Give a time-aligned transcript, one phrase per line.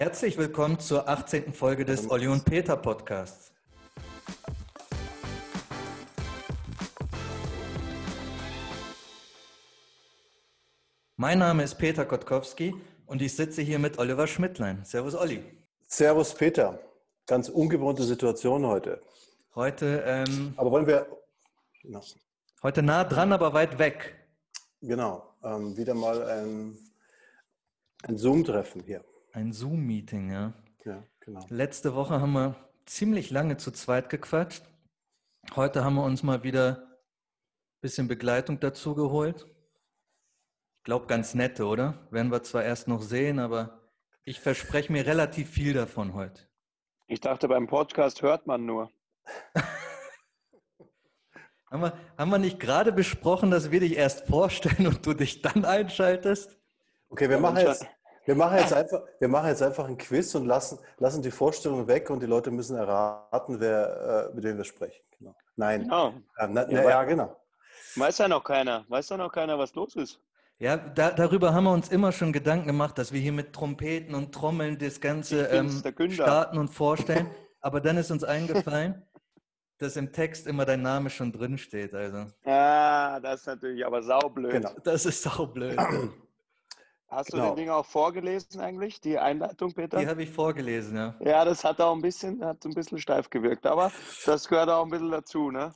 [0.00, 1.52] Herzlich willkommen zur 18.
[1.52, 3.52] Folge des Olli und Peter Podcasts.
[11.16, 12.74] Mein Name ist Peter Kotkowski
[13.04, 14.82] und ich sitze hier mit Oliver Schmidtlein.
[14.86, 15.44] Servus Olli.
[15.86, 16.80] Servus Peter.
[17.26, 19.02] Ganz ungewohnte Situation heute.
[19.54, 21.14] Heute, ähm, Aber wollen wir.
[21.82, 22.00] No.
[22.62, 24.16] heute nah dran, aber weit weg.
[24.80, 25.34] Genau.
[25.44, 26.78] Ähm, wieder mal ein,
[28.04, 29.04] ein Zoom-Treffen hier.
[29.32, 30.52] Ein Zoom-Meeting, ja.
[30.84, 31.46] Ja, genau.
[31.48, 34.64] Letzte Woche haben wir ziemlich lange zu zweit gequatscht.
[35.54, 39.46] Heute haben wir uns mal wieder ein bisschen Begleitung dazu geholt.
[40.78, 42.06] Ich glaube, ganz nette, oder?
[42.10, 43.80] Werden wir zwar erst noch sehen, aber
[44.24, 46.48] ich verspreche mir relativ viel davon heute.
[47.06, 48.90] Ich dachte, beim Podcast hört man nur.
[51.70, 55.40] Haben wir, haben wir nicht gerade besprochen, dass wir dich erst vorstellen und du dich
[55.40, 56.58] dann einschaltest?
[57.10, 57.86] Okay, wir machen jetzt.
[58.26, 61.88] Wir machen, jetzt einfach, wir machen jetzt einfach ein Quiz und lassen, lassen die Vorstellung
[61.88, 65.02] weg und die Leute müssen erraten, wer, äh, mit wem wir sprechen.
[65.18, 65.34] Genau.
[65.56, 65.82] Nein.
[65.82, 66.08] Genau.
[66.38, 67.36] Ähm, na, na, ja, genau.
[67.96, 68.84] Weiß ja noch keiner.
[68.88, 70.20] Weiß ja noch keiner, was los ist.
[70.58, 74.14] Ja, da, darüber haben wir uns immer schon Gedanken gemacht, dass wir hier mit Trompeten
[74.14, 77.30] und Trommeln das Ganze ähm, starten und vorstellen.
[77.62, 79.02] Aber dann ist uns eingefallen,
[79.78, 81.94] dass im Text immer dein Name schon drin steht.
[81.94, 84.52] Also Ah, das ist natürlich aber saublöd.
[84.52, 84.70] Genau.
[84.84, 85.78] das ist saublöd.
[87.10, 87.48] Hast du Genau.
[87.50, 89.98] den Ding auch vorgelesen eigentlich, die Einleitung, Peter?
[89.98, 91.14] Die habe ich vorgelesen, ja.
[91.18, 93.90] Ja, das hat auch ein bisschen, hat ein bisschen steif gewirkt, aber
[94.26, 95.74] das gehört auch ein bisschen dazu, ne?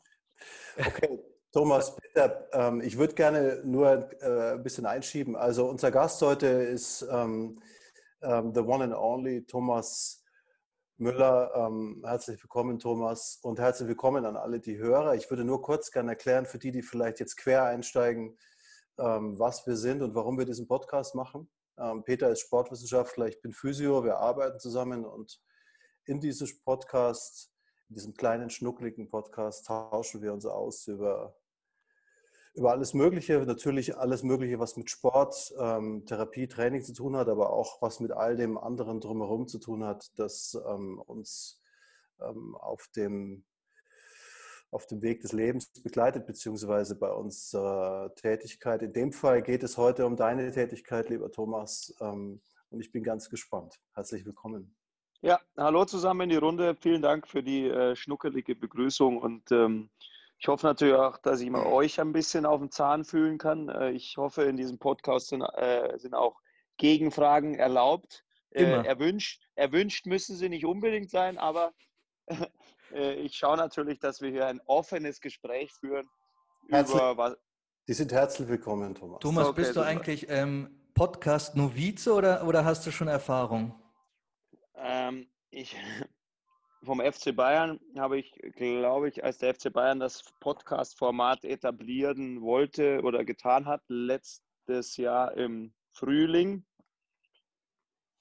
[0.79, 1.19] Okay,
[1.53, 5.35] Thomas, Peter, ähm, ich würde gerne nur äh, ein bisschen einschieben.
[5.35, 7.61] Also unser Gast heute ist ähm,
[8.23, 10.23] ähm, the one and only Thomas
[10.99, 11.53] Müller.
[11.57, 15.17] Ähm, herzlich willkommen, Thomas, und herzlich willkommen an alle die Hörer.
[15.17, 18.39] Ich würde nur kurz gerne erklären für die, die vielleicht jetzt quer einsteigen,
[18.97, 21.51] was wir sind und warum wir diesen Podcast machen.
[21.79, 25.41] Ähm, Peter ist Sportwissenschaftler, ich bin Physio, wir arbeiten zusammen und
[26.05, 27.51] in diesem Podcast,
[27.89, 31.37] in diesem kleinen, schnuckligen Podcast tauschen wir uns aus über,
[32.55, 37.29] über alles Mögliche, natürlich alles Mögliche, was mit Sport, ähm, Therapie, Training zu tun hat,
[37.29, 41.61] aber auch was mit all dem anderen drumherum zu tun hat, das ähm, uns
[42.21, 43.45] ähm, auf dem
[44.75, 48.83] auf dem Weg des Lebens begleitet, beziehungsweise bei unserer Tätigkeit.
[48.83, 53.05] In dem Fall geht es heute um deine Tätigkeit, lieber Thomas, ähm, und ich bin
[53.05, 53.79] ganz gespannt.
[53.95, 54.75] Herzlich willkommen.
[55.21, 56.75] Ja, hallo zusammen in die Runde.
[56.75, 59.91] Vielen Dank für die äh, schnuckelige Begrüßung und ähm,
[60.39, 63.69] ich hoffe natürlich auch, dass ich mal euch ein bisschen auf den Zahn fühlen kann.
[63.69, 66.41] Äh, ich hoffe, in diesem Podcast sind, äh, sind auch
[66.79, 68.25] Gegenfragen erlaubt.
[68.51, 68.85] Immer.
[68.85, 71.73] Äh, erwünscht, erwünscht müssen sie nicht unbedingt sein, aber
[72.95, 76.09] ich schaue natürlich, dass wir hier ein offenes Gespräch führen
[76.69, 77.37] Herzlich- über was.
[77.87, 79.21] Die sind herzlich willkommen, Thomas.
[79.21, 79.87] Thomas, Okay, bist du super.
[79.87, 83.75] eigentlich ähm, Podcast-Novize oder, oder hast du schon Erfahrung?
[84.77, 85.77] Ähm, ich,
[86.83, 93.03] vom FC Bayern habe ich, glaube ich, als der FC Bayern das Podcast-Format etablieren wollte
[93.03, 96.65] oder getan hat, letztes Jahr im Frühling.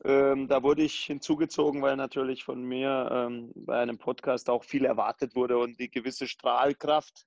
[0.05, 4.85] Ähm, da wurde ich hinzugezogen, weil natürlich von mir ähm, bei einem Podcast auch viel
[4.85, 7.25] erwartet wurde und die gewisse Strahlkraft.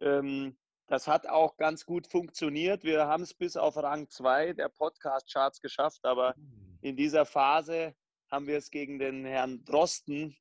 [0.00, 0.56] Ähm,
[0.86, 2.84] das hat auch ganz gut funktioniert.
[2.84, 6.34] Wir haben es bis auf Rang 2 der Podcast-Charts geschafft, aber
[6.80, 7.94] in dieser Phase
[8.30, 10.36] haben wir es gegen den Herrn Drosten,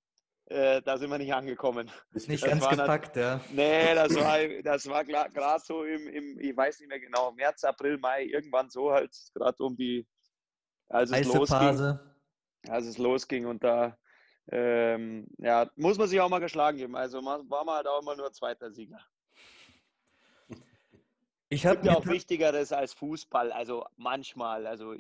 [0.51, 1.89] äh, da sind wir nicht angekommen.
[2.13, 3.39] Nicht Das ganz gepackt, ja.
[3.53, 7.63] Nee, das war, das war gerade so im, im, ich weiß nicht mehr genau, März,
[7.63, 10.05] April, Mai, irgendwann so halt, gerade um die,
[10.91, 11.99] als es, Heiße losging, Phase.
[12.67, 13.97] als es losging und da,
[14.51, 16.95] ähm, ja, muss man sich auch mal geschlagen geben.
[16.95, 18.99] Also man, war man halt auch immer nur zweiter Sieger.
[21.49, 24.95] Ich Gibt habe ja auch Wichtigeres als Fußball, also manchmal, also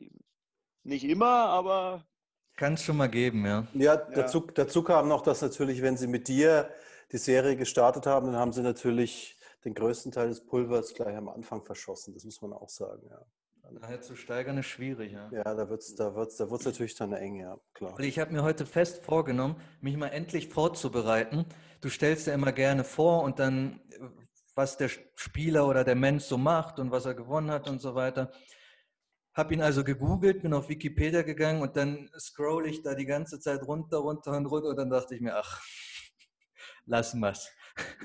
[0.83, 2.05] nicht immer, aber
[2.61, 3.65] kann es schon mal geben, ja.
[3.73, 6.69] Ja, dazu, dazu kam noch, dass natürlich, wenn sie mit dir
[7.11, 11.29] die Serie gestartet haben, dann haben sie natürlich den größten Teil des Pulvers gleich am
[11.29, 12.13] Anfang verschossen.
[12.13, 13.07] Das muss man auch sagen.
[13.09, 13.25] Ja,
[13.69, 15.29] Daher zu steigern ist schwierig, ja.
[15.31, 17.93] ja da wird es da wird's, da wird's natürlich dann eng, ja, klar.
[17.93, 21.45] Und ich habe mir heute fest vorgenommen, mich mal endlich vorzubereiten.
[21.79, 23.79] Du stellst dir immer gerne vor und dann,
[24.55, 27.95] was der Spieler oder der Mensch so macht und was er gewonnen hat und so
[27.95, 28.31] weiter.
[29.33, 33.39] Habe ihn also gegoogelt, bin auf Wikipedia gegangen und dann scroll ich da die ganze
[33.39, 35.61] Zeit runter, runter und runter und dann dachte ich mir, ach,
[36.85, 37.49] lassen wir's.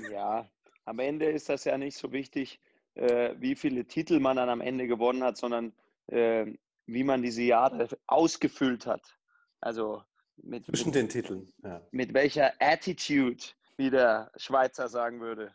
[0.09, 0.49] Ja,
[0.85, 2.61] am Ende ist das ja nicht so wichtig,
[2.97, 5.73] äh, wie viele Titel man dann am Ende gewonnen hat, sondern
[6.07, 6.45] äh,
[6.85, 9.17] wie man diese Jahre ausgefüllt hat.
[9.59, 10.03] Also
[10.37, 11.81] mit, Zwischen mit, den Titeln, ja.
[11.91, 13.43] mit welcher Attitude,
[13.77, 15.53] wie der Schweizer sagen würde.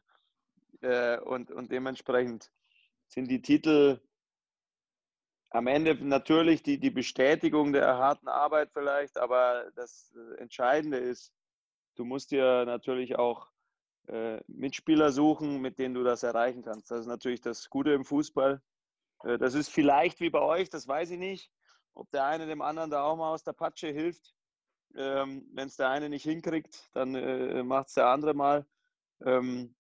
[0.81, 2.51] Äh, und, und dementsprechend
[3.09, 4.01] sind die Titel
[5.51, 11.33] am Ende natürlich die, die Bestätigung der harten Arbeit vielleicht, aber das Entscheidende ist,
[11.95, 13.52] du musst dir natürlich auch
[14.47, 16.91] Mitspieler suchen, mit denen du das erreichen kannst.
[16.91, 18.61] Das ist natürlich das Gute im Fußball.
[19.25, 21.51] Äh, das ist vielleicht wie bei euch, das weiß ich nicht,
[21.95, 24.35] ob der eine dem anderen da auch mal aus der Patsche hilft.
[24.95, 28.67] Ähm, Wenn es der eine nicht hinkriegt, dann äh, macht es der andere mal.
[29.25, 29.75] Ähm,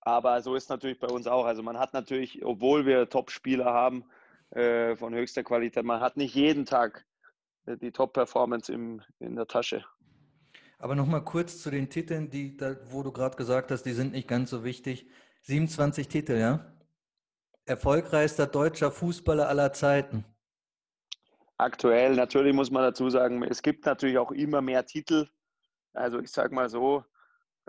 [0.00, 1.44] aber so ist natürlich bei uns auch.
[1.44, 4.04] Also man hat natürlich, obwohl wir Top-Spieler haben
[4.50, 7.06] äh, von höchster Qualität, man hat nicht jeden Tag
[7.66, 9.84] äh, die Top-Performance in der Tasche.
[10.80, 14.12] Aber nochmal kurz zu den Titeln, die, da, wo du gerade gesagt hast, die sind
[14.12, 15.06] nicht ganz so wichtig.
[15.42, 16.74] 27 Titel, ja?
[17.66, 20.24] Erfolgreichster deutscher Fußballer aller Zeiten.
[21.58, 25.28] Aktuell, natürlich muss man dazu sagen, es gibt natürlich auch immer mehr Titel.
[25.92, 27.04] Also ich sage mal so,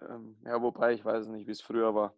[0.02, 2.16] ähm, ja, wobei ich weiß nicht, wie es früher war.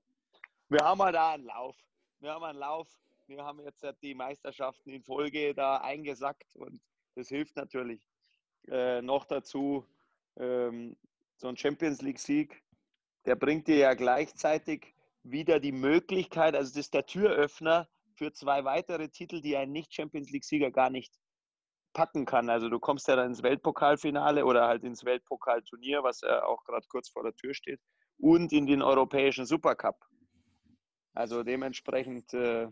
[0.69, 1.75] Wir haben halt da einen Lauf.
[2.19, 2.87] Wir haben einen Lauf.
[3.25, 6.79] Wir haben jetzt die Meisterschaften in Folge da eingesackt und
[7.15, 8.07] das hilft natürlich.
[8.67, 9.87] Äh, noch dazu
[10.37, 10.95] ähm,
[11.37, 12.63] so ein Champions League-Sieg,
[13.25, 14.93] der bringt dir ja gleichzeitig
[15.23, 20.29] wieder die Möglichkeit, also das ist der Türöffner für zwei weitere Titel, die ein Nicht-Champions
[20.31, 21.13] League-Sieger gar nicht
[21.93, 22.49] packen kann.
[22.49, 26.85] Also du kommst ja dann ins Weltpokalfinale oder halt ins Weltpokalturnier, was ja auch gerade
[26.89, 27.79] kurz vor der Tür steht,
[28.17, 29.95] und in den europäischen Supercup.
[31.13, 32.67] Also dementsprechend äh,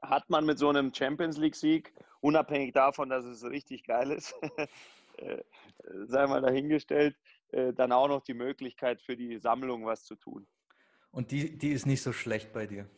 [0.00, 4.34] hat man mit so einem Champions League-Sieg, unabhängig davon, dass es richtig geil ist,
[5.18, 5.42] äh,
[6.06, 7.16] sei mal dahingestellt,
[7.52, 10.46] äh, dann auch noch die Möglichkeit für die Sammlung was zu tun.
[11.10, 12.88] Und die, die ist nicht so schlecht bei dir.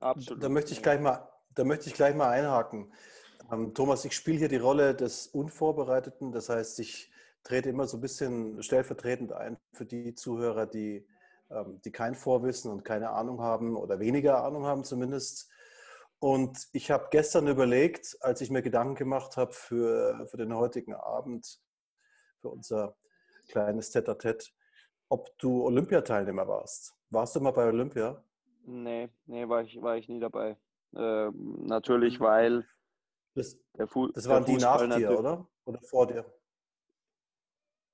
[0.00, 0.42] Absolut.
[0.42, 2.92] Da möchte ich gleich mal, da möchte ich gleich mal einhaken.
[3.50, 6.32] Ähm, Thomas, ich spiele hier die Rolle des Unvorbereiteten.
[6.32, 7.10] Das heißt, ich
[7.42, 11.06] trete immer so ein bisschen stellvertretend ein für die Zuhörer, die,
[11.50, 15.48] ähm, die kein Vorwissen und keine Ahnung haben oder weniger Ahnung haben zumindest.
[16.18, 20.94] Und ich habe gestern überlegt, als ich mir Gedanken gemacht habe für, für den heutigen
[20.94, 21.60] Abend,
[22.40, 22.96] für unser
[23.48, 24.46] kleines Tete-a-Tete,
[25.08, 26.94] ob du Olympiateilnehmer warst.
[27.10, 28.24] Warst du mal bei Olympia?
[28.64, 30.56] Nee, nee, war ich, war ich nie dabei.
[30.96, 32.24] Ähm, natürlich, mhm.
[32.24, 32.68] weil
[33.34, 35.46] das, der Fu das waren der die nach dir, oder?
[35.66, 36.24] Oder vor dir?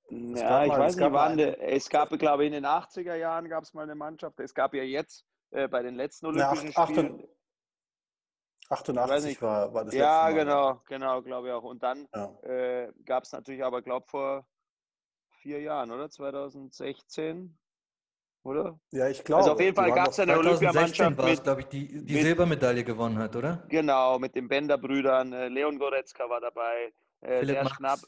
[0.09, 1.39] Ja, ich mal, weiß nicht, wann.
[1.39, 4.39] Es gab, glaube ich, in den 80er Jahren gab es mal eine Mannschaft.
[4.39, 7.27] Es gab ja jetzt äh, bei den letzten Olympischen Spielen.
[8.73, 10.33] 88 war, war das Ja, Mal.
[10.33, 11.63] genau, genau, glaube ich auch.
[11.63, 12.31] Und dann ja.
[12.43, 14.45] äh, gab es natürlich aber, glaube ich, vor
[15.29, 16.09] vier Jahren, oder?
[16.09, 17.57] 2016,
[18.43, 18.79] oder?
[18.91, 19.43] Ja, ich glaube.
[19.43, 22.83] Also auf jeden Fall gab es eine Olympiamannschaft, mit, glaube ich, die die mit, Silbermedaille
[22.83, 23.63] gewonnen hat, oder?
[23.69, 25.33] Genau, mit den Bender-Brüdern.
[25.33, 26.93] Äh, Leon Goretzka war dabei.
[27.21, 27.99] Äh, sehr Schnapp,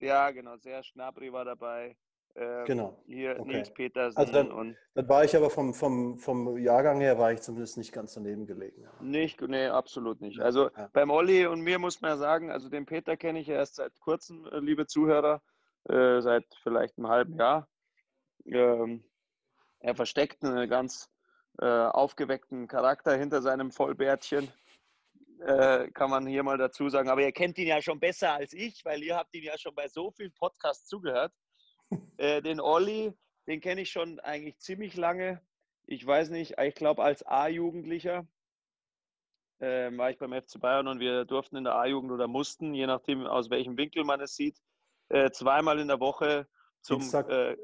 [0.00, 1.96] ja, genau, sehr Schnabri war dabei.
[2.38, 2.96] Äh, genau.
[3.06, 3.52] Hier okay.
[3.52, 4.16] Nils Petersen.
[4.16, 7.76] Also dann, und dann war ich aber vom, vom, vom Jahrgang her, war ich zumindest
[7.76, 8.82] nicht ganz daneben gelegen.
[8.82, 8.90] Ja.
[9.00, 10.38] Nicht, nee, absolut nicht.
[10.38, 10.88] Also ja.
[10.92, 13.98] beim Olli und mir muss man ja sagen, also den Peter kenne ich erst seit
[13.98, 15.42] kurzem, äh, liebe Zuhörer,
[15.88, 17.68] äh, seit vielleicht einem halben Jahr.
[18.46, 19.02] Ähm,
[19.80, 21.10] er versteckt einen ganz
[21.60, 24.48] äh, aufgeweckten Charakter hinter seinem Vollbärtchen.
[25.40, 27.08] Äh, kann man hier mal dazu sagen.
[27.08, 29.74] Aber ihr kennt ihn ja schon besser als ich, weil ihr habt ihn ja schon
[29.74, 31.32] bei so vielen Podcasts zugehört.
[32.18, 33.12] Äh, den Olli,
[33.46, 35.40] den kenne ich schon eigentlich ziemlich lange.
[35.86, 38.26] Ich weiß nicht, ich glaube als A-Jugendlicher
[39.60, 42.86] äh, war ich beim FC Bayern und wir durften in der A-Jugend oder mussten, je
[42.86, 44.58] nachdem aus welchem Winkel man es sieht,
[45.08, 46.46] äh, zweimal in der Woche
[46.82, 47.56] zum äh,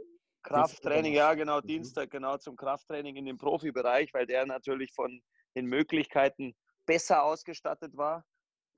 [0.43, 1.67] Krafttraining, Dienstag ja genau, mhm.
[1.67, 5.23] Dienstag genau zum Krafttraining in dem Profibereich, weil der natürlich von
[5.55, 6.55] den Möglichkeiten
[6.87, 8.25] besser ausgestattet war.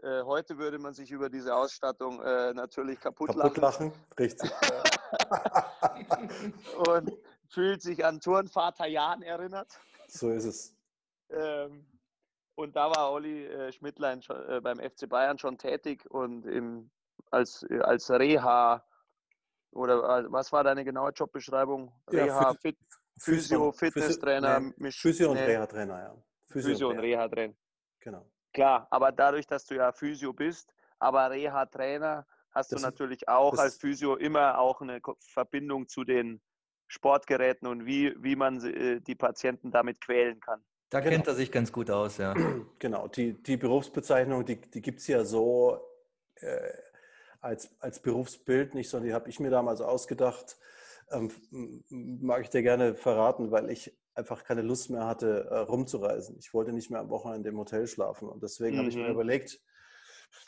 [0.03, 3.87] Äh, heute würde man sich über diese Ausstattung äh, natürlich kaputt, kaputt lachen.
[3.87, 3.93] lachen.
[4.19, 4.51] Richtig.
[6.89, 7.13] und
[7.49, 9.79] fühlt sich an Turnvater Jan erinnert.
[10.09, 10.77] So ist es.
[11.31, 11.87] Ähm,
[12.55, 16.91] und da war Olli äh, Schmidtlein schon, äh, beim FC Bayern schon tätig und im,
[17.31, 18.85] als, äh, als Reha
[19.73, 21.93] oder äh, was war deine genaue Jobbeschreibung?
[22.11, 22.79] Reha, ja, Fit,
[23.19, 26.15] Physio, Fitnesstrainer, Physio und Reha-Trainer, ja.
[26.47, 27.55] Physio, Physio und Reha-Trainer.
[28.01, 28.27] Genau.
[28.53, 33.59] Klar, aber dadurch, dass du ja Physio bist, aber Reha-Trainer, hast das, du natürlich auch
[33.59, 36.41] als Physio immer auch eine Verbindung zu den
[36.89, 40.65] Sportgeräten und wie, wie man äh, die Patienten damit quälen kann.
[40.89, 41.13] Da genau.
[41.13, 42.35] kennt er sich ganz gut aus, ja.
[42.79, 45.81] Genau, die, die Berufsbezeichnung, die, die gibt es ja so
[46.37, 46.71] äh,
[47.41, 50.57] als, als Berufsbild nicht, sondern die habe ich mir damals ausgedacht.
[51.11, 51.31] Ähm,
[51.89, 56.37] mag ich dir gerne verraten, weil ich einfach keine Lust mehr hatte, äh, rumzureisen.
[56.39, 58.29] Ich wollte nicht mehr am Wochenende im Hotel schlafen.
[58.29, 58.79] Und deswegen mhm.
[58.81, 59.13] habe ich mir mhm.
[59.13, 59.61] überlegt,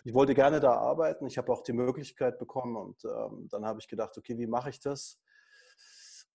[0.05, 1.27] ich wollte gerne da arbeiten.
[1.27, 2.77] Ich habe auch die Möglichkeit bekommen.
[2.77, 5.21] Und ähm, dann habe ich gedacht, okay, wie mache ich das?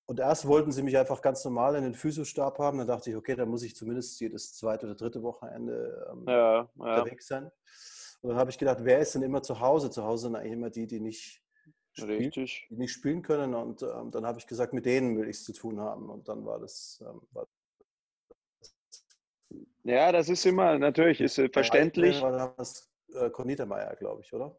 [0.05, 2.77] und erst wollten sie mich einfach ganz normal in den Physiostab haben.
[2.77, 6.55] Dann dachte ich, okay, dann muss ich zumindest jedes zweite oder dritte Wochenende ähm, ja,
[6.55, 6.69] ja.
[6.75, 7.50] unterwegs sein.
[8.21, 9.89] Und dann habe ich gedacht, wer ist denn immer zu Hause?
[9.89, 11.41] Zu Hause sind eigentlich immer die, die nicht,
[11.93, 13.53] spielen, die nicht spielen können.
[13.53, 16.09] Und ähm, dann habe ich gesagt, mit denen will ich es zu tun haben.
[16.09, 17.47] Und dann war das, ähm, war
[19.85, 22.21] ja, das ist immer natürlich, ist äh, verständlich.
[23.13, 24.55] Äh, Kurt Niedermeyer, glaube ich, oder?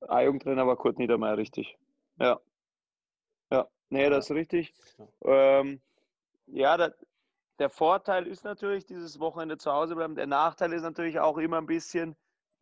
[0.00, 1.76] A-Jugendtrainer war Kurt Niedermeyer, richtig.
[2.18, 2.40] Ja.
[3.50, 4.74] Ja, nee, das ist richtig.
[5.24, 5.80] Ähm,
[6.46, 6.92] ja, das,
[7.58, 10.14] der Vorteil ist natürlich dieses Wochenende zu Hause bleiben.
[10.14, 12.16] Der Nachteil ist natürlich auch immer ein bisschen,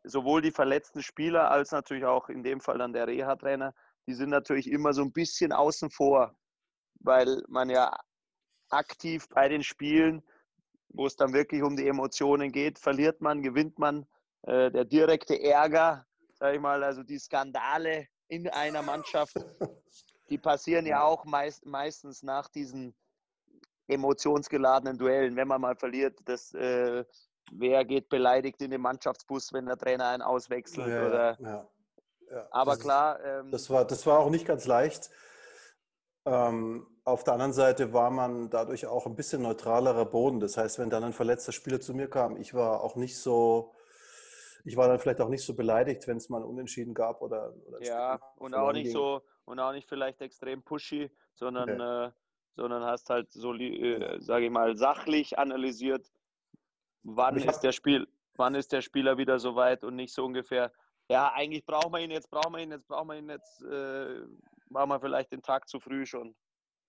[0.05, 3.75] sowohl die verletzten Spieler als natürlich auch in dem Fall dann der Reha-Trainer,
[4.07, 6.37] die sind natürlich immer so ein bisschen außen vor,
[7.01, 7.99] weil man ja
[8.71, 10.23] aktiv bei den Spielen
[10.97, 12.79] wo es dann wirklich um die Emotionen geht.
[12.79, 14.07] Verliert man, gewinnt man.
[14.43, 19.35] Äh, der direkte Ärger, sage ich mal, also die Skandale in einer Mannschaft,
[20.31, 22.95] die passieren ja auch meist, meistens nach diesen
[23.89, 25.37] emotionsgeladenen Duellen.
[25.37, 27.05] Wenn man mal verliert, das, äh,
[27.53, 30.89] wer geht beleidigt in den Mannschaftsbus, wenn der Trainer einen auswechselt?
[30.89, 31.69] Ja, oder, ja,
[32.31, 32.49] ja.
[32.51, 33.25] Aber das klar.
[33.25, 35.11] ähm, das, war, das war auch nicht ganz leicht.
[36.25, 40.41] Ähm, auf der anderen Seite war man dadurch auch ein bisschen neutralerer Boden.
[40.41, 43.73] Das heißt, wenn dann ein verletzter Spieler zu mir kam, ich war auch nicht so,
[44.67, 47.83] ich war dann vielleicht auch nicht so beleidigt, wenn es mal Unentschieden gab oder, oder
[47.83, 48.93] ja und auch nicht ging.
[48.93, 52.07] so und auch nicht vielleicht extrem pushy, sondern okay.
[52.07, 52.11] äh,
[52.57, 56.11] sondern hast halt so, äh, sage ich mal, sachlich analysiert,
[57.03, 60.73] wann ist der Spiel, wann ist der Spieler wieder so weit und nicht so ungefähr.
[61.09, 63.63] Ja, eigentlich brauchen wir ihn jetzt, brauchen wir ihn jetzt, brauchen wir ihn jetzt.
[63.63, 64.23] Äh,
[64.71, 66.35] war man vielleicht den Tag zu früh schon.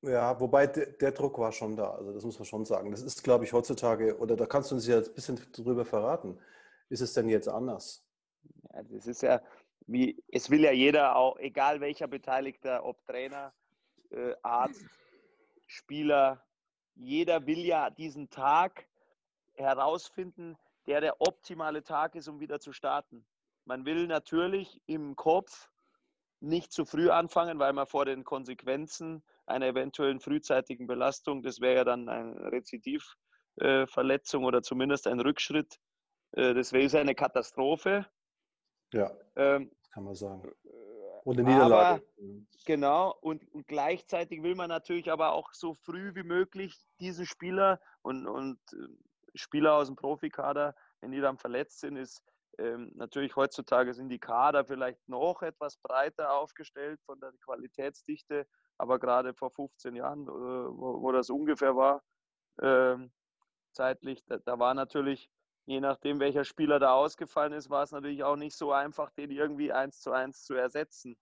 [0.02, 2.90] Ja, wobei der, der, Druck war schon da, also das muss man schon sagen.
[2.92, 6.40] Das ist, glaube ich, heutzutage, oder da kannst du uns ja ein bisschen drüber verraten.
[6.90, 8.06] Ist es denn jetzt anders?
[8.74, 9.42] Ja, das ist ja,
[9.88, 13.54] wie, es will ja jeder auch, egal welcher Beteiligter, ob Trainer,
[14.12, 14.86] äh, Arzt,
[15.66, 16.46] Spieler,
[16.96, 18.88] jeder will ja diesen Tag
[19.54, 23.26] herausfinden, der der optimale Tag ist, um wieder zu starten.
[23.66, 25.70] Man will natürlich im Kopf
[26.40, 31.78] nicht zu früh anfangen, weil man vor den Konsequenzen einer eventuellen frühzeitigen Belastung, das wäre
[31.78, 35.80] ja dann eine Rezidivverletzung äh, oder zumindest ein Rückschritt,
[36.54, 38.06] das wäre eine Katastrophe.
[38.94, 40.48] Ja, ähm, kann man sagen.
[40.66, 40.70] Äh,
[41.24, 42.04] und eine Niederlage.
[42.04, 42.04] Aber,
[42.66, 47.82] genau, und, und, gleichzeitig will man natürlich aber auch so früh wie möglich diesen Spieler
[48.02, 48.88] und, und äh,
[49.36, 52.24] Spieler aus dem Profikader, wenn die dann verletzt sind, ist
[52.60, 58.98] ähm, natürlich heutzutage sind die Kader vielleicht noch etwas breiter aufgestellt von der Qualitätsdichte, aber
[59.00, 62.04] gerade vor 15 Jahren, äh, wo, wo, das ungefähr war,
[62.58, 62.98] äh,
[63.74, 65.30] zeitlich, da, da, war natürlich,
[65.68, 69.32] je nachdem welcher Spieler da ausgefallen ist, war es natürlich auch nicht so einfach, den
[69.32, 71.18] irgendwie eins zu eins zu ersetzen.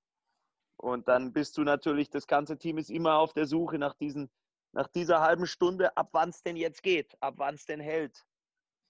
[0.78, 4.30] Und dann bist du natürlich, das ganze Team ist immer auf der Suche nach, diesen,
[4.72, 8.24] nach dieser halben Stunde, ab wann es denn jetzt geht, ab wann es denn hält.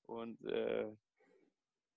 [0.07, 0.91] Und äh,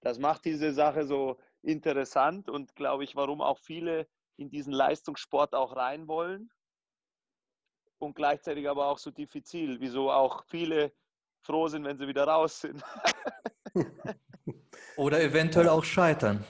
[0.01, 5.55] das macht diese Sache so interessant und glaube ich, warum auch viele in diesen Leistungssport
[5.57, 6.49] auch rein wollen
[7.99, 10.93] und gleichzeitig aber auch so diffizil, wieso auch viele
[11.43, 12.83] froh sind, wenn sie wieder raus sind.
[14.97, 16.45] Oder eventuell auch scheitern.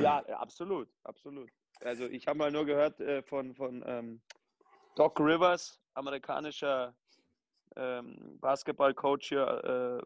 [0.00, 1.50] Ja, absolut, absolut.
[1.80, 4.22] Also ich habe mal nur gehört äh, von, von ähm,
[4.94, 6.94] Doc Rivers, amerikanischer
[7.76, 9.46] ähm, Basketball-Coach hier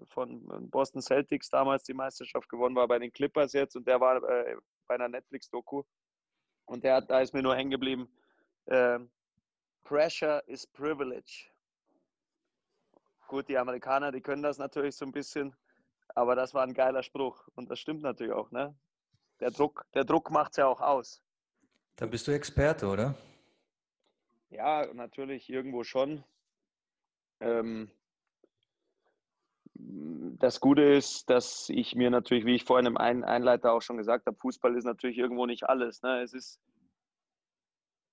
[0.00, 4.00] äh, von Boston Celtics damals die Meisterschaft gewonnen war bei den Clippers jetzt und der
[4.00, 5.82] war äh, bei einer Netflix-Doku
[6.66, 8.08] und der da ist mir nur hängen geblieben.
[8.66, 9.00] Äh,
[9.84, 11.50] Pressure is privilege.
[13.28, 15.54] Gut, die Amerikaner, die können das natürlich so ein bisschen,
[16.14, 18.50] aber das war ein geiler Spruch und das stimmt natürlich auch.
[18.50, 18.74] Ne?
[19.40, 21.22] Der Druck, der Druck macht es ja auch aus.
[21.96, 23.14] Da bist du Experte, oder?
[24.48, 26.24] Ja, natürlich irgendwo schon.
[27.40, 27.90] Ähm,
[29.74, 34.26] das Gute ist, dass ich mir natürlich, wie ich vorhin im Einleiter auch schon gesagt
[34.26, 36.00] habe, Fußball ist natürlich irgendwo nicht alles.
[36.00, 36.22] Ne?
[36.22, 36.58] Es ist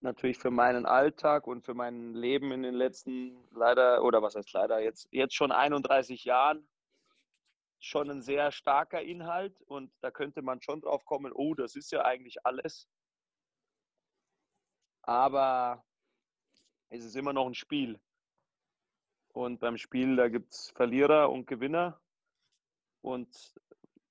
[0.02, 4.54] natürlich für meinen Alltag und für mein Leben in den letzten leider, oder was heißt
[4.54, 6.68] leider, jetzt, jetzt schon 31 Jahren
[7.80, 11.92] schon ein sehr starker Inhalt und da könnte man schon drauf kommen, oh, das ist
[11.92, 12.88] ja eigentlich alles.
[15.04, 15.84] Aber
[16.90, 18.00] es ist immer noch ein Spiel.
[19.34, 22.00] Und beim Spiel, da gibt es Verlierer und Gewinner.
[23.02, 23.54] Und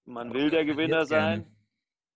[0.04, 1.56] man will der Gewinner sein.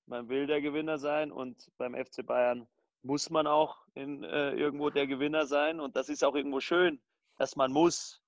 [0.06, 1.32] Man will der Gewinner sein.
[1.32, 2.68] Und beim FC Bayern
[3.02, 5.80] muss man auch in, äh, irgendwo der Gewinner sein.
[5.80, 7.00] Und das ist auch irgendwo schön,
[7.36, 8.22] dass man muss.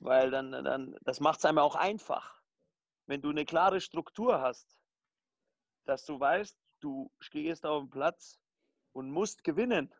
[0.00, 2.42] Weil dann, dann das macht es einem auch einfach.
[3.06, 4.78] Wenn du eine klare Struktur hast,
[5.84, 8.38] dass du weißt, du stehst auf dem Platz
[8.92, 9.92] und musst gewinnen.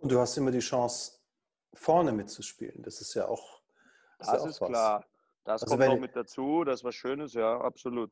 [0.00, 1.20] du hast immer die Chance,
[1.72, 2.82] vorne mitzuspielen.
[2.82, 3.62] Das ist ja auch.
[4.18, 5.06] Das, das ist, ja auch klar.
[5.44, 8.10] Das also kommt auch mit dazu, das ist was Schönes, ja, absolut.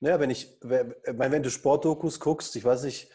[0.00, 3.10] Naja, wenn ich, wenn, wenn du Sportdokus guckst, ich weiß nicht,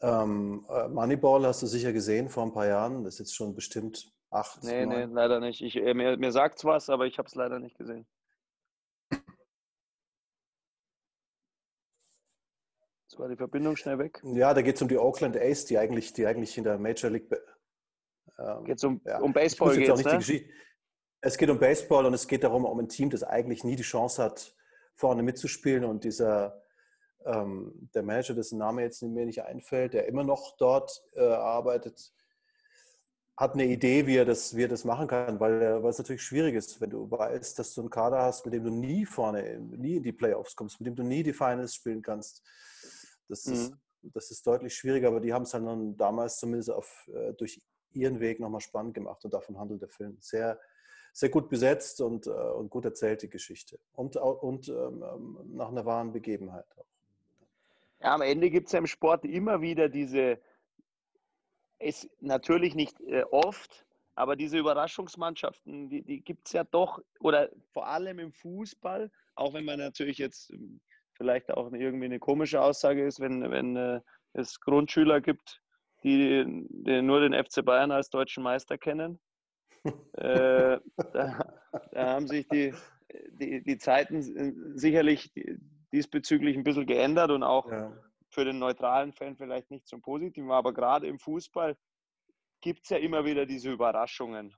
[0.00, 3.54] ähm, äh, Moneyball hast du sicher gesehen vor ein paar Jahren, das ist jetzt schon
[3.54, 4.62] bestimmt acht.
[4.62, 5.08] Nee, neun.
[5.08, 5.62] nee, leider nicht.
[5.62, 8.06] Ich, äh, mir mir sagt es was, aber ich habe es leider nicht gesehen.
[13.10, 14.20] Jetzt war die Verbindung schnell weg.
[14.22, 17.10] Ja, da geht es um die Oakland Ace, die eigentlich, die eigentlich in der Major
[17.10, 17.28] League.
[18.38, 19.18] Ähm, geht es um, ja.
[19.18, 19.76] um Baseball?
[19.76, 20.44] Geht's, ne?
[21.20, 23.82] Es geht um Baseball und es geht darum, um ein Team, das eigentlich nie die
[23.82, 24.54] Chance hat,
[24.94, 25.84] vorne mitzuspielen.
[25.84, 26.62] Und dieser,
[27.28, 32.12] ähm, der Manager, dessen Name jetzt mir nicht einfällt, der immer noch dort äh, arbeitet,
[33.36, 36.22] hat eine Idee, wie er, das, wie er das machen kann, weil, weil es natürlich
[36.22, 39.60] schwierig ist, wenn du weißt, dass du einen Kader hast, mit dem du nie vorne,
[39.60, 42.42] nie in die Playoffs kommst, mit dem du nie die Finals spielen kannst.
[43.28, 43.52] Das, mhm.
[43.52, 47.62] ist, das ist deutlich schwieriger, aber die haben es dann damals zumindest auf, äh, durch
[47.92, 50.16] ihren Weg nochmal spannend gemacht und davon handelt der Film.
[50.20, 50.58] Sehr,
[51.12, 53.78] sehr gut besetzt und, äh, und gut erzählte Geschichte.
[53.92, 56.86] Und, und ähm, ähm, nach einer wahren Begebenheit auch.
[58.00, 60.40] Ja, am Ende gibt es ja im Sport immer wieder diese,
[61.78, 67.50] es natürlich nicht äh, oft, aber diese Überraschungsmannschaften, die, die gibt es ja doch, oder
[67.72, 70.80] vor allem im Fußball, auch wenn man natürlich jetzt ähm,
[71.14, 74.00] vielleicht auch irgendwie eine komische Aussage ist, wenn, wenn äh,
[74.32, 75.60] es Grundschüler gibt,
[76.04, 79.18] die, die, nur den FC Bayern als deutschen Meister kennen.
[80.14, 80.78] äh,
[81.12, 81.54] da,
[81.92, 82.74] da, haben sich die,
[83.32, 85.32] die, die Zeiten sicherlich
[85.92, 87.92] diesbezüglich ein bisschen geändert und auch ja.
[88.30, 91.76] für den neutralen Fan vielleicht nicht zum Positiven, aber gerade im Fußball
[92.60, 94.54] gibt es ja immer wieder diese Überraschungen.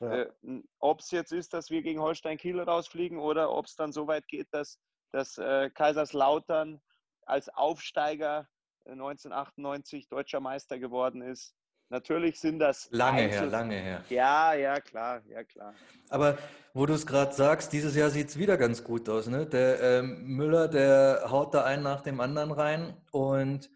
[0.00, 0.22] Ja.
[0.22, 0.32] Äh,
[0.78, 4.06] ob es jetzt ist, dass wir gegen Holstein Kiel rausfliegen oder ob es dann so
[4.06, 4.78] weit geht, dass,
[5.12, 6.80] dass äh, Kaiserslautern
[7.22, 8.48] als Aufsteiger
[8.84, 11.54] 1998 äh, deutscher Meister geworden ist.
[11.88, 12.88] Natürlich sind das.
[12.90, 14.04] Lange Einzel her, lange her.
[14.08, 15.72] Ja, ja, klar, ja, klar.
[16.08, 16.36] Aber
[16.74, 19.28] wo du es gerade sagst, dieses Jahr sieht es wieder ganz gut aus.
[19.28, 19.46] Ne?
[19.46, 23.70] Der ähm, Müller, der haut da einen nach dem anderen rein und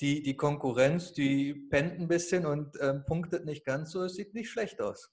[0.00, 4.02] die, die Konkurrenz, die pennt ein bisschen und ähm, punktet nicht ganz so.
[4.02, 5.12] Es sieht nicht schlecht aus.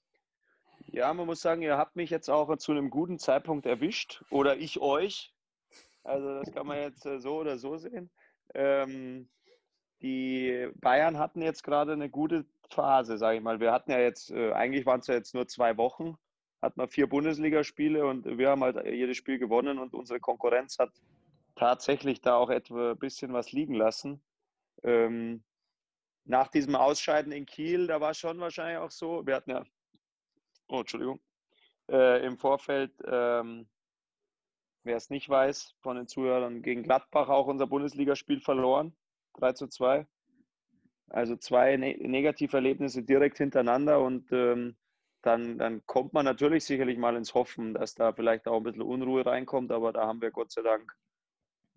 [0.86, 4.56] Ja, man muss sagen, ihr habt mich jetzt auch zu einem guten Zeitpunkt erwischt oder
[4.56, 5.32] ich euch.
[6.02, 8.10] Also das kann man jetzt äh, so oder so sehen.
[8.54, 9.28] Ähm,
[10.02, 13.60] die Bayern hatten jetzt gerade eine gute Phase, sage ich mal.
[13.60, 16.16] Wir hatten ja jetzt, äh, eigentlich waren es ja jetzt nur zwei Wochen,
[16.62, 20.92] hatten wir vier Bundesligaspiele und wir haben halt jedes Spiel gewonnen und unsere Konkurrenz hat
[21.56, 24.22] tatsächlich da auch etwa ein bisschen was liegen lassen.
[24.82, 25.42] Ähm,
[26.24, 29.64] nach diesem Ausscheiden in Kiel, da war schon wahrscheinlich auch so, wir hatten ja,
[30.68, 31.20] oh, Entschuldigung,
[31.90, 33.68] äh, im Vorfeld, ähm,
[34.84, 38.94] wer es nicht weiß, von den Zuhörern gegen Gladbach auch unser Bundesligaspiel verloren.
[39.40, 40.06] 3 zu 2.
[41.08, 44.76] Also zwei ne Negativerlebnisse direkt hintereinander und ähm,
[45.22, 48.82] dann, dann kommt man natürlich sicherlich mal ins Hoffen, dass da vielleicht auch ein bisschen
[48.82, 50.94] Unruhe reinkommt, aber da haben wir Gott sei Dank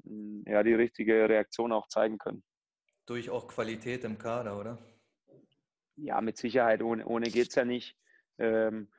[0.04, 2.44] hm, ja, die richtige Reaktion auch zeigen können.
[3.06, 4.78] Durch auch Qualität im Kader, oder?
[5.96, 6.82] Ja, mit Sicherheit.
[6.82, 7.98] Ohne, ohne geht es ja nicht.
[8.38, 8.90] Ähm,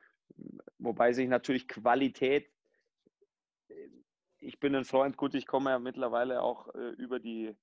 [0.77, 2.51] wobei sich natürlich Qualität,
[4.39, 7.55] ich bin ein Freund, gut, ich komme ja mittlerweile auch äh, über die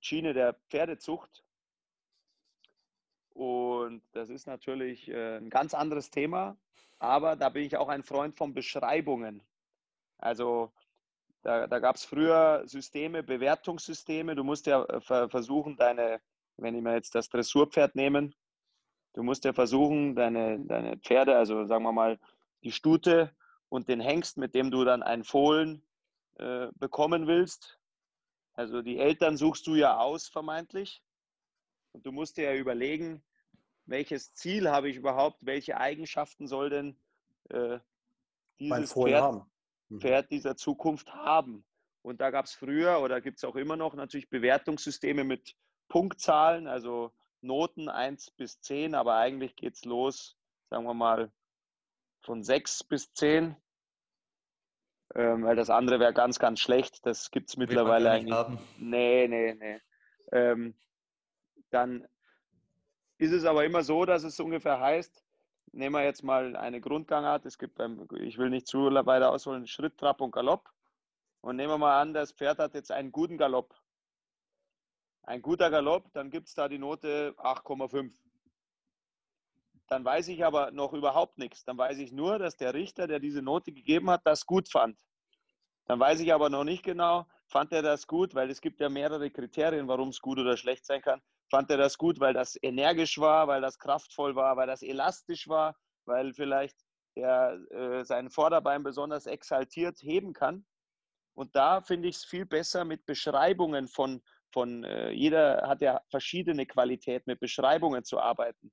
[0.00, 1.44] Schiene der Pferdezucht.
[3.32, 6.56] Und das ist natürlich äh, ein ganz anderes Thema,
[6.98, 9.42] aber da bin ich auch ein Freund von Beschreibungen.
[10.18, 10.72] Also
[11.42, 14.34] da, da gab es früher Systeme, Bewertungssysteme.
[14.34, 16.20] Du musst ja äh, versuchen, deine,
[16.58, 18.34] wenn ich mir jetzt das Dressurpferd nehmen,
[19.14, 22.18] du musst ja versuchen, deine, deine Pferde, also sagen wir mal
[22.62, 23.34] die Stute
[23.70, 25.82] und den Hengst, mit dem du dann einen Fohlen
[26.38, 27.79] äh, bekommen willst,
[28.54, 31.02] also die Eltern suchst du ja aus, vermeintlich.
[31.92, 33.22] Und du musst dir ja überlegen,
[33.86, 36.96] welches Ziel habe ich überhaupt, welche Eigenschaften soll denn
[37.48, 37.78] äh,
[38.58, 39.44] dieses Pferd,
[39.88, 40.00] mhm.
[40.00, 41.64] Pferd, dieser Zukunft haben.
[42.02, 45.56] Und da gab es früher oder gibt es auch immer noch natürlich Bewertungssysteme mit
[45.88, 50.36] Punktzahlen, also Noten 1 bis 10, aber eigentlich geht es los,
[50.70, 51.32] sagen wir mal,
[52.20, 53.56] von 6 bis 10
[55.14, 57.04] ähm, weil das andere wäre ganz, ganz schlecht.
[57.04, 58.34] Das gibt es mittlerweile eigentlich.
[58.34, 58.58] Haben.
[58.78, 59.80] Nee, nee, nee.
[60.32, 60.74] Ähm,
[61.70, 62.06] dann
[63.18, 65.22] ist es aber immer so, dass es ungefähr heißt,
[65.72, 69.66] nehmen wir jetzt mal eine Grundgangart, es gibt beim, ich will nicht zu weiter ausholen,
[69.66, 70.70] Schritt, Trab und Galopp.
[71.42, 73.74] Und nehmen wir mal an, das Pferd hat jetzt einen guten Galopp.
[75.22, 78.10] Ein guter Galopp, dann gibt es da die Note 8,5.
[79.90, 81.64] Dann weiß ich aber noch überhaupt nichts.
[81.64, 84.96] Dann weiß ich nur, dass der Richter, der diese Note gegeben hat, das gut fand.
[85.86, 88.88] Dann weiß ich aber noch nicht genau, fand er das gut, weil es gibt ja
[88.88, 91.20] mehrere Kriterien, warum es gut oder schlecht sein kann.
[91.50, 95.48] Fand er das gut, weil das energisch war, weil das kraftvoll war, weil das elastisch
[95.48, 95.74] war,
[96.04, 96.76] weil vielleicht
[97.16, 100.64] er äh, sein Vorderbein besonders exaltiert heben kann.
[101.34, 104.22] Und da finde ich es viel besser mit Beschreibungen von,
[104.52, 108.70] von äh, jeder hat ja verschiedene Qualität, mit Beschreibungen zu arbeiten.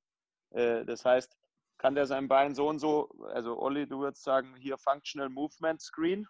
[0.58, 1.38] Äh, das heißt,
[1.78, 5.80] kann der sein Bein so und so, also Olli, du würdest sagen, hier Functional Movement
[5.80, 6.28] Screen.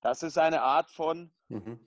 [0.00, 1.78] Das ist eine Art von mhm.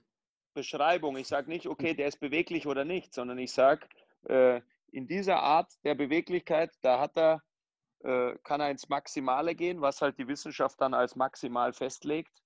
[0.54, 1.18] Beschreibung.
[1.18, 3.88] Ich sage nicht, okay, der ist beweglich oder nicht, sondern ich sage,
[4.26, 4.62] äh,
[4.92, 7.44] in dieser Art der Beweglichkeit, da hat er,
[8.04, 12.44] äh, kann er ins Maximale gehen, was halt die Wissenschaft dann als maximal festlegt.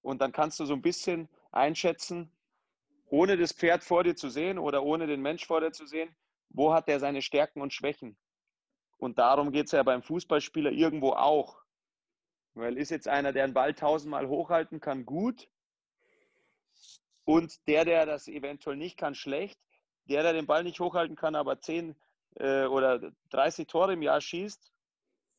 [0.00, 2.32] Und dann kannst du so ein bisschen einschätzen,
[3.10, 6.14] ohne das Pferd vor dir zu sehen oder ohne den Mensch vor dir zu sehen,
[6.50, 8.16] wo hat er seine Stärken und Schwächen?
[8.98, 11.62] Und darum geht es ja beim Fußballspieler irgendwo auch.
[12.54, 15.48] Weil ist jetzt einer, der einen Ball tausendmal hochhalten kann, gut.
[17.24, 19.60] Und der, der das eventuell nicht kann, schlecht.
[20.06, 21.94] Der, der den Ball nicht hochhalten kann, aber 10
[22.36, 24.72] äh, oder 30 Tore im Jahr schießt,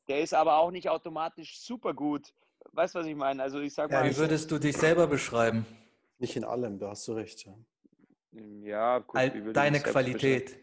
[0.07, 2.33] der ist aber auch nicht automatisch super gut.
[2.71, 3.41] Weißt du, was ich meine?
[3.41, 4.05] Also ich sag mal.
[4.05, 5.65] Ja, wie würdest du dich selber beschreiben?
[6.19, 7.45] Nicht in allem, da hast du recht.
[7.45, 7.55] Ja,
[8.61, 10.59] ja gut, Deine Qualität.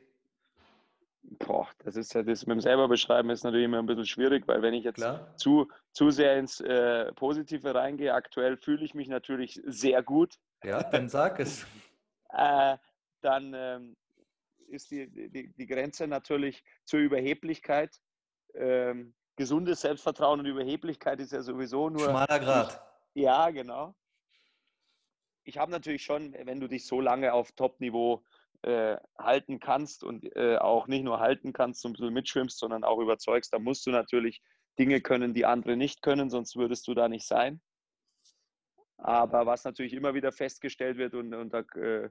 [1.39, 4.47] Boah, das ist ja das mit dem selber beschreiben ist natürlich immer ein bisschen schwierig,
[4.47, 5.05] weil wenn ich jetzt
[5.37, 10.39] zu, zu sehr ins äh, Positive reingehe, aktuell fühle ich mich natürlich sehr gut.
[10.63, 11.67] Ja, dann sag es.
[12.31, 12.77] äh,
[13.21, 13.97] dann ähm,
[14.69, 18.01] ist die, die, die Grenze natürlich zur Überheblichkeit.
[18.55, 22.09] Ähm, gesundes Selbstvertrauen und Überheblichkeit ist ja sowieso nur.
[22.09, 22.81] Schmaler Grad.
[23.15, 23.95] Ja, genau.
[25.45, 28.36] Ich habe natürlich schon, wenn du dich so lange auf Top-Niveau äh,
[29.19, 32.99] halten kannst und äh, auch nicht nur halten kannst und ein bisschen mitschwimmst, sondern auch
[32.99, 34.43] überzeugst, dann musst du natürlich
[34.79, 37.61] Dinge können, die andere nicht können, sonst würdest du da nicht sein.
[38.99, 42.11] Aber was natürlich immer wieder festgestellt wird und, und äh,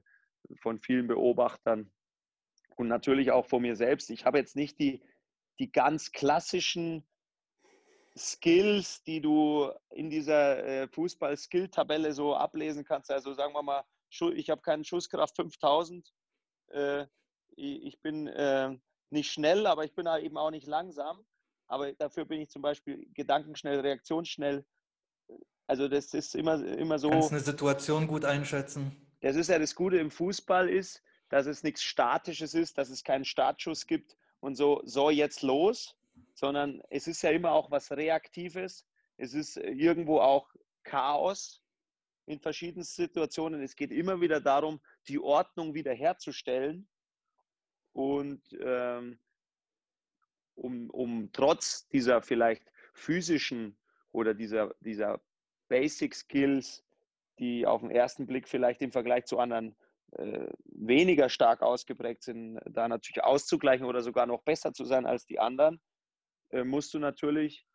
[0.60, 1.92] von vielen Beobachtern
[2.76, 5.02] und natürlich auch von mir selbst, ich habe jetzt nicht die,
[5.58, 7.06] die ganz klassischen
[8.16, 13.10] Skills, die du in dieser äh, Fußball-Skill-Tabelle so ablesen kannst.
[13.10, 13.84] Also sagen wir mal,
[14.34, 16.10] ich habe keinen Schusskraft 5000,
[16.70, 17.06] äh,
[17.56, 18.76] ich bin äh,
[19.10, 21.24] nicht schnell, aber ich bin eben auch nicht langsam.
[21.68, 24.64] Aber dafür bin ich zum Beispiel gedankenschnell, reaktionsschnell.
[25.66, 27.10] Also das ist immer, immer so.
[27.10, 28.94] Kannst eine Situation gut einschätzen.
[29.20, 33.02] Das ist ja das Gute im Fußball ist, dass es nichts Statisches ist, dass es
[33.02, 35.96] keinen Startschuss gibt und so, so jetzt los,
[36.34, 38.86] sondern es ist ja immer auch was Reaktives.
[39.16, 40.48] Es ist irgendwo auch
[40.84, 41.62] Chaos
[42.26, 43.62] in verschiedenen Situationen.
[43.62, 46.88] Es geht immer wieder darum, die Ordnung wiederherzustellen
[47.92, 49.18] und ähm,
[50.54, 53.78] um, um trotz dieser vielleicht physischen
[54.12, 55.20] oder dieser, dieser
[55.68, 56.84] Basic Skills,
[57.38, 59.76] die auf den ersten Blick vielleicht im Vergleich zu anderen
[60.12, 65.26] äh, weniger stark ausgeprägt sind, da natürlich auszugleichen oder sogar noch besser zu sein als
[65.26, 65.80] die anderen,
[66.50, 67.66] äh, musst du natürlich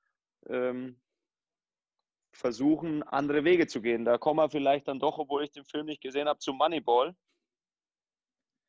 [0.47, 0.99] ähm,
[2.31, 4.05] versuchen, andere Wege zu gehen.
[4.05, 7.15] Da kommen wir vielleicht dann doch, obwohl ich den Film nicht gesehen habe, zu Moneyball.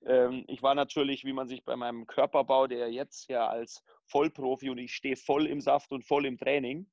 [0.05, 4.71] Ähm, ich war natürlich, wie man sich bei meinem Körperbau, der jetzt ja als Vollprofi
[4.71, 6.91] und ich stehe voll im Saft und voll im Training,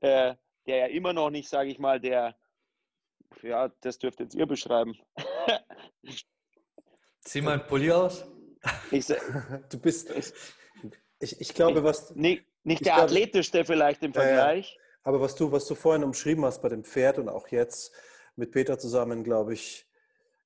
[0.00, 0.34] äh,
[0.66, 2.36] der ja immer noch nicht, sage ich mal, der,
[3.42, 4.96] ja, das dürft jetzt ihr beschreiben.
[7.20, 8.26] Zieh mal ein Pulli aus.
[8.90, 10.10] Ich, du bist,
[11.18, 12.14] ich, ich glaube, was.
[12.14, 14.76] Nicht, nicht der glaube, athletischste vielleicht im Vergleich.
[14.76, 17.92] Äh, aber was du, was du vorhin umschrieben hast bei dem Pferd und auch jetzt
[18.36, 19.88] mit Peter zusammen, glaube ich,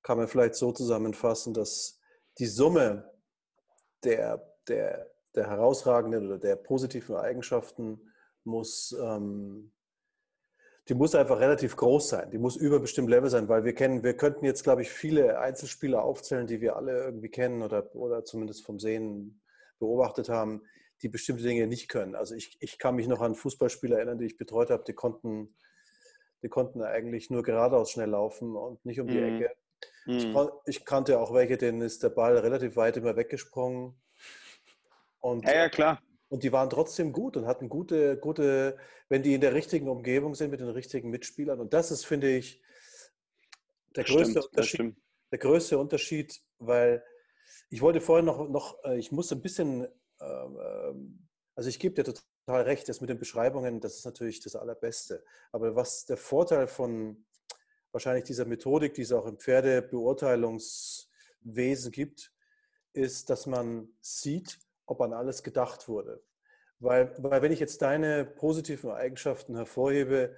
[0.02, 2.00] kann man vielleicht so zusammenfassen, dass
[2.38, 3.10] die Summe
[4.04, 8.12] der, der, der herausragenden oder der positiven Eigenschaften
[8.44, 9.72] muss, ähm,
[10.88, 12.30] die muss einfach relativ groß sein.
[12.30, 15.38] Die muss über bestimmte Level sein, weil wir kennen, wir könnten jetzt, glaube ich, viele
[15.38, 19.40] Einzelspieler aufzählen, die wir alle irgendwie kennen oder, oder zumindest vom Sehen
[19.78, 20.62] beobachtet haben,
[21.04, 22.14] die bestimmte Dinge nicht können.
[22.14, 25.54] Also ich, ich kann mich noch an Fußballspieler erinnern, die ich betreut habe, die konnten,
[26.42, 29.36] die konnten eigentlich nur geradeaus schnell laufen und nicht um die mhm.
[29.36, 29.56] Ecke.
[30.06, 30.14] Mhm.
[30.64, 34.00] Ich, ich, kannte auch welche, denen ist der Ball relativ weit immer weggesprungen.
[35.20, 36.02] Und, ja, ja, klar.
[36.30, 38.78] Und die waren trotzdem gut und hatten gute, gute,
[39.10, 41.60] wenn die in der richtigen Umgebung sind mit den richtigen Mitspielern.
[41.60, 42.62] Und das ist, finde ich,
[43.94, 44.96] der größte, stimmt, Unterschied,
[45.32, 47.04] der größte Unterschied, weil
[47.68, 49.86] ich wollte vorhin noch, noch äh, ich muss ein bisschen
[51.54, 55.24] also ich gebe dir total recht, das mit den Beschreibungen, das ist natürlich das Allerbeste.
[55.52, 57.24] Aber was der Vorteil von
[57.92, 62.32] wahrscheinlich dieser Methodik, die es auch im Pferdebeurteilungswesen gibt,
[62.92, 66.22] ist, dass man sieht, ob an alles gedacht wurde.
[66.80, 70.34] Weil, weil wenn ich jetzt deine positiven Eigenschaften hervorhebe,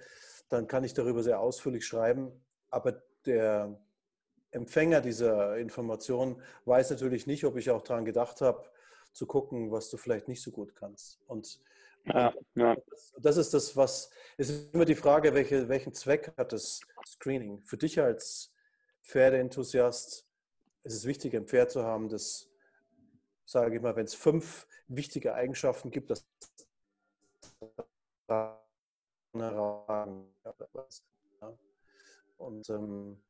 [0.49, 2.31] dann kann ich darüber sehr ausführlich schreiben.
[2.69, 3.79] Aber der
[4.51, 8.69] Empfänger dieser Information weiß natürlich nicht, ob ich auch daran gedacht habe,
[9.13, 11.19] zu gucken, was du vielleicht nicht so gut kannst.
[11.27, 11.59] Und
[12.05, 12.77] ja, ja.
[13.19, 17.61] das ist das, was, es ist immer die Frage, welche, welchen Zweck hat das Screening?
[17.63, 18.53] Für dich als
[19.01, 20.25] Pferdeenthusiast
[20.83, 22.49] ist es wichtig, ein Pferd zu haben, das,
[23.45, 26.25] sage ich mal, wenn es fünf wichtige Eigenschaften gibt, das
[32.37, 33.21] und, ähm,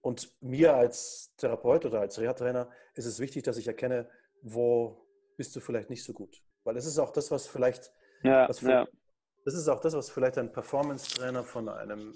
[0.00, 4.08] und mir als Therapeut oder als Reha-Trainer ist es wichtig, dass ich erkenne,
[4.42, 6.42] wo bist du vielleicht nicht so gut.
[6.64, 8.88] Weil es ist auch das, was vielleicht, ja, was für, ja.
[9.44, 12.14] das ist auch das, was vielleicht ein Performance-Trainer von einem,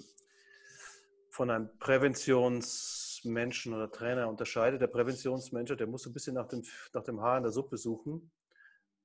[1.29, 4.81] von einem Präventionsmenschen oder Trainer unterscheidet.
[4.81, 7.77] Der Präventionsmensch, der muss so ein bisschen nach dem, nach dem Haar in der Suppe
[7.77, 8.31] suchen.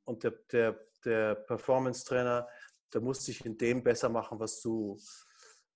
[0.04, 2.46] Und der, der, der Performance-Trainer,
[2.92, 4.98] der muss sich in dem besser machen, was du,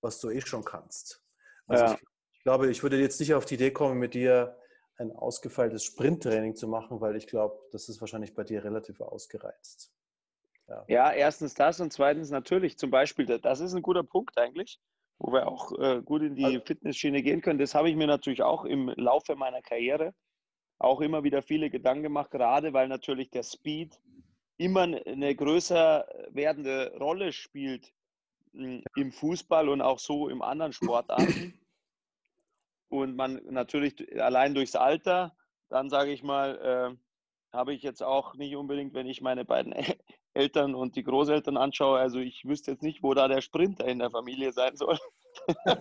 [0.00, 1.24] was du eh schon kannst.
[1.66, 1.94] Also ja.
[1.94, 2.02] ich,
[2.32, 4.58] ich glaube, ich würde jetzt nicht auf die Idee kommen, mit dir
[4.96, 9.92] ein ausgefeiltes Sprinttraining zu machen, weil ich glaube, das ist wahrscheinlich bei dir relativ ausgereizt.
[10.68, 10.84] Ja.
[10.88, 11.12] ja.
[11.12, 14.78] erstens das und zweitens natürlich zum Beispiel, das ist ein guter Punkt eigentlich,
[15.18, 17.58] wo wir auch äh, gut in die also, Fitnessschiene gehen können.
[17.58, 20.14] Das habe ich mir natürlich auch im Laufe meiner Karriere
[20.78, 23.98] auch immer wieder viele Gedanken gemacht, gerade weil natürlich der Speed
[24.56, 27.92] immer eine größer werdende Rolle spielt
[28.52, 31.58] hm, im Fußball und auch so im anderen Sportarten
[33.02, 35.34] und man natürlich allein durchs Alter,
[35.68, 36.96] dann sage ich mal, äh,
[37.52, 39.74] habe ich jetzt auch nicht unbedingt, wenn ich meine beiden
[40.34, 43.98] Eltern und die Großeltern anschaue, also ich wüsste jetzt nicht, wo da der Sprinter in
[43.98, 44.98] der Familie sein soll.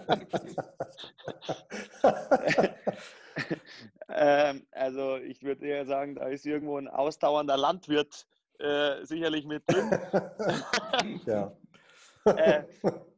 [4.10, 8.26] ähm, also ich würde eher sagen, da ist irgendwo ein ausdauernder Landwirt
[8.60, 9.91] äh, sicherlich mit drin.
[11.26, 11.52] ja.
[12.26, 12.63] äh,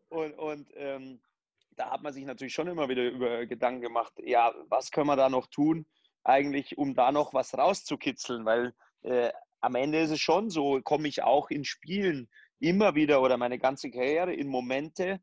[0.10, 1.20] und und ähm,
[1.76, 5.16] da hat man sich natürlich schon immer wieder über Gedanken gemacht, ja, was können wir
[5.16, 5.86] da noch tun,
[6.24, 11.08] eigentlich, um da noch was rauszukitzeln, weil äh, am Ende ist es schon so, komme
[11.08, 15.20] ich auch in Spielen immer wieder oder meine ganze Karriere in Momente,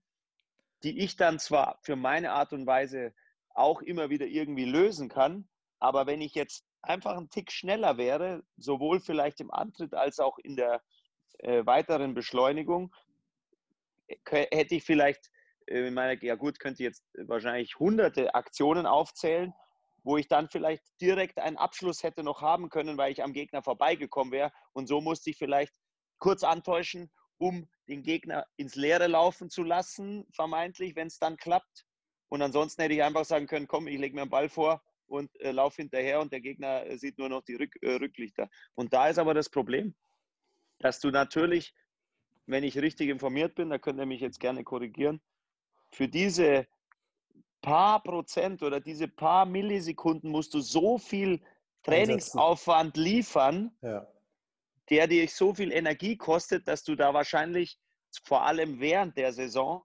[0.83, 3.15] die ich dann zwar für meine Art und Weise
[3.55, 8.43] auch immer wieder irgendwie lösen kann, aber wenn ich jetzt einfach einen Tick schneller wäre,
[8.57, 10.83] sowohl vielleicht im Antritt als auch in der
[11.39, 12.95] äh, weiteren Beschleunigung,
[14.07, 15.31] äh, hätte ich vielleicht
[15.73, 19.53] äh, ich meine, ja gut, könnte jetzt wahrscheinlich hunderte Aktionen aufzählen,
[20.05, 23.63] wo ich dann vielleicht direkt einen Abschluss hätte noch haben können, weil ich am Gegner
[23.63, 24.53] vorbeigekommen wäre.
[24.73, 25.73] Und so musste ich vielleicht
[26.19, 31.85] kurz antäuschen, um den Gegner ins Leere laufen zu lassen, vermeintlich, wenn es dann klappt.
[32.29, 35.29] Und ansonsten hätte ich einfach sagen können, komm, ich lege mir einen Ball vor und
[35.41, 38.49] äh, laufe hinterher und der Gegner äh, sieht nur noch die Rück, äh, Rücklichter.
[38.75, 39.95] Und da ist aber das Problem,
[40.79, 41.75] dass du natürlich,
[42.47, 45.21] wenn ich richtig informiert bin, da könnt ihr mich jetzt gerne korrigieren,
[45.93, 46.67] für diese
[47.61, 51.41] paar Prozent oder diese paar Millisekunden musst du so viel
[51.85, 54.07] Trainingsaufwand liefern, ja.
[54.91, 57.79] der dir so viel Energie kostet, dass du da wahrscheinlich
[58.25, 59.83] vor allem während der Saison,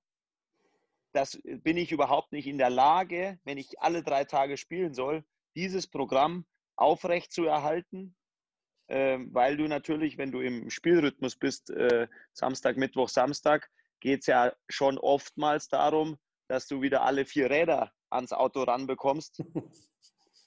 [1.14, 5.24] das bin ich überhaupt nicht in der Lage, wenn ich alle drei Tage spielen soll,
[5.56, 8.16] dieses Programm aufrecht zu erhalten,
[8.88, 14.28] äh, weil du natürlich, wenn du im Spielrhythmus bist, äh, Samstag, Mittwoch, Samstag, geht es
[14.28, 19.44] ja schon oftmals darum, dass du wieder alle vier Räder ans Auto ranbekommst,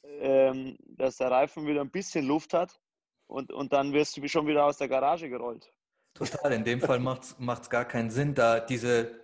[0.05, 2.81] ähm, dass der Reifen wieder ein bisschen Luft hat
[3.27, 5.71] und, und dann wirst du schon wieder aus der Garage gerollt.
[6.15, 9.21] Total, in dem Fall macht es gar keinen Sinn, da diese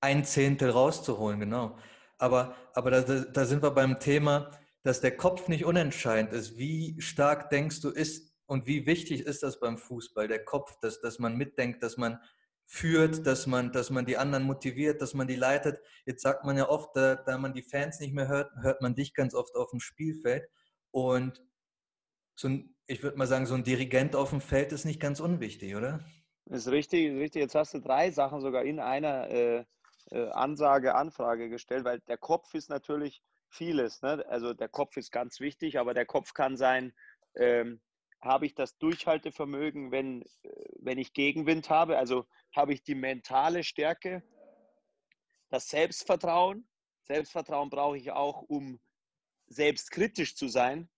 [0.00, 1.76] ein Zehntel rauszuholen, genau.
[2.18, 4.50] Aber, aber da, da sind wir beim Thema,
[4.82, 6.56] dass der Kopf nicht unentscheidend ist.
[6.56, 11.00] Wie stark denkst du ist und wie wichtig ist das beim Fußball, der Kopf, dass,
[11.00, 12.20] dass man mitdenkt, dass man
[12.66, 15.80] führt, dass man, dass man die anderen motiviert, dass man die leitet.
[16.06, 18.94] Jetzt sagt man ja oft, da, da man die Fans nicht mehr hört, hört man
[18.94, 20.48] dich ganz oft auf dem Spielfeld.
[20.90, 21.42] Und
[22.34, 25.20] so ein, ich würde mal sagen, so ein Dirigent auf dem Feld ist nicht ganz
[25.20, 26.04] unwichtig, oder?
[26.46, 27.42] Ist richtig, ist richtig.
[27.42, 29.64] Jetzt hast du drei Sachen sogar in einer äh,
[30.10, 34.02] äh, Ansage, Anfrage gestellt, weil der Kopf ist natürlich vieles.
[34.02, 34.24] Ne?
[34.28, 36.92] Also der Kopf ist ganz wichtig, aber der Kopf kann sein,
[37.36, 37.80] ähm,
[38.24, 41.98] habe ich das Durchhaltevermögen, wenn, äh, wenn ich Gegenwind habe?
[41.98, 44.22] Also habe ich die mentale Stärke,
[45.50, 46.68] das Selbstvertrauen.
[47.02, 48.80] Selbstvertrauen brauche ich auch, um
[49.46, 50.88] selbstkritisch zu sein.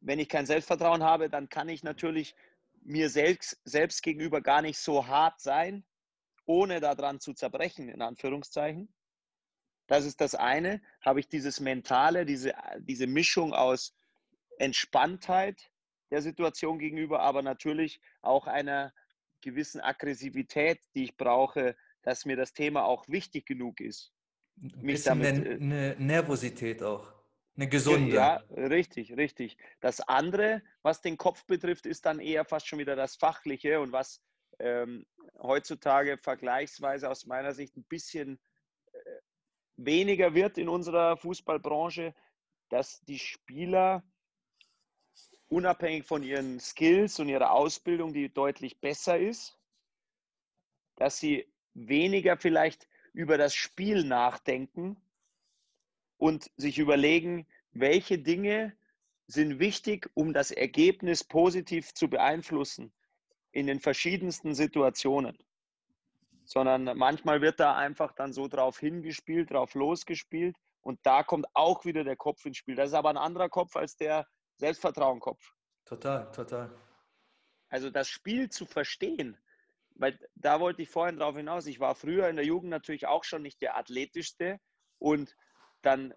[0.00, 2.34] Wenn ich kein Selbstvertrauen habe, dann kann ich natürlich
[2.80, 5.84] mir selbst, selbst gegenüber gar nicht so hart sein,
[6.44, 8.92] ohne daran zu zerbrechen, in Anführungszeichen.
[9.86, 10.82] Das ist das eine.
[11.00, 13.94] Habe ich dieses Mentale, diese, diese Mischung aus
[14.58, 15.71] Entspanntheit,
[16.12, 18.92] der Situation gegenüber, aber natürlich auch einer
[19.40, 24.12] gewissen Aggressivität, die ich brauche, dass mir das Thema auch wichtig genug ist.
[24.62, 27.12] Ein bisschen damit, eine, eine Nervosität auch.
[27.56, 28.14] Eine gesunde.
[28.14, 29.56] Ja, richtig, richtig.
[29.80, 33.92] Das andere, was den Kopf betrifft, ist dann eher fast schon wieder das Fachliche und
[33.92, 34.22] was
[34.58, 35.06] ähm,
[35.40, 38.38] heutzutage vergleichsweise aus meiner Sicht ein bisschen
[38.92, 38.98] äh,
[39.76, 42.14] weniger wird in unserer Fußballbranche,
[42.68, 44.02] dass die Spieler
[45.52, 49.58] unabhängig von ihren Skills und ihrer Ausbildung, die deutlich besser ist,
[50.96, 54.96] dass sie weniger vielleicht über das Spiel nachdenken
[56.16, 58.74] und sich überlegen, welche Dinge
[59.26, 62.90] sind wichtig, um das Ergebnis positiv zu beeinflussen
[63.50, 65.36] in den verschiedensten Situationen.
[66.44, 71.84] Sondern manchmal wird da einfach dann so drauf hingespielt, drauf losgespielt und da kommt auch
[71.84, 72.74] wieder der Kopf ins Spiel.
[72.74, 74.26] Das ist aber ein anderer Kopf als der
[74.62, 75.54] Selbstvertrauen-Kopf.
[75.84, 76.70] Total, total.
[77.68, 79.36] Also das Spiel zu verstehen,
[79.94, 81.66] weil da wollte ich vorhin drauf hinaus.
[81.66, 84.60] Ich war früher in der Jugend natürlich auch schon nicht der athletischste
[84.98, 85.36] und
[85.82, 86.14] dann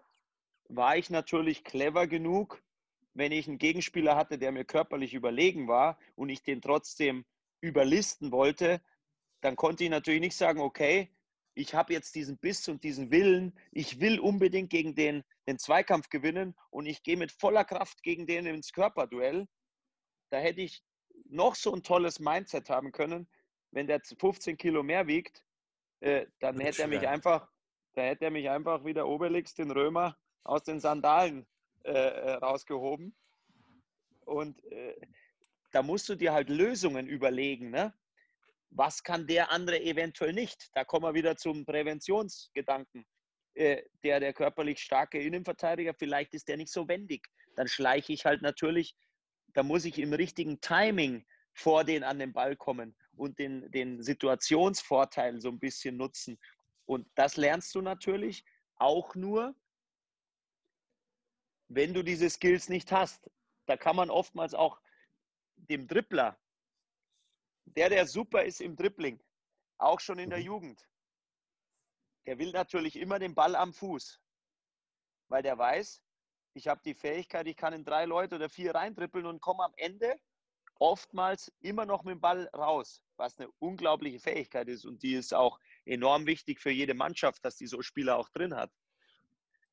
[0.67, 2.61] war ich natürlich clever genug,
[3.15, 7.25] wenn ich einen Gegenspieler hatte, der mir körperlich überlegen war und ich den trotzdem
[7.61, 8.79] überlisten wollte,
[9.41, 11.09] dann konnte ich natürlich nicht sagen, okay,
[11.55, 16.09] ich habe jetzt diesen Biss und diesen Willen, ich will unbedingt gegen den, den Zweikampf
[16.09, 19.47] gewinnen und ich gehe mit voller Kraft gegen den ins Körperduell.
[20.29, 20.83] Da hätte ich
[21.25, 23.27] noch so ein tolles Mindset haben können,
[23.71, 25.45] wenn der 15 Kilo mehr wiegt,
[25.99, 27.49] äh, dann hätte er mich einfach,
[27.93, 31.47] da hätte er mich einfach wie der Obelix, den Römer, aus den Sandalen
[31.83, 33.15] äh, äh, rausgehoben.
[34.25, 34.95] Und äh,
[35.71, 37.69] da musst du dir halt Lösungen überlegen.
[37.69, 37.93] Ne?
[38.69, 40.69] Was kann der andere eventuell nicht?
[40.73, 43.05] Da kommen wir wieder zum Präventionsgedanken.
[43.55, 47.25] Äh, der, der körperlich starke Innenverteidiger, vielleicht ist der nicht so wendig.
[47.55, 48.97] Dann schleiche ich halt natürlich,
[49.53, 54.03] da muss ich im richtigen Timing vor den an den Ball kommen und den, den
[54.03, 56.37] Situationsvorteil so ein bisschen nutzen.
[56.85, 58.43] Und das lernst du natürlich
[58.75, 59.55] auch nur,
[61.69, 63.31] wenn du diese Skills nicht hast.
[63.67, 64.81] Da kann man oftmals auch
[65.55, 66.37] dem Dribbler,
[67.63, 69.23] der, der super ist im Dribbling,
[69.77, 70.45] auch schon in der mhm.
[70.45, 70.87] Jugend,
[72.25, 74.19] der will natürlich immer den Ball am Fuß,
[75.29, 76.01] weil der weiß,
[76.53, 79.73] ich habe die Fähigkeit, ich kann in drei Leute oder vier reindribbeln und komme am
[79.75, 80.19] Ende
[80.79, 85.33] oftmals immer noch mit dem Ball raus, was eine unglaubliche Fähigkeit ist und die ist
[85.33, 88.71] auch enorm wichtig für jede Mannschaft, dass die so Spieler auch drin hat.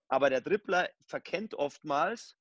[0.09, 2.37] Aber der Dribbler verkennt oftmals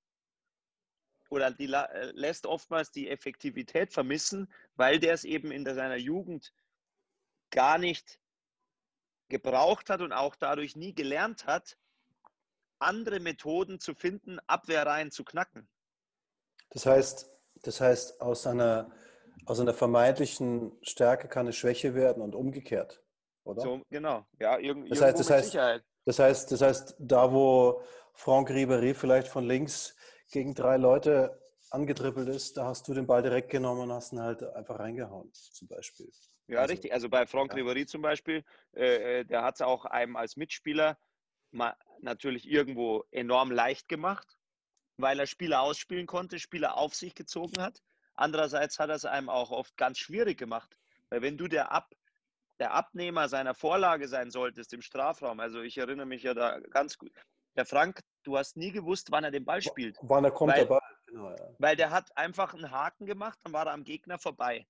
[1.30, 6.54] oder die, äh, lässt oftmals die Effektivität vermissen, weil der es eben in seiner Jugend
[7.50, 8.21] gar nicht
[9.32, 11.78] gebraucht hat und auch dadurch nie gelernt hat,
[12.78, 15.68] andere Methoden zu finden, Abwehrreihen zu knacken.
[16.70, 17.32] Das heißt,
[17.64, 18.92] das heißt aus, einer,
[19.46, 23.04] aus einer vermeintlichen Stärke kann eine Schwäche werden und umgekehrt,
[23.44, 23.62] oder?
[23.62, 25.84] So, genau, ja, irgend, das heißt, das heißt, Sicherheit.
[26.06, 27.82] Das heißt, das heißt, da wo
[28.14, 29.96] Franck Ribéry vielleicht von links
[30.32, 31.40] gegen drei Leute
[31.70, 35.32] angedribbelt ist, da hast du den Ball direkt genommen und hast ihn halt einfach reingehauen,
[35.34, 36.12] zum Beispiel.
[36.52, 36.94] Ja, also, richtig.
[36.94, 37.64] Also bei Franck ja.
[37.64, 38.44] Ribéry zum Beispiel,
[38.76, 40.98] äh, äh der hat es auch einem als Mitspieler
[41.52, 44.38] mal natürlich irgendwo enorm leicht gemacht,
[44.98, 47.82] weil er Spieler ausspielen konnte, Spieler auf sich gezogen hat.
[48.16, 50.78] Andererseits hat er es einem auch oft ganz schwierig gemacht,
[51.10, 51.96] weil wenn du der Ab
[52.60, 55.40] der Abnehmer seiner Vorlage sein solltest im Strafraum.
[55.40, 57.12] Also ich erinnere mich ja da ganz gut.
[57.56, 59.98] Der Frank, du hast nie gewusst, wann er den Ball spielt.
[60.04, 60.82] Wann er kommt, weil, der Ball.
[61.08, 61.56] Genau, ja.
[61.58, 64.68] Weil der hat einfach einen Haken gemacht, dann war er am Gegner vorbei.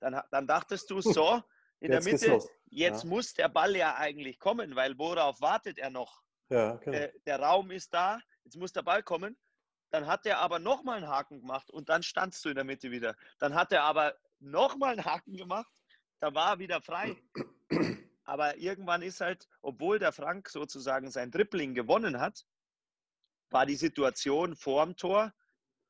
[0.00, 1.42] Dann, dann dachtest du, so,
[1.80, 3.08] in der Mitte, jetzt ja.
[3.08, 6.22] muss der Ball ja eigentlich kommen, weil worauf wartet er noch?
[6.48, 6.96] Ja, genau.
[6.96, 9.36] der, der Raum ist da, jetzt muss der Ball kommen.
[9.90, 12.90] Dann hat er aber nochmal einen Haken gemacht und dann standst du in der Mitte
[12.90, 13.16] wieder.
[13.38, 15.72] Dann hat er aber nochmal einen Haken gemacht
[16.20, 17.16] da war er wieder frei.
[18.24, 22.44] Aber irgendwann ist halt, obwohl der Frank sozusagen sein Dribbling gewonnen hat,
[23.50, 25.32] war die Situation vor dem Tor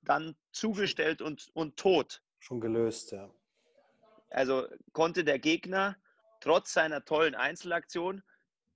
[0.03, 2.23] dann zugestellt und, und tot.
[2.39, 3.29] Schon gelöst, ja.
[4.31, 5.97] Also konnte der Gegner
[6.41, 8.23] trotz seiner tollen Einzelaktion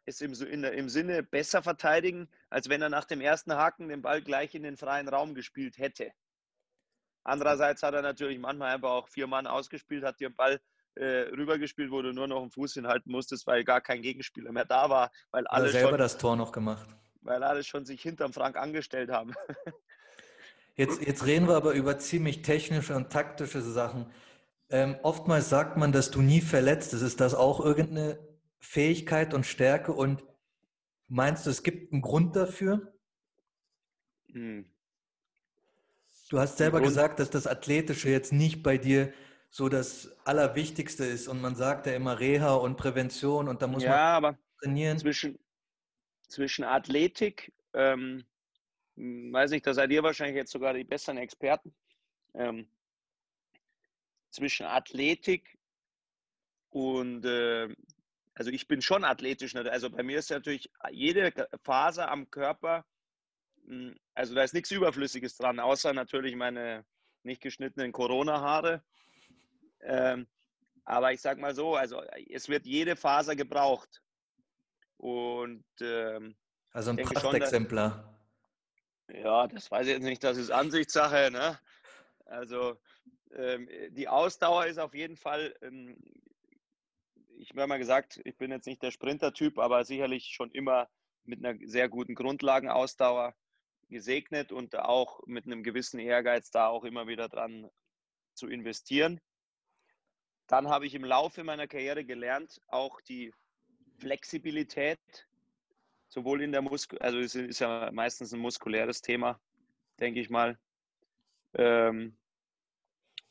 [0.04, 4.02] es im, in, im Sinne besser verteidigen, als wenn er nach dem ersten Haken den
[4.02, 6.12] Ball gleich in den freien Raum gespielt hätte.
[7.24, 10.60] Andererseits hat er natürlich manchmal einfach auch vier Mann ausgespielt, hat den Ball
[10.96, 14.64] äh, rübergespielt, wo du nur noch einen Fuß hinhalten musstest, weil gar kein Gegenspieler mehr
[14.64, 15.10] da war.
[15.30, 16.88] Weil alle selber schon, das Tor noch gemacht.
[17.20, 19.34] Weil alle schon sich hinterm Frank angestellt haben.
[20.74, 24.10] Jetzt, jetzt reden wir aber über ziemlich technische und taktische Sachen.
[24.72, 27.02] Ähm, oftmals sagt man, dass du nie verletzt bist.
[27.02, 28.18] Ist das auch irgendeine
[28.58, 29.92] Fähigkeit und Stärke?
[29.92, 30.24] Und
[31.08, 32.94] meinst du, es gibt einen Grund dafür?
[34.32, 34.64] Hm.
[36.30, 39.12] Du hast selber gesagt, dass das Athletische jetzt nicht bei dir
[39.50, 41.28] so das Allerwichtigste ist.
[41.28, 44.98] Und man sagt ja immer Reha und Prävention und da muss ja, man trainieren.
[44.98, 45.38] zwischen,
[46.28, 48.24] zwischen Athletik, ähm,
[48.96, 51.74] weiß nicht, da seid ihr wahrscheinlich jetzt sogar die besseren Experten,
[52.32, 52.66] ähm,
[54.32, 55.58] zwischen Athletik
[56.70, 57.68] und äh,
[58.34, 59.54] also ich bin schon athletisch.
[59.54, 59.70] ne?
[59.70, 62.84] Also bei mir ist natürlich jede Faser am Körper,
[63.66, 66.84] hm, also da ist nichts Überflüssiges dran, außer natürlich meine
[67.22, 68.82] nicht geschnittenen Corona-Haare.
[69.80, 70.26] Ähm,
[70.84, 74.02] aber ich sag mal so, also es wird jede Faser gebraucht.
[74.96, 76.36] Und ähm,
[76.72, 78.18] Also ein Prachtexemplar.
[79.08, 81.30] ja, das weiß ich jetzt nicht, das ist Ansichtssache.
[81.30, 81.58] Ne?
[82.26, 82.80] Also
[83.90, 85.96] die Ausdauer ist auf jeden Fall, ähm,
[87.38, 90.88] ich habe mal gesagt, ich bin jetzt nicht der Sprinter-Typ, aber sicherlich schon immer
[91.24, 93.34] mit einer sehr guten Grundlagenausdauer
[93.88, 97.70] gesegnet und auch mit einem gewissen Ehrgeiz da auch immer wieder dran
[98.34, 99.20] zu investieren.
[100.46, 103.32] Dann habe ich im Laufe meiner Karriere gelernt, auch die
[103.98, 105.00] Flexibilität,
[106.08, 109.40] sowohl in der Muskel, also es ist ja meistens ein muskuläres Thema,
[110.00, 110.58] denke ich mal.
[111.54, 112.16] Ähm,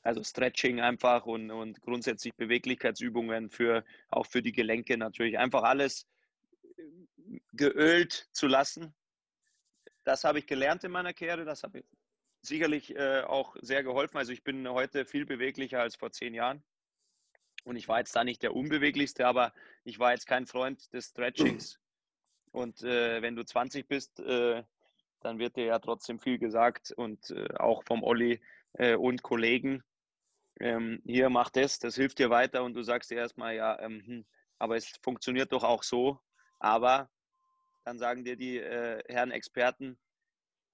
[0.02, 5.38] also Stretching einfach und, und grundsätzlich Beweglichkeitsübungen für auch für die Gelenke natürlich.
[5.38, 6.08] Einfach alles
[6.78, 8.94] äh, geölt zu lassen.
[10.04, 11.46] Das habe ich gelernt in meiner Karriere.
[11.46, 11.86] Das habe ich
[12.42, 14.18] sicherlich äh, auch sehr geholfen.
[14.18, 16.64] Also ich bin heute viel beweglicher als vor zehn Jahren.
[17.64, 21.10] Und ich war jetzt da nicht der unbeweglichste, aber ich war jetzt kein Freund des
[21.10, 21.80] Stretchings.
[22.52, 24.64] Und äh, wenn du 20 bist, äh,
[25.22, 28.42] dann wird dir ja trotzdem viel gesagt und äh, auch vom Olli
[28.74, 29.84] äh, und Kollegen.
[30.60, 34.04] Ähm, hier mach das, das hilft dir weiter und du sagst dir erstmal, ja, ähm,
[34.06, 34.26] hm,
[34.60, 36.20] aber es funktioniert doch auch so.
[36.60, 37.10] Aber
[37.84, 39.98] dann sagen dir die äh, Herren Experten,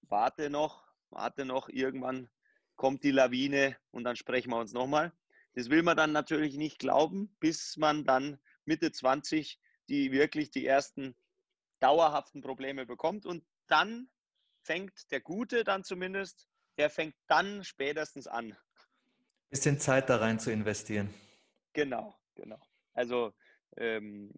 [0.01, 2.29] warte noch, warte noch, irgendwann
[2.75, 5.13] kommt die Lawine und dann sprechen wir uns nochmal.
[5.53, 9.59] Das will man dann natürlich nicht glauben, bis man dann Mitte 20
[9.89, 11.15] die wirklich die ersten
[11.79, 14.09] dauerhaften Probleme bekommt und dann
[14.61, 16.47] fängt der Gute dann zumindest,
[16.77, 18.57] der fängt dann spätestens an.
[19.49, 21.13] Bisschen Zeit da rein zu investieren.
[21.73, 22.59] Genau, genau.
[22.93, 23.33] Also
[23.77, 24.31] ähm,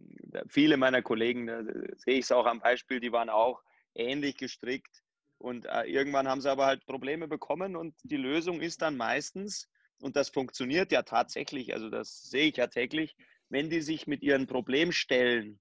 [0.47, 1.63] viele meiner Kollegen, da
[1.97, 3.63] sehe ich es auch am Beispiel, die waren auch
[3.95, 5.03] ähnlich gestrickt
[5.37, 9.69] und äh, irgendwann haben sie aber halt Probleme bekommen und die Lösung ist dann meistens,
[10.01, 13.15] und das funktioniert ja tatsächlich, also das sehe ich ja täglich,
[13.49, 15.59] wenn die sich mit ihren Problemstellen,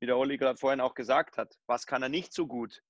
[0.00, 2.82] wie der Olli gerade vorhin auch gesagt hat, was kann er nicht so gut,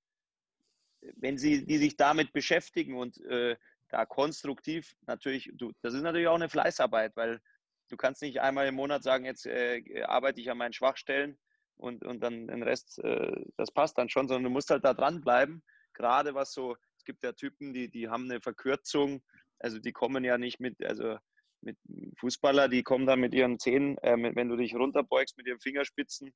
[1.17, 3.57] wenn sie die sich damit beschäftigen und äh,
[3.91, 7.41] da konstruktiv natürlich, du, das ist natürlich auch eine Fleißarbeit, weil
[7.89, 11.39] du kannst nicht einmal im Monat sagen, jetzt äh, arbeite ich an meinen Schwachstellen
[11.77, 14.95] und, und dann den Rest, äh, das passt dann schon, sondern du musst halt da
[14.95, 15.63] dranbleiben.
[15.95, 19.23] Gerade was so, es gibt ja Typen, die, die haben eine Verkürzung,
[19.59, 21.19] also die kommen ja nicht mit, also
[21.63, 21.77] mit
[22.19, 25.61] Fußballer, die kommen dann mit ihren Zehen, äh, mit, wenn du dich runterbeugst mit ihren
[25.61, 26.33] Fingerspitzen,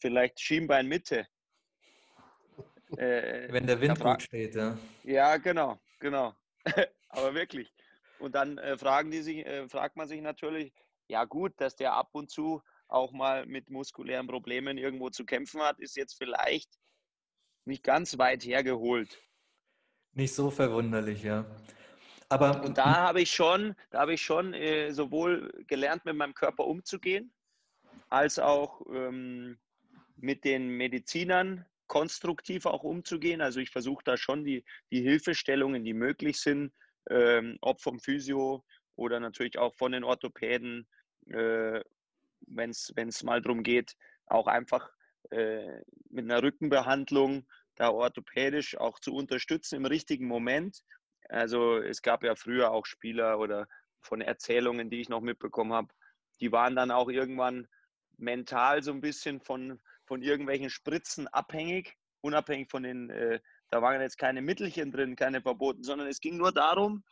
[0.00, 1.26] vielleicht Schienbein Mitte.
[2.98, 4.78] Äh, Wenn der Wind gut steht, ja.
[5.02, 6.36] ja, genau, genau.
[7.08, 7.72] Aber wirklich.
[8.18, 10.72] Und dann äh, fragen die sich, äh, fragt man sich natürlich,
[11.08, 15.60] ja gut, dass der ab und zu auch mal mit muskulären Problemen irgendwo zu kämpfen
[15.60, 16.70] hat, ist jetzt vielleicht
[17.64, 19.20] nicht ganz weit hergeholt.
[20.12, 21.44] Nicht so verwunderlich, ja.
[22.28, 26.34] Aber Und da habe ich schon, da habe ich schon äh, sowohl gelernt, mit meinem
[26.34, 27.32] Körper umzugehen,
[28.08, 29.58] als auch ähm,
[30.16, 33.40] mit den Medizinern konstruktiv auch umzugehen.
[33.40, 36.72] Also ich versuche da schon die, die Hilfestellungen, die möglich sind,
[37.10, 38.64] ähm, ob vom Physio
[38.96, 40.86] oder natürlich auch von den Orthopäden,
[41.26, 41.80] äh,
[42.46, 44.90] wenn es mal darum geht, auch einfach
[45.30, 45.80] äh,
[46.10, 50.82] mit einer Rückenbehandlung da orthopädisch auch zu unterstützen im richtigen Moment.
[51.28, 53.66] Also es gab ja früher auch Spieler oder
[54.00, 55.88] von Erzählungen, die ich noch mitbekommen habe,
[56.40, 57.66] die waren dann auch irgendwann
[58.16, 63.40] mental so ein bisschen von, von irgendwelchen Spritzen abhängig, unabhängig von den, äh,
[63.70, 67.04] da waren jetzt keine Mittelchen drin, keine verboten, sondern es ging nur darum,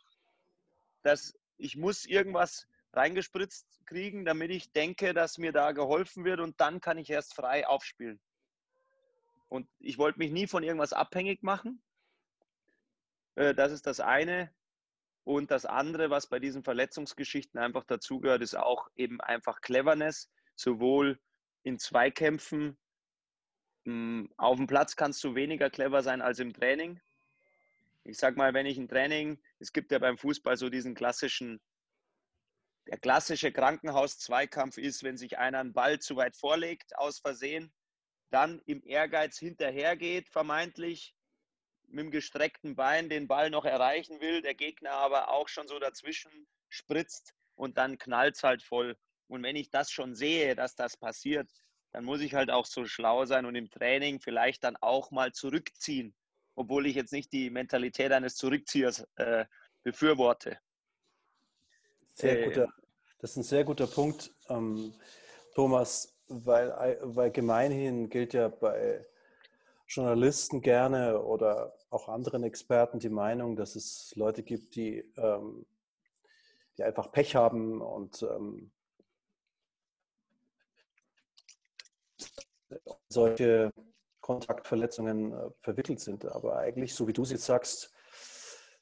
[1.01, 6.59] dass ich muss irgendwas reingespritzt kriegen, damit ich denke, dass mir da geholfen wird und
[6.59, 8.19] dann kann ich erst frei aufspielen.
[9.49, 11.81] Und ich wollte mich nie von irgendwas abhängig machen.
[13.35, 14.53] Äh, Das ist das eine.
[15.25, 21.19] Und das andere, was bei diesen Verletzungsgeschichten einfach dazugehört, ist auch eben einfach Cleverness, sowohl
[21.63, 22.77] in Zweikämpfen.
[23.85, 27.01] Mh, Auf dem Platz kannst du weniger clever sein als im Training.
[28.03, 31.61] Ich sag mal, wenn ich ein Training, es gibt ja beim Fußball so diesen klassischen,
[32.87, 37.73] der klassische Krankenhaus-Zweikampf ist, wenn sich einer einen Ball zu weit vorlegt, aus Versehen,
[38.29, 41.15] dann im Ehrgeiz hinterhergeht, vermeintlich,
[41.87, 45.79] mit dem gestreckten Bein den Ball noch erreichen will, der Gegner aber auch schon so
[45.79, 48.97] dazwischen spritzt, und dann knallt es halt voll.
[49.27, 51.49] Und wenn ich das schon sehe, dass das passiert,
[51.93, 55.31] dann muss ich halt auch so schlau sein und im Training vielleicht dann auch mal
[55.31, 56.13] zurückziehen,
[56.55, 59.45] obwohl ich jetzt nicht die Mentalität eines Zurückziehers äh,
[59.83, 60.57] befürworte.
[62.15, 62.73] Sehr äh, guter,
[63.19, 64.93] das ist ein sehr guter Punkt, ähm,
[65.53, 69.05] Thomas, weil, weil gemeinhin gilt ja bei
[69.87, 75.67] Journalisten gerne oder auch anderen Experten die Meinung, dass es Leute gibt, die, ähm,
[76.77, 78.71] die einfach Pech haben und ähm,
[83.13, 83.71] solche
[84.21, 86.25] Kontaktverletzungen äh, verwickelt sind.
[86.25, 87.93] Aber eigentlich, so wie du es jetzt sagst,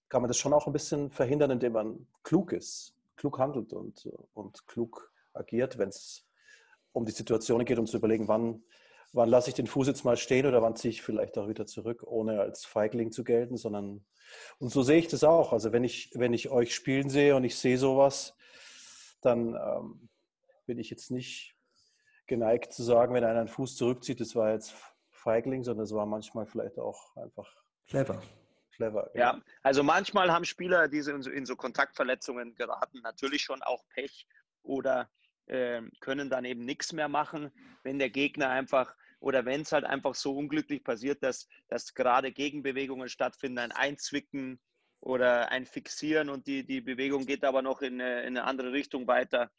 [0.09, 4.09] kann man das schon auch ein bisschen verhindern, indem man klug ist, klug handelt und,
[4.33, 6.27] und klug agiert, wenn es
[6.91, 8.63] um die Situationen geht, um zu überlegen, wann,
[9.13, 11.65] wann lasse ich den Fuß jetzt mal stehen oder wann ziehe ich vielleicht auch wieder
[11.65, 14.03] zurück, ohne als Feigling zu gelten, sondern
[14.59, 15.53] und so sehe ich das auch.
[15.53, 18.35] Also wenn ich, wenn ich euch spielen sehe und ich sehe sowas,
[19.21, 20.09] dann ähm,
[20.65, 21.55] bin ich jetzt nicht
[22.27, 24.73] geneigt zu sagen, wenn einer einen Fuß zurückzieht, das war jetzt
[25.09, 27.47] Feigling, sondern es war manchmal vielleicht auch einfach
[27.87, 28.21] clever.
[28.75, 29.09] Clever.
[29.13, 29.25] Genau.
[29.25, 33.83] Ja, also manchmal haben Spieler, die in so, in so Kontaktverletzungen geraten, natürlich schon auch
[33.89, 34.25] Pech
[34.63, 35.09] oder
[35.47, 37.51] äh, können dann eben nichts mehr machen,
[37.83, 42.31] wenn der Gegner einfach oder wenn es halt einfach so unglücklich passiert, dass, dass gerade
[42.31, 44.59] Gegenbewegungen stattfinden, ein Einzwicken
[44.99, 48.71] oder ein Fixieren und die, die Bewegung geht aber noch in eine, in eine andere
[48.71, 49.51] Richtung weiter.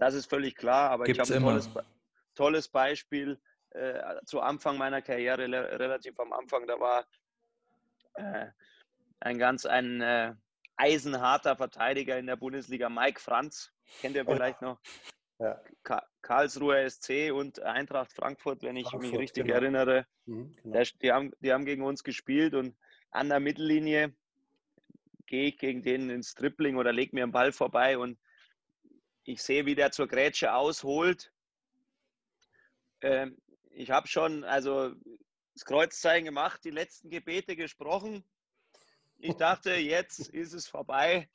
[0.00, 1.70] Das ist völlig klar, aber Gibt's ich habe ein tolles,
[2.34, 3.38] tolles Beispiel
[3.70, 5.42] äh, zu Anfang meiner Karriere,
[5.78, 7.04] relativ am Anfang, da war
[8.14, 8.46] äh,
[9.20, 10.32] ein ganz ein äh,
[10.76, 14.80] eisenharter Verteidiger in der Bundesliga, Mike Franz, kennt ihr vielleicht noch?
[15.38, 15.60] Ja.
[16.22, 19.56] Karlsruher SC und Eintracht Frankfurt, wenn ich Frankfurt, mich richtig genau.
[19.56, 20.06] erinnere.
[20.24, 20.72] Mhm, genau.
[20.72, 22.74] der, die, haben, die haben gegen uns gespielt und
[23.10, 24.14] an der Mittellinie
[25.26, 28.18] gehe ich gegen den ins Tripling oder lege mir einen Ball vorbei und
[29.30, 31.32] ich sehe, wie der zur Grätsche ausholt
[33.02, 33.36] ähm,
[33.72, 34.94] ich habe schon also
[35.54, 38.24] das Kreuzzeichen gemacht, die letzten Gebete gesprochen.
[39.18, 41.28] Ich dachte, jetzt ist es vorbei.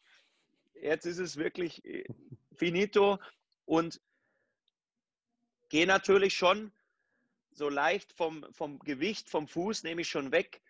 [0.74, 2.06] Jetzt ist es wirklich äh,
[2.54, 3.20] finito
[3.66, 4.02] und
[5.70, 6.72] gehe natürlich schon
[7.52, 10.62] so leicht vom, vom Gewicht, vom Fuß nehme ich schon weg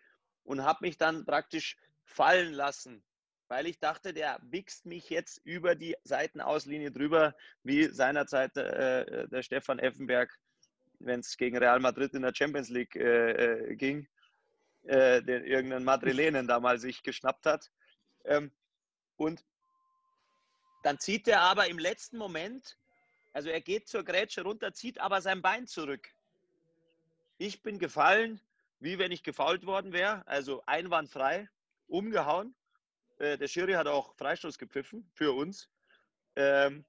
[0.44, 3.02] und habe mich dann praktisch fallen lassen,
[3.48, 9.42] weil ich dachte, der wichst mich jetzt über die Seitenauslinie drüber, wie seinerzeit äh, der
[9.42, 10.36] Stefan Effenberg
[11.00, 14.08] wenn es gegen Real Madrid in der Champions League äh, äh, ging,
[14.84, 17.70] äh, den irgendein Madrilenen damals sich geschnappt hat.
[18.24, 18.50] Ähm,
[19.16, 19.44] und
[20.82, 22.78] dann zieht er aber im letzten Moment,
[23.32, 26.08] also er geht zur Grätsche runter, zieht aber sein Bein zurück.
[27.38, 28.40] Ich bin gefallen,
[28.80, 31.48] wie wenn ich gefault worden wäre, also einwandfrei,
[31.88, 32.54] umgehauen.
[33.18, 35.68] Äh, der Schiri hat auch Freistoß gepfiffen für uns.
[36.36, 36.84] Ähm,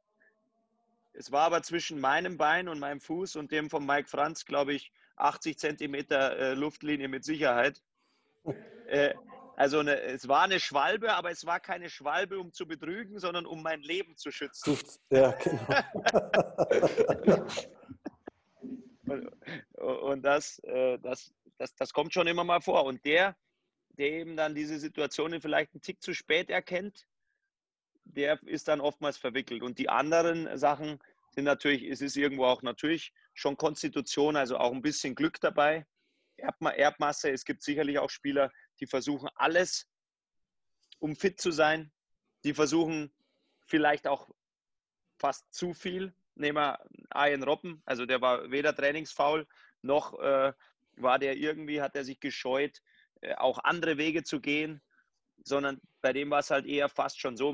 [1.14, 4.74] es war aber zwischen meinem Bein und meinem Fuß und dem von Mike Franz, glaube
[4.74, 7.82] ich, 80 Zentimeter äh, Luftlinie mit Sicherheit.
[8.90, 9.14] Äh,
[9.58, 13.46] also eine, es war eine Schwalbe, aber es war keine Schwalbe, um zu betrügen, sondern
[13.46, 14.78] um mein Leben zu schützen.
[15.10, 15.84] Ja, genau.
[19.08, 19.28] und,
[19.74, 22.86] und das, äh, das, das, das kommt schon immer mal vor.
[22.86, 23.36] Und der,
[23.98, 27.08] der eben dann diese Situationen vielleicht einen Tick zu spät erkennt,
[28.04, 29.64] der ist dann oftmals verwickelt.
[29.64, 31.00] Und die anderen Sachen
[31.32, 35.86] sind natürlich, es ist irgendwo auch natürlich schon Konstitution, also auch ein bisschen Glück dabei.
[36.38, 39.88] Erbmasse, es gibt sicherlich auch Spieler, die versuchen alles,
[41.00, 41.92] um fit zu sein.
[42.44, 43.12] Die versuchen
[43.66, 44.30] vielleicht auch
[45.18, 46.14] fast zu viel.
[46.36, 46.80] Nehmen wir
[47.16, 49.48] Ian Robben, also der war weder trainingsfaul,
[49.82, 50.54] noch äh,
[50.96, 52.82] war der irgendwie, hat er sich gescheut,
[53.38, 54.82] auch andere Wege zu gehen,
[55.44, 57.54] sondern bei dem war es halt eher fast schon so,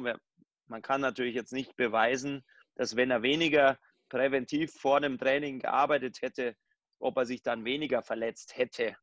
[0.67, 2.43] man kann natürlich jetzt nicht beweisen,
[2.75, 3.77] dass wenn er weniger
[4.09, 6.55] präventiv vor dem Training gearbeitet hätte,
[6.99, 8.95] ob er sich dann weniger verletzt hätte.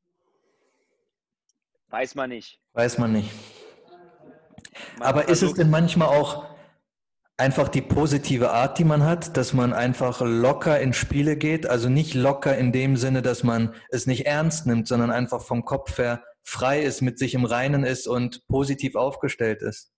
[1.88, 2.60] Weiß man nicht.
[2.72, 3.30] Weiß man nicht.
[4.98, 6.56] Man Aber ist es denn manchmal auch
[7.36, 11.66] einfach die positive Art, die man hat, dass man einfach locker in Spiele geht?
[11.66, 15.64] Also nicht locker in dem Sinne, dass man es nicht ernst nimmt, sondern einfach vom
[15.64, 19.92] Kopf her frei ist, mit sich im Reinen ist und positiv aufgestellt ist.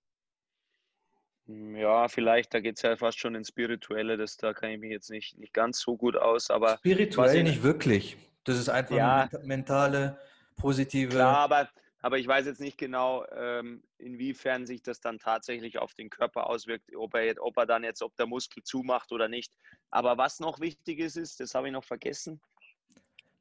[1.46, 4.90] Ja, vielleicht, da geht es ja fast schon ins Spirituelle, das, da kann ich mich
[4.90, 6.76] jetzt nicht, nicht ganz so gut aus, aber...
[6.78, 8.16] Spirituell nicht wirklich.
[8.44, 10.18] Das ist einfach ja, eine mentale,
[10.56, 11.10] positive...
[11.10, 11.68] Klar, aber,
[12.00, 16.46] aber ich weiß jetzt nicht genau, ähm, inwiefern sich das dann tatsächlich auf den Körper
[16.48, 19.52] auswirkt, ob er, ob er dann jetzt, ob der Muskel zumacht oder nicht.
[19.90, 22.40] Aber was noch wichtig ist, ist, das habe ich noch vergessen,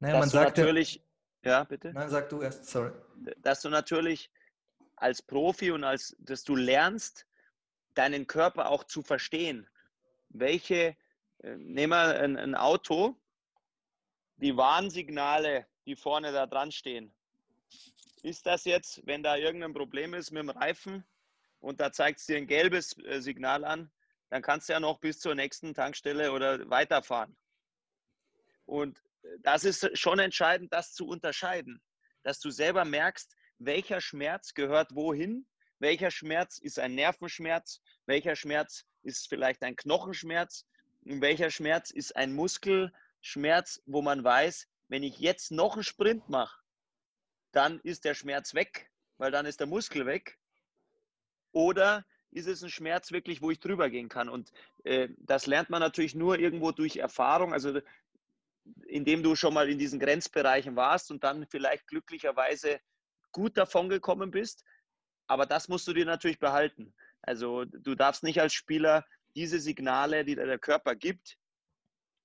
[0.00, 1.00] naja, man sagt natürlich...
[1.44, 1.92] Ja, bitte?
[1.92, 2.92] Nein, sag du erst, sorry.
[3.38, 4.30] Dass du natürlich
[4.96, 7.26] als Profi und als, dass du lernst,
[7.94, 9.68] deinen Körper auch zu verstehen.
[10.28, 10.96] Welche,
[11.42, 13.16] äh, nehmen wir ein, ein Auto,
[14.36, 17.12] die Warnsignale, die vorne da dran stehen.
[18.22, 21.04] Ist das jetzt, wenn da irgendein Problem ist mit dem Reifen
[21.60, 23.90] und da zeigt es dir ein gelbes äh, Signal an,
[24.30, 27.36] dann kannst du ja noch bis zur nächsten Tankstelle oder weiterfahren.
[28.64, 29.02] Und
[29.40, 31.80] das ist schon entscheidend, das zu unterscheiden,
[32.22, 35.46] dass du selber merkst, welcher Schmerz gehört wohin,
[35.78, 40.66] welcher Schmerz ist ein Nervenschmerz, welcher Schmerz ist vielleicht ein Knochenschmerz,
[41.02, 46.62] welcher Schmerz ist ein Muskelschmerz, wo man weiß, wenn ich jetzt noch einen Sprint mache,
[47.52, 50.38] dann ist der Schmerz weg, weil dann ist der Muskel weg.
[51.52, 54.28] Oder ist es ein Schmerz wirklich, wo ich drüber gehen kann?
[54.28, 54.52] Und
[54.84, 57.80] äh, das lernt man natürlich nur irgendwo durch Erfahrung, also
[58.86, 62.80] indem du schon mal in diesen Grenzbereichen warst und dann vielleicht glücklicherweise
[63.32, 64.64] gut davon gekommen bist.
[65.26, 66.94] Aber das musst du dir natürlich behalten.
[67.22, 69.04] Also du darfst nicht als Spieler
[69.34, 71.38] diese Signale, die der Körper gibt,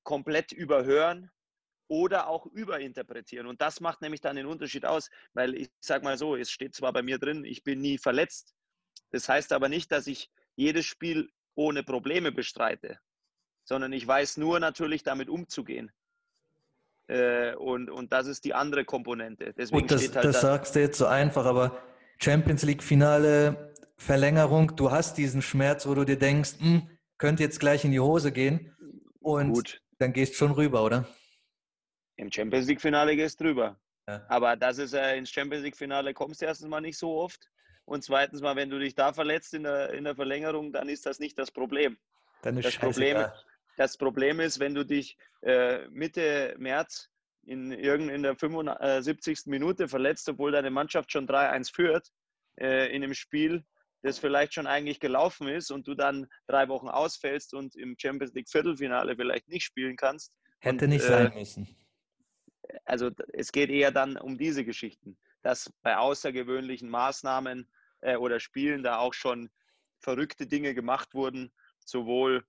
[0.03, 1.31] komplett überhören
[1.89, 3.47] oder auch überinterpretieren.
[3.47, 6.75] Und das macht nämlich dann den Unterschied aus, weil ich sage mal so, es steht
[6.75, 8.53] zwar bei mir drin, ich bin nie verletzt.
[9.11, 12.99] Das heißt aber nicht, dass ich jedes Spiel ohne Probleme bestreite,
[13.63, 15.91] sondern ich weiß nur natürlich damit umzugehen.
[17.07, 19.53] Äh, und, und das ist die andere Komponente.
[19.57, 21.77] Deswegen Gut, das, halt das sagst du jetzt so einfach, aber
[22.19, 27.59] Champions League Finale, Verlängerung, du hast diesen Schmerz, wo du dir denkst, hm, könnte jetzt
[27.59, 28.75] gleich in die Hose gehen
[29.21, 29.81] und Gut.
[29.99, 31.07] dann gehst schon rüber, oder?
[32.17, 33.79] Im Champions League Finale gehst du drüber.
[34.07, 34.25] Ja.
[34.29, 37.49] Aber das ist äh, ins Champions League Finale kommst du erstens mal nicht so oft.
[37.85, 41.05] Und zweitens mal, wenn du dich da verletzt in der, in der Verlängerung, dann ist
[41.05, 41.97] das nicht das Problem.
[42.41, 43.25] Dann ist das Problem,
[43.77, 47.09] das Problem ist, wenn du dich äh, Mitte März
[47.45, 49.45] in, irgend, in der 75.
[49.45, 52.09] Minute verletzt, obwohl deine Mannschaft schon 3-1 führt
[52.59, 53.63] äh, in einem Spiel,
[54.01, 58.33] das vielleicht schon eigentlich gelaufen ist und du dann drei Wochen ausfällst und im Champions
[58.33, 60.33] League Viertelfinale vielleicht nicht spielen kannst.
[60.59, 61.67] Hätte und, nicht äh, sein müssen
[62.85, 67.69] also es geht eher dann um diese Geschichten, dass bei außergewöhnlichen Maßnahmen
[68.01, 69.49] äh, oder Spielen da auch schon
[69.99, 71.51] verrückte Dinge gemacht wurden,
[71.85, 72.45] sowohl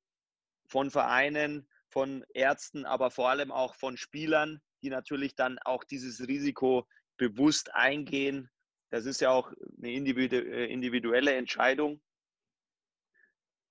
[0.69, 6.29] von Vereinen, von Ärzten, aber vor allem auch von Spielern, die natürlich dann auch dieses
[6.29, 8.49] Risiko bewusst eingehen.
[8.91, 12.01] Das ist ja auch eine äh, individuelle Entscheidung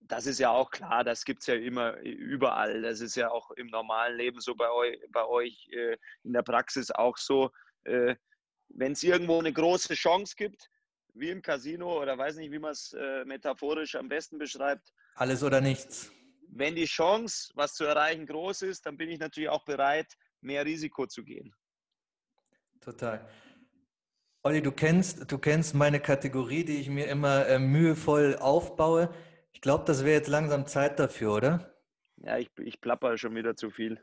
[0.08, 2.82] das ist ja auch klar, das gibt es ja immer überall.
[2.82, 6.44] Das ist ja auch im normalen Leben so bei euch, bei euch äh, in der
[6.44, 7.52] Praxis auch so.
[7.84, 8.16] Äh,
[8.70, 10.70] Wenn es irgendwo eine große Chance gibt,
[11.14, 14.94] wie im Casino oder weiß nicht, wie man es äh, metaphorisch am besten beschreibt.
[15.16, 16.12] Alles oder nichts.
[16.58, 20.66] Wenn die Chance, was zu erreichen, groß ist, dann bin ich natürlich auch bereit, mehr
[20.66, 21.54] Risiko zu gehen.
[22.82, 23.28] Total.
[24.44, 29.14] Olli, du kennst, du kennst meine Kategorie, die ich mir immer äh, mühevoll aufbaue.
[29.52, 31.76] Ich glaube, das wäre jetzt langsam Zeit dafür, oder?
[32.18, 34.00] Ja, ich, ich plapper schon wieder zu viel.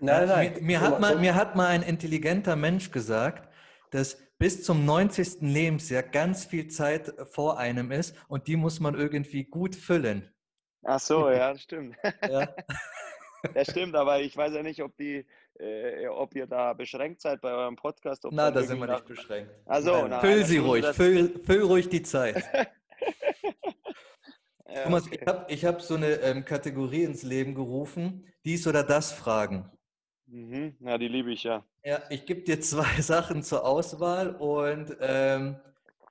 [0.00, 0.54] Nein, nein.
[0.54, 3.48] Mir, mir, hat mal, mir hat mal ein intelligenter Mensch gesagt,
[3.90, 5.42] dass bis zum 90.
[5.42, 10.33] Lebensjahr ganz viel Zeit vor einem ist und die muss man irgendwie gut füllen.
[10.84, 11.96] Ach so, ja, das stimmt.
[12.28, 12.48] Ja.
[13.52, 15.22] Das stimmt, aber ich weiß ja nicht, ob, die,
[15.58, 18.24] äh, ob ihr da beschränkt seid bei eurem Podcast.
[18.30, 19.52] na, da sind wir nicht beschränkt.
[19.66, 22.42] Also, füll sie ruhig, füll, füll ruhig die Zeit.
[24.74, 25.18] Ja, Thomas, okay.
[25.20, 29.70] ich habe ich hab so eine ähm, Kategorie ins Leben gerufen, dies oder das Fragen.
[30.26, 30.74] Mhm.
[30.80, 31.64] Ja, die liebe ich ja.
[31.84, 35.60] Ja, ich gebe dir zwei Sachen zur Auswahl und ähm,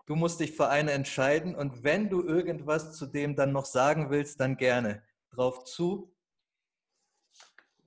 [0.06, 1.56] du musst dich für eine entscheiden.
[1.56, 5.04] Und wenn du irgendwas zu dem dann noch sagen willst, dann gerne.
[5.30, 6.14] Drauf zu.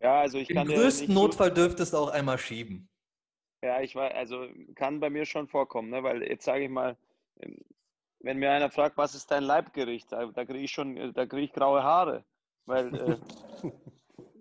[0.00, 0.70] Ja, also ich Im kann.
[0.70, 2.88] Im größten Notfall dürftest du auch einmal schieben.
[3.62, 6.02] Ja, ich weiß, also kann bei mir schon vorkommen, ne?
[6.02, 6.96] weil jetzt sage ich mal,
[8.20, 11.42] wenn mir einer fragt, was ist dein Leibgericht, da, da kriege ich schon, da kriege
[11.42, 12.24] ich graue Haare.
[12.66, 13.16] Weil äh,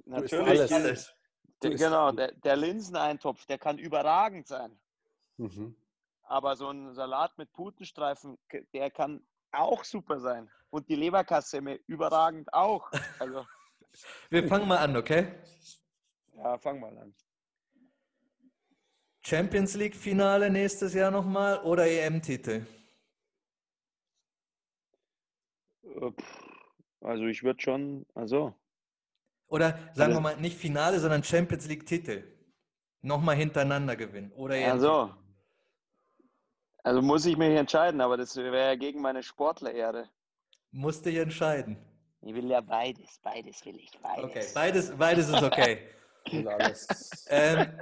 [0.05, 1.15] natürlich, alles, alles.
[1.63, 4.77] Der, genau, der, der, Linseneintopf, der kann überragend sein.
[5.37, 5.75] Mhm.
[6.27, 8.37] Aber so ein Salat mit Putenstreifen,
[8.73, 9.21] der kann
[9.51, 10.49] auch super sein.
[10.69, 12.91] Und die Leberkassemme überragend auch.
[13.19, 13.45] Also,
[14.29, 15.27] Wir fangen mal an, okay?
[16.35, 17.15] Ja, fangen mal an.
[19.21, 22.65] Champions League Finale nächstes Jahr nochmal oder EM-Titel?
[25.83, 26.11] Äh,
[27.01, 28.53] also ich würde schon, also.
[29.47, 32.23] Oder sagen also, wir mal, nicht Finale, sondern Champions League-Titel.
[33.01, 34.31] Nochmal hintereinander gewinnen.
[34.33, 35.13] Oder also.
[36.85, 40.07] Also muss ich mich entscheiden, aber das wäre ja gegen meine Sportlerehre.
[40.71, 41.77] Musste ich entscheiden.
[42.21, 44.23] Ich will ja beides, beides will ich, beides.
[44.23, 45.89] Okay, beides, beides ist okay.
[47.29, 47.79] ähm,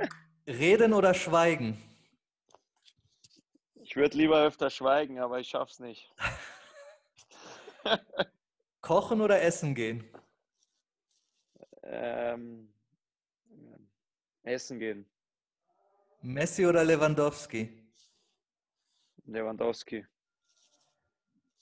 [0.48, 1.78] reden oder schweigen?
[3.82, 6.10] Ich würde lieber öfter schweigen, aber ich schaff's nicht.
[8.82, 10.10] Kochen oder essen gehen?
[11.84, 12.74] Ähm,
[14.44, 15.06] essen gehen.
[16.22, 17.83] Messi oder Lewandowski?
[19.26, 20.06] Lewandowski.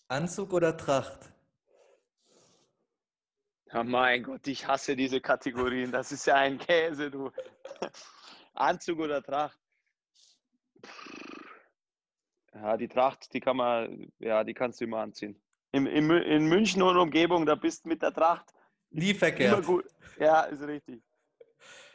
[0.07, 1.31] Anzug oder Tracht?
[3.71, 5.91] Ja, mein Gott, ich hasse diese Kategorien.
[5.91, 7.31] Das ist ja ein Käse, du.
[8.53, 9.57] Anzug oder Tracht?
[12.53, 15.41] Ja, die Tracht, die kann man, ja, die kannst du immer anziehen.
[15.71, 18.53] In, in, in München und Umgebung, da bist du mit der Tracht
[18.89, 19.65] Nie immer verkehrt.
[19.65, 19.85] gut.
[20.19, 21.01] Ja, ist richtig.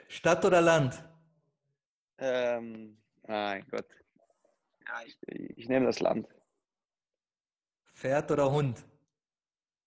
[0.09, 1.05] Stadt oder Land?
[2.19, 2.97] Ähm,
[3.27, 3.87] mein Gott.
[4.89, 5.19] Ja, ich,
[5.57, 6.29] ich nehme das Land.
[7.95, 8.85] Pferd oder Hund?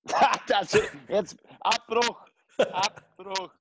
[0.48, 0.78] das,
[1.08, 2.26] jetzt Abbruch.
[2.58, 3.54] Abbruch.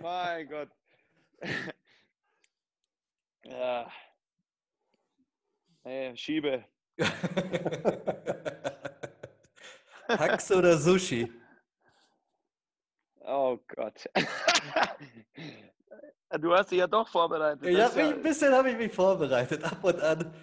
[0.00, 0.70] Mein Gott.
[3.46, 3.90] Ja.
[5.84, 6.64] Nee, schiebe.
[10.08, 11.30] Haxe oder Sushi?
[13.20, 14.08] Oh Gott.
[16.38, 17.64] Du hast dich ja doch vorbereitet.
[17.66, 20.34] Ich Das hab ist mich, ja- ein bisschen habe ich mich vorbereitet, ab und an.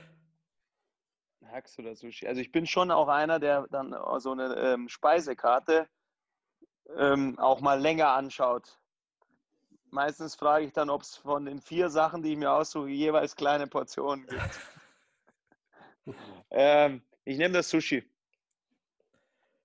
[1.48, 2.28] Hax oder Sushi.
[2.28, 5.88] Also ich bin schon auch einer, der dann so eine ähm, Speisekarte
[6.96, 8.78] ähm, auch mal länger anschaut.
[9.90, 13.36] Meistens frage ich dann, ob es von den vier Sachen, die ich mir aussuche, jeweils
[13.36, 14.60] kleine Portionen gibt.
[16.52, 18.10] ähm, ich nehme das Sushi.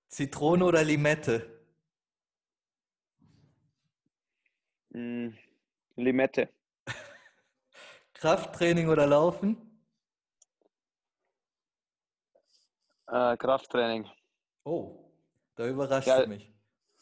[0.09, 1.49] Zitrone oder Limette?
[4.89, 5.29] Mm,
[5.97, 6.49] Limette.
[8.13, 9.57] Krafttraining oder Laufen?
[13.07, 14.09] Äh, Krafttraining.
[14.63, 15.11] Oh,
[15.55, 16.21] da überrascht Ja.
[16.23, 16.51] du mich.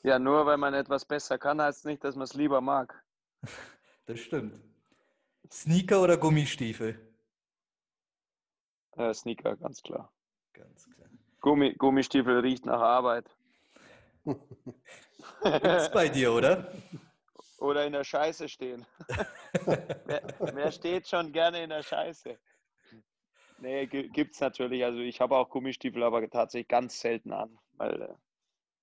[0.03, 3.03] Ja, nur weil man etwas besser kann, heißt nicht, dass man es lieber mag.
[4.07, 4.61] Das stimmt.
[5.51, 7.11] Sneaker oder Gummistiefel?
[8.97, 10.13] Äh, Sneaker, ganz klar.
[10.53, 11.09] Ganz klar.
[11.41, 13.35] Gummi, Gummistiefel riecht nach Arbeit.
[14.23, 16.71] Gibt's bei dir, oder?
[17.59, 18.85] Oder in der Scheiße stehen.
[20.05, 22.37] wer, wer steht schon gerne in der Scheiße?
[23.57, 24.83] Nee, gi- gibt's natürlich.
[24.83, 27.57] Also ich habe auch Gummistiefel, aber tatsächlich ganz selten an.
[27.73, 28.13] Weil äh,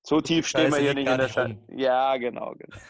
[0.03, 1.59] so tief stehen wir hier nicht in der Scheiße.
[1.69, 2.77] Ja, genau, genau.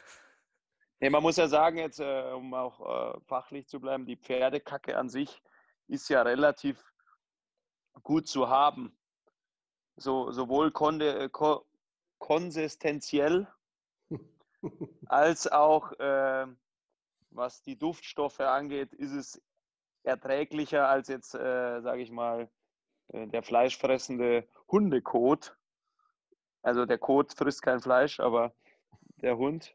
[1.01, 4.97] Nee, man muss ja sagen, jetzt, äh, um auch äh, fachlich zu bleiben, die Pferdekacke
[4.97, 5.43] an sich
[5.89, 6.81] ist ja relativ
[8.05, 8.97] gut zu haben.
[9.97, 11.67] So, sowohl konde, ko
[12.19, 13.49] konsistenziell
[15.07, 16.47] als auch äh,
[17.31, 19.43] was die Duftstoffe angeht, ist es
[20.03, 22.51] erträglicher als jetzt, äh, sage ich mal,
[23.09, 25.57] äh, der fleischfressende Hundekot.
[26.63, 28.55] Also der Kot frisst kein Fleisch, aber
[29.17, 29.75] der Hund.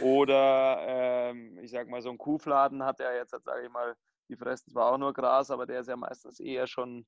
[0.00, 3.96] Oder ähm, ich sag mal, so ein Kuhfladen hat ja jetzt, sage ich mal,
[4.28, 7.06] die fressen zwar auch nur Gras, aber der ist ja meistens eher schon,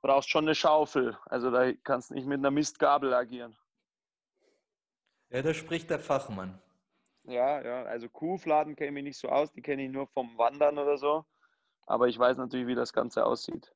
[0.00, 1.16] brauchst schon eine Schaufel.
[1.26, 3.56] Also da kannst du nicht mit einer Mistgabel agieren.
[5.32, 6.60] Ja, da spricht der Fachmann.
[7.24, 10.36] Ja, ja, also Kuhfladen kenne ich mich nicht so aus, die kenne ich nur vom
[10.36, 11.24] Wandern oder so.
[11.86, 13.72] Aber ich weiß natürlich, wie das Ganze aussieht.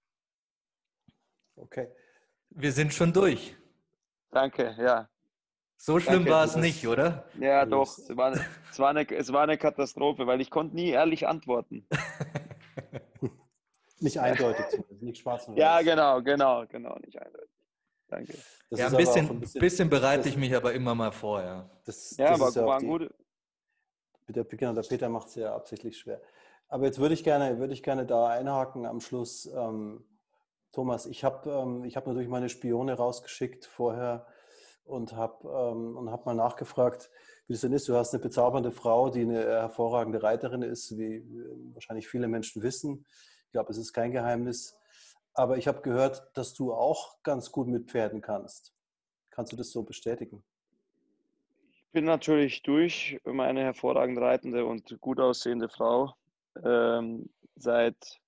[1.55, 1.89] Okay.
[2.51, 3.57] Wir sind schon durch.
[4.31, 5.09] Danke, ja.
[5.79, 7.25] So schlimm Danke, war es nicht, oder?
[7.39, 10.41] Ja, Du doch, bist- es war, eine, es, war eine, es war eine Katastrophe, weil
[10.41, 11.87] ich konnte nie ehrlich antworten.
[13.99, 14.67] Nicht eindeutig,
[15.01, 17.49] nicht schwarz und Ja, genau, genau, genau, nicht eindeutig.
[18.09, 18.35] Danke.
[18.71, 21.43] Das ja, ein aber auch bisschen, bisschen, bereite das- ich mich aber immer mal vor,
[21.43, 21.69] ja.
[21.85, 23.15] Das, Ja, das aber ist ja die, gute.
[24.29, 26.21] Der, genau, der Peter macht es ja absichtlich schwer.
[26.69, 29.47] Aber jetzt würde ich gerne, würde ich gerne da einhaken am Schluss.
[29.47, 30.05] Ähm,
[30.73, 34.27] Thomas, ich habe ähm, ich hab natürlich meine Spione rausgeschickt vorher
[34.85, 37.09] und habe ähm, und hab mal nachgefragt,
[37.47, 37.89] wie das denn ist.
[37.89, 41.25] Du hast eine bezaubernde Frau, die eine hervorragende Reiterin ist, wie äh,
[41.73, 43.07] wahrscheinlich viele Menschen wissen.
[43.47, 44.77] Ich glaube, es ist kein Geheimnis.
[45.37, 48.73] Aber ich habe gehört, dass du auch ganz gut mit Pferden kannst.
[49.31, 50.43] Kannst du das so bestätigen?
[51.75, 56.15] Ich bin natürlich durch meine hervorragend reitende und gut aussehende Frau.
[56.65, 58.19] Ähm, seit,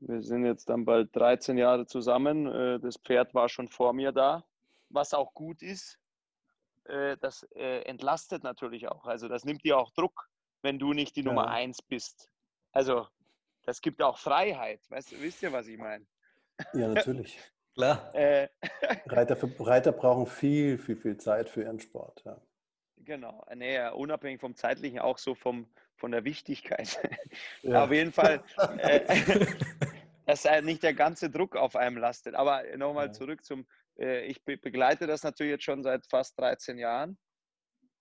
[0.00, 2.46] wir sind jetzt dann bald 13 Jahre zusammen.
[2.46, 4.44] Äh, das Pferd war schon vor mir da,
[4.90, 5.98] was auch gut ist.
[6.84, 9.06] Äh, das äh, entlastet natürlich auch.
[9.06, 10.28] Also das nimmt dir auch Druck,
[10.60, 11.28] wenn du nicht die Ja.
[11.28, 12.30] Nummer eins bist.
[12.72, 13.06] Also
[13.64, 14.80] das gibt auch Freiheit.
[14.90, 16.06] Weißt, du- wisst ihr, was ich meine?
[16.74, 17.38] Ja, natürlich.
[17.74, 18.14] Klar.
[18.14, 18.48] Äh,
[19.06, 22.22] Reiter, Reiter brauchen viel, viel, viel Zeit für ihren Sport.
[22.24, 22.40] Ja.
[22.96, 26.98] Genau, nee, unabhängig vom zeitlichen, auch so vom, von der Wichtigkeit.
[27.62, 27.84] Ja.
[27.84, 28.42] Auf jeden Fall,
[28.78, 29.46] äh,
[30.26, 32.34] dass nicht der ganze Druck auf einem lastet.
[32.34, 33.12] Aber nochmal Ja.
[33.12, 33.66] zurück zum,
[33.98, 37.18] äh, ich be begleite das natürlich jetzt schon seit fast 13 Jahren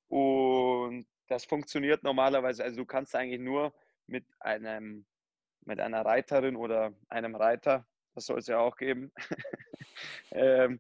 [0.08, 2.64] und das funktioniert normalerweise.
[2.64, 3.74] Also du kannst eigentlich nur
[4.08, 5.06] mit einem,
[5.66, 7.86] mit einer Reiterin oder einem Reiter,
[8.16, 9.12] das soll es ja auch geben,
[10.32, 10.80] ähm,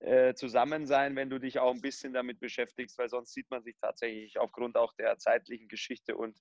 [0.00, 3.62] äh, zusammen sein, wenn du dich auch ein bisschen damit beschäftigst, weil sonst sieht man
[3.62, 6.36] sich tatsächlich aufgrund auch der zeitlichen Geschichte und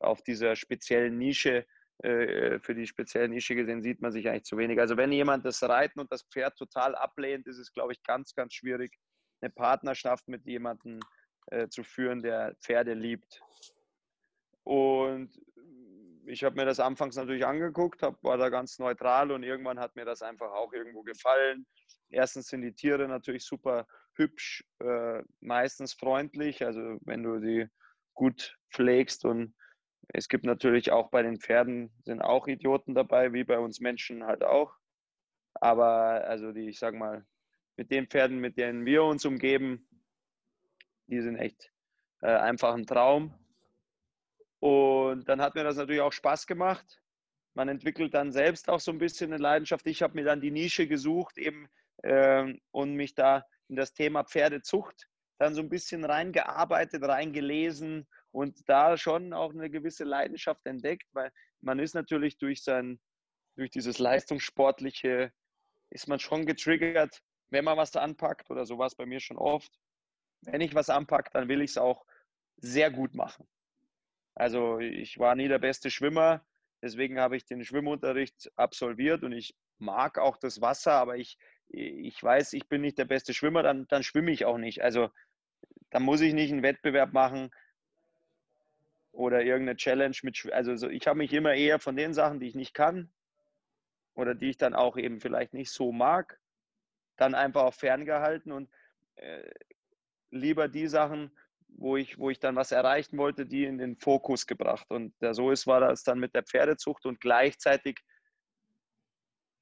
[0.00, 1.66] auf dieser speziellen Nische,
[2.02, 4.78] äh, für die spezielle Nische gesehen, sieht man sich eigentlich zu wenig.
[4.78, 8.34] Also wenn jemand das Reiten und das Pferd total ablehnt, ist es, glaube ich, ganz,
[8.34, 8.96] ganz schwierig,
[9.40, 11.00] eine Partnerschaft mit jemandem
[11.46, 13.40] äh, zu führen, der Pferde liebt.
[14.64, 15.30] Und
[16.28, 19.96] ich habe mir das anfangs natürlich angeguckt, hab, war da ganz neutral und irgendwann hat
[19.96, 21.66] mir das einfach auch irgendwo gefallen.
[22.10, 27.66] Erstens sind die Tiere natürlich super hübsch, äh, meistens freundlich, also wenn du sie
[28.14, 29.54] gut pflegst und
[30.08, 34.24] es gibt natürlich auch bei den Pferden sind auch Idioten dabei, wie bei uns Menschen
[34.24, 34.74] halt auch.
[35.54, 37.26] Aber also die, ich sag mal,
[37.76, 39.86] mit den Pferden, mit denen wir uns umgeben,
[41.06, 41.72] die sind echt
[42.22, 43.34] äh, einfach ein Traum.
[44.60, 47.00] Und dann hat mir das natürlich auch Spaß gemacht.
[47.54, 49.86] Man entwickelt dann selbst auch so ein bisschen eine Leidenschaft.
[49.86, 51.68] Ich habe mir dann die Nische gesucht eben
[52.02, 58.68] äh, und mich da in das Thema Pferdezucht dann so ein bisschen reingearbeitet, reingelesen und
[58.68, 63.00] da schon auch eine gewisse Leidenschaft entdeckt, weil man ist natürlich durch sein,
[63.56, 65.32] durch dieses leistungssportliche,
[65.90, 69.72] ist man schon getriggert, wenn man was anpackt oder sowas bei mir schon oft.
[70.42, 72.04] Wenn ich was anpacke, dann will ich es auch
[72.56, 73.48] sehr gut machen.
[74.38, 76.46] Also ich war nie der beste Schwimmer,
[76.80, 82.22] deswegen habe ich den Schwimmunterricht absolviert und ich mag auch das Wasser, aber ich, ich
[82.22, 84.80] weiß, ich bin nicht der beste Schwimmer, dann, dann schwimme ich auch nicht.
[84.80, 85.10] Also
[85.90, 87.50] dann muss ich nicht einen Wettbewerb machen
[89.10, 92.46] oder irgendeine Challenge mit, also so, ich habe mich immer eher von den Sachen, die
[92.46, 93.10] ich nicht kann
[94.14, 96.38] oder die ich dann auch eben vielleicht nicht so mag,
[97.16, 98.70] dann einfach auch ferngehalten und
[99.16, 99.50] äh,
[100.30, 101.32] lieber die Sachen
[101.76, 104.90] wo ich, wo ich dann was erreichen wollte, die in den Fokus gebracht.
[104.90, 108.00] Und so ist war das dann mit der Pferdezucht und gleichzeitig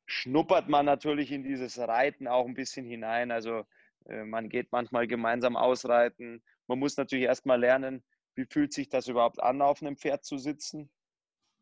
[0.07, 3.30] schnuppert man natürlich in dieses Reiten auch ein bisschen hinein.
[3.30, 3.64] Also
[4.07, 6.42] äh, man geht manchmal gemeinsam ausreiten.
[6.68, 8.04] Man muss natürlich erstmal lernen,
[8.34, 10.90] wie fühlt sich das überhaupt an, auf einem Pferd zu sitzen.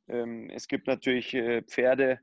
[0.09, 2.21] Ähm, es gibt natürlich äh, Pferde,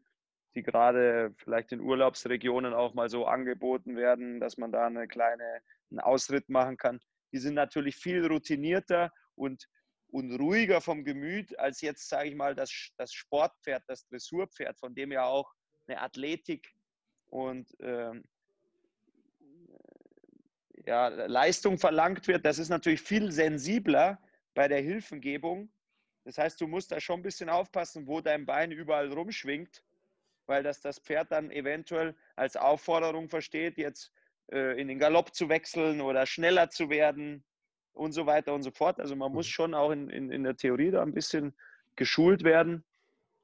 [0.53, 5.61] die gerade vielleicht in Urlaubsregionen auch mal so angeboten werden, dass man da eine kleine,
[5.89, 6.99] einen Ausritt machen kann
[7.31, 9.67] die sind natürlich viel routinierter und,
[10.07, 14.93] und ruhiger vom Gemüt als jetzt, sage ich mal, das, das Sportpferd, das Dressurpferd, von
[14.93, 15.51] dem ja auch
[15.87, 16.67] eine Athletik
[17.27, 18.23] und ähm,
[20.85, 22.45] ja, Leistung verlangt wird.
[22.45, 24.21] Das ist natürlich viel sensibler
[24.53, 25.71] bei der Hilfengebung.
[26.23, 29.83] Das heißt, du musst da schon ein bisschen aufpassen, wo dein Bein überall rumschwingt,
[30.45, 34.11] weil das das Pferd dann eventuell als Aufforderung versteht, jetzt
[34.51, 37.43] in den Galopp zu wechseln oder schneller zu werden
[37.93, 38.99] und so weiter und so fort.
[38.99, 39.51] Also man muss mhm.
[39.51, 41.55] schon auch in, in, in der Theorie da ein bisschen
[41.95, 42.83] geschult werden.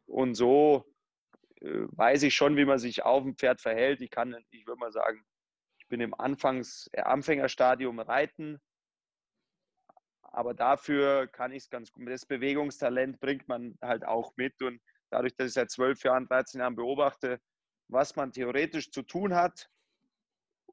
[0.06, 0.86] Und so
[1.62, 4.02] äh, weiß ich schon, wie man sich auf dem Pferd verhält.
[4.02, 5.26] Ich kann, ich würde mal sagen,
[5.80, 8.60] ich bin im Anfangs-, äh, Anfängerstadium reiten.
[10.22, 12.08] Aber dafür kann ich es ganz gut.
[12.08, 14.62] Das Bewegungstalent bringt man halt auch mit.
[14.62, 17.40] Und dadurch, dass ich seit zwölf Jahren, 13 Jahren beobachte,
[17.88, 19.70] was man theoretisch zu tun hat,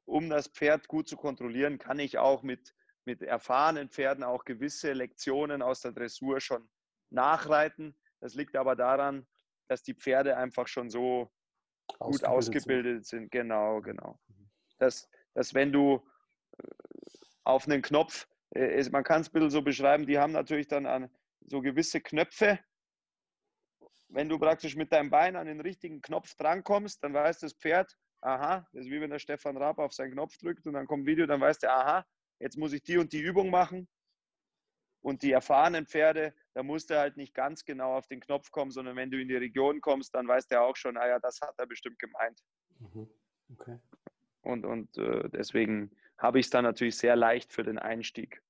[0.05, 2.73] um das Pferd gut zu kontrollieren, kann ich auch mit,
[3.05, 6.69] mit erfahrenen Pferden auch gewisse Lektionen aus der Dressur schon
[7.09, 7.97] nachreiten.
[8.19, 9.27] Das liegt aber daran,
[9.67, 11.31] dass die Pferde einfach schon so
[11.99, 13.21] gut ausgebildet sind.
[13.21, 13.31] sind.
[13.31, 14.19] Genau, genau.
[14.27, 14.49] Mhm.
[14.77, 16.07] Dass, dass wenn du
[16.57, 16.67] äh,
[17.43, 20.85] auf einen Knopf, äh, man kann es ein bisschen so beschreiben, die haben natürlich dann
[20.85, 21.09] an
[21.47, 22.59] so gewisse Knöpfe.
[24.09, 27.95] Wenn du praktisch mit deinem Bein an den richtigen Knopf drankommst, dann weiß das Pferd,
[28.21, 31.03] aha, das ist wie wenn der Stefan Raab auf seinen Knopf drückt und dann kommt
[31.03, 32.05] ein Video, dann weiß der, aha,
[32.39, 33.87] jetzt muss ich die und die Übung machen.
[35.01, 38.71] Und die erfahrenen Pferde, da muss der halt nicht ganz genau auf den Knopf kommen,
[38.71, 41.39] sondern wenn du in die Region kommst, dann weiß der auch schon, ah ja, das
[41.41, 42.41] hat er bestimmt gemeint.
[42.79, 43.07] Mhm.
[43.53, 43.79] Okay.
[44.41, 48.41] Und, und äh, deswegen habe ich es dann natürlich sehr leicht für den Einstieg.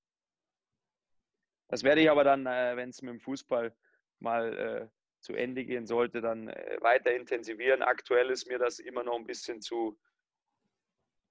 [1.67, 3.75] Das werde ich aber dann, äh, wenn es mit dem Fußball
[4.19, 4.87] mal äh,
[5.25, 7.81] zu Ende gehen sollte, dann äh, weiter intensivieren.
[7.81, 9.97] Aktuell ist mir das immer noch ein bisschen zu,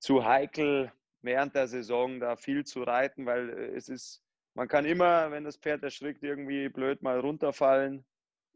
[0.00, 0.92] zu heikel,
[1.22, 4.20] während der Saison da viel zu reiten, weil äh, es ist,
[4.54, 8.04] man kann immer, wenn das Pferd erschrickt, irgendwie blöd mal runterfallen.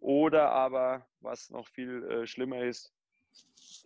[0.01, 2.93] Oder aber, was noch viel äh, schlimmer ist,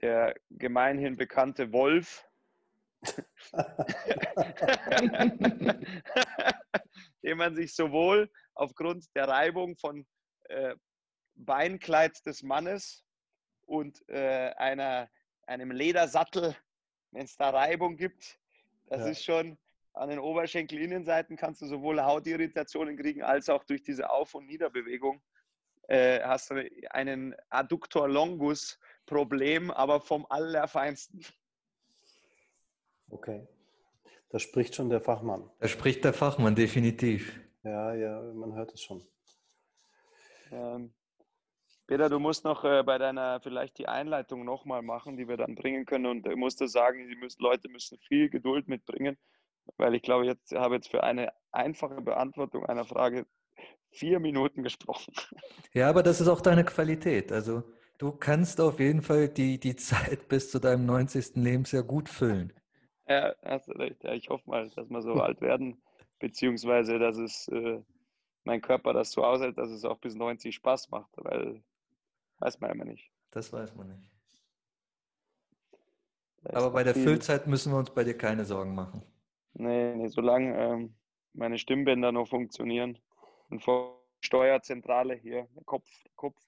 [0.00, 2.26] der gemeinhin bekannte Wolf,
[7.22, 10.06] den man sich sowohl aufgrund der Reibung von
[10.44, 10.74] äh,
[11.34, 13.04] Beinkleid des Mannes
[13.66, 15.08] und äh, einer,
[15.46, 16.56] einem Ledersattel,
[17.10, 18.38] wenn es da Reibung gibt.
[18.86, 19.08] Das ja.
[19.08, 19.58] ist schon
[19.94, 25.22] an den Oberschenkelinnenseiten kannst du sowohl Hautirritationen kriegen als auch durch diese Auf- und Niederbewegung
[25.88, 31.24] äh, hast du einen Adductor longus Problem, aber vom allerfeinsten.
[33.10, 33.46] Okay.
[34.30, 35.50] Da spricht schon der Fachmann.
[35.58, 37.38] Da spricht der Fachmann, definitiv.
[37.64, 39.06] Ja, ja, man hört es schon.
[40.50, 40.94] Ähm,
[41.92, 45.54] Peter, du musst noch äh, bei deiner vielleicht die Einleitung nochmal machen, die wir dann
[45.54, 46.06] bringen können.
[46.06, 49.18] Und ich musste sagen, die müssen, Leute müssen viel Geduld mitbringen,
[49.76, 53.26] weil ich glaube, jetzt habe jetzt für eine einfache Beantwortung einer Frage
[53.90, 55.12] vier Minuten gesprochen.
[55.74, 57.30] Ja, aber das ist auch deine Qualität.
[57.30, 57.62] Also
[57.98, 61.36] du kannst auf jeden Fall die, die Zeit bis zu deinem 90.
[61.36, 62.54] Lebensjahr gut füllen.
[63.06, 64.02] Ja, hast du recht.
[64.02, 65.82] Ja, ich hoffe mal, dass wir so alt werden,
[66.20, 67.82] beziehungsweise dass es äh,
[68.44, 71.62] mein Körper das so aushält, dass es auch bis 90 Spaß macht, weil
[72.42, 73.10] weiß man immer nicht.
[73.30, 74.10] Das weiß man nicht.
[76.44, 77.04] Aber bei der viel...
[77.04, 79.02] Füllzeit müssen wir uns bei dir keine Sorgen machen.
[79.54, 80.94] Nee, nee solange ähm,
[81.34, 82.98] meine Stimmbänder noch funktionieren
[83.48, 86.38] und vor Steuerzentrale hier, Kopf, Kopf,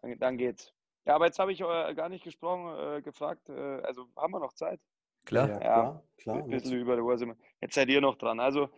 [0.00, 0.72] dann, dann geht's.
[1.04, 4.40] Ja, aber jetzt habe ich äh, gar nicht gesprochen, äh, gefragt, äh, also haben wir
[4.40, 4.80] noch Zeit?
[5.24, 5.48] Klar.
[5.48, 6.36] Ja, klar, klar.
[6.36, 7.36] Ein bisschen über der Uhr sind wir.
[7.60, 8.40] Jetzt seid ihr noch dran.
[8.40, 8.70] Also,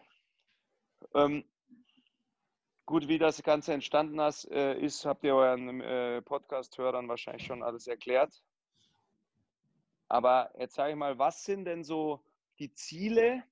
[1.14, 1.45] ähm,
[2.89, 7.86] gut, wie das Ganze entstanden äh, ist, habt ihr euren äh, Podcast-Hörern wahrscheinlich schon alles
[7.86, 8.43] erklärt.
[10.09, 12.24] Aber jetzt sage ich mal, was sind denn so
[12.59, 13.45] die Ziele,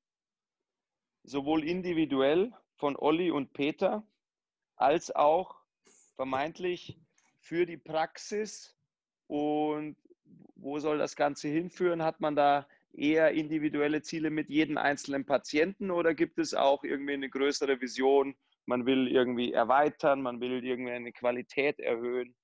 [1.22, 4.02] sowohl individuell von Olli und Peter,
[4.76, 5.60] als auch
[6.14, 6.98] vermeintlich
[7.38, 8.74] für die Praxis
[9.26, 9.98] und
[10.54, 12.02] wo soll das Ganze hinführen?
[12.02, 17.12] Hat man da eher individuelle Ziele mit jedem einzelnen Patienten oder gibt es auch irgendwie
[17.12, 18.34] eine größere Vision?
[18.66, 22.34] Man will irgendwie erweitern, man will irgendwie eine Qualität erhöhen.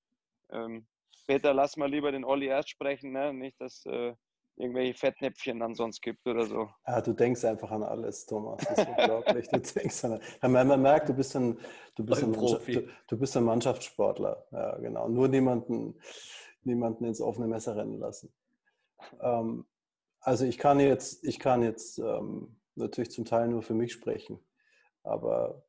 [0.51, 0.87] Ähm,
[1.27, 3.33] Peter, lass mal lieber den Olli erst sprechen, ne?
[3.33, 4.15] nicht, dass äh,
[4.57, 6.69] irgendwelche Fettnäpfchen dann sonst gibt oder so.
[6.87, 8.61] Ja, du denkst einfach an alles, Thomas.
[8.69, 9.49] Das ist unglaublich.
[9.49, 11.59] du denkst an, man, man merkt, du bist ein,
[11.95, 14.47] du bist ein, du, du, bist ein Mannschaftssportler.
[14.51, 15.09] Ja, genau.
[15.09, 15.99] Nur niemanden,
[16.65, 18.33] niemanden ins offene Messer rennen lassen.
[19.21, 19.65] Ähm,
[20.21, 24.39] also ich kann jetzt, ich kann jetzt ähm, natürlich zum Teil nur für mich sprechen,
[25.03, 25.65] aber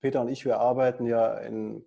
[0.00, 1.84] Peter und ich, wir arbeiten ja in,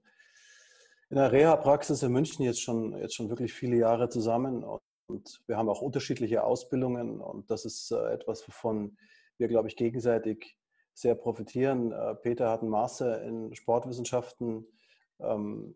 [1.10, 5.58] in einer Reha-Praxis in München jetzt schon, jetzt schon wirklich viele Jahre zusammen und wir
[5.58, 8.98] haben auch unterschiedliche Ausbildungen und das ist äh, etwas, wovon
[9.38, 10.58] wir, glaube ich, gegenseitig
[10.94, 11.92] sehr profitieren.
[11.92, 14.68] Äh, Peter hat einen Master in Sportwissenschaften
[15.20, 15.76] ähm,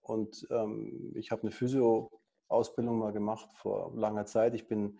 [0.00, 2.10] und ähm, ich habe eine Physio
[2.48, 4.54] Ausbildung mal gemacht vor langer Zeit.
[4.54, 4.98] Ich bin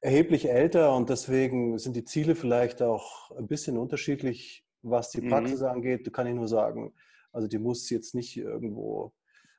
[0.00, 5.60] erheblich älter und deswegen sind die Ziele vielleicht auch ein bisschen unterschiedlich, was die Praxis
[5.60, 5.66] mhm.
[5.66, 6.12] angeht.
[6.12, 6.94] Kann ich nur sagen,
[7.32, 9.12] also die muss jetzt nicht irgendwo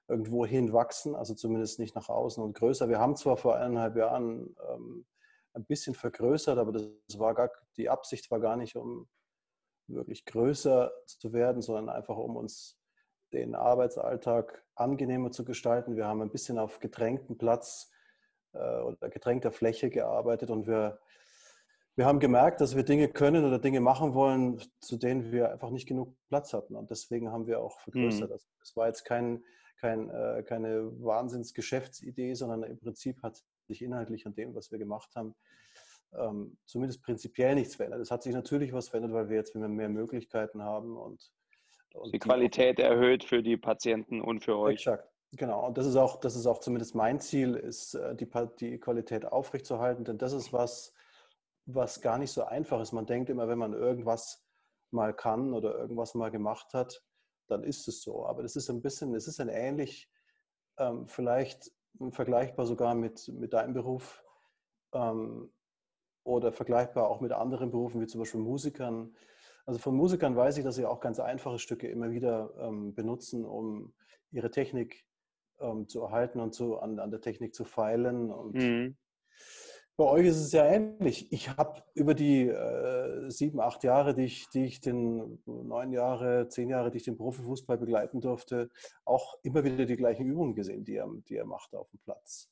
[0.08, 2.88] irgendwo hin wachsen, also zumindest nicht nach außen und größer.
[2.90, 5.06] Wir haben zwar vor eineinhalb Jahren ähm,
[5.54, 9.10] ein bisschen vergrößert, aber das war gar, die Absicht war gar nicht, um
[9.88, 12.80] wirklich größer zu werden, sondern einfach um uns
[13.34, 15.98] den Arbeitsalltag angenehmer zu gestalten.
[15.98, 17.92] Wir haben ein bisschen auf gedrängten Platz
[18.54, 21.00] äh, oder gedrängter Fläche gearbeitet und wir,
[21.98, 25.72] wir haben gemerkt, dass wir Dinge können oder Dinge machen wollen, zu denen wir einfach
[25.72, 26.76] nicht genug Platz hatten.
[26.76, 28.30] Und deswegen haben wir auch vergrößert.
[28.30, 28.38] Mhm.
[28.60, 29.44] Das war jetzt kein,
[29.78, 35.10] kein, äh, keine Wahnsinnsgeschäftsidee, sondern im Prinzip hat sich inhaltlich an dem, was wir gemacht
[35.16, 35.36] haben,
[36.14, 38.02] ähm, zumindest prinzipiell nichts verändert.
[38.02, 41.32] Es hat sich natürlich was verändert, weil wir jetzt mehr Möglichkeiten haben und
[41.94, 44.86] und die Qualität die, erhöht für die Patienten und für euch.
[44.86, 45.10] Exakt.
[45.32, 48.30] Genau, und das ist auch, das ist auch zumindest mein Ziel, ist äh, die,
[48.60, 50.94] die Qualität aufrechtzuerhalten, denn das ist was,
[51.68, 52.94] was gar nicht so einfach ist.
[52.94, 54.44] Man denkt immer, wenn man irgendwas
[54.90, 57.04] mal kann oder irgendwas mal gemacht hat,
[57.48, 58.26] dann ist es so.
[58.26, 60.10] Aber das ist ein bisschen, es ist ein ähnlich,
[60.78, 61.72] ähm, vielleicht
[62.12, 64.24] vergleichbar sogar mit, mit deinem Beruf
[64.94, 65.52] ähm,
[66.24, 69.16] oder vergleichbar auch mit anderen Berufen, wie zum Beispiel Musikern.
[69.66, 73.44] Also von Musikern weiß ich, dass sie auch ganz einfache Stücke immer wieder ähm, benutzen,
[73.46, 73.94] um
[74.32, 75.06] ihre Technik
[75.60, 78.32] ähm, zu erhalten und zu, an, an, der Technik zu feilen.
[78.32, 78.98] Und mhm.
[79.98, 81.32] Bei euch ist es ja ähnlich.
[81.32, 86.48] Ich habe über die äh, sieben, acht Jahre, die ich, die ich den, neun Jahre,
[86.50, 88.70] zehn Jahre, die ich den Profifußball begleiten durfte,
[89.06, 92.48] auch immer wieder die gleichen Übungen gesehen, die er, die er macht auf dem Platz.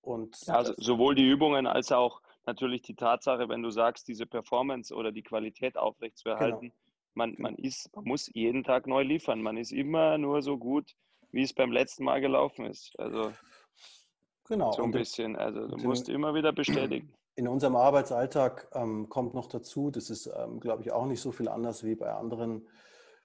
[0.00, 4.24] Und ja, also sowohl die Übungen als auch natürlich die Tatsache, wenn du sagst, diese
[4.24, 6.74] Performance oder die Qualität aufrechtzuerhalten, genau.
[7.12, 7.68] man, man, genau.
[7.68, 9.42] ist, man muss jeden Tag neu liefern.
[9.42, 10.96] Man ist immer nur so gut,
[11.30, 12.98] wie es beim letzten Mal gelaufen ist.
[12.98, 13.32] Also
[14.50, 14.72] genau.
[14.72, 15.36] so ein bisschen.
[15.36, 17.12] Also du musst in, immer wieder bestätigen.
[17.36, 21.32] In unserem Arbeitsalltag ähm, kommt noch dazu, das ist, ähm, glaube ich, auch nicht so
[21.32, 22.68] viel anders wie bei anderen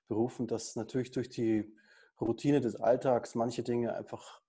[0.08, 1.76] Berufen, dass natürlich durch die
[2.22, 4.42] Routine des Alltags manche Dinge einfach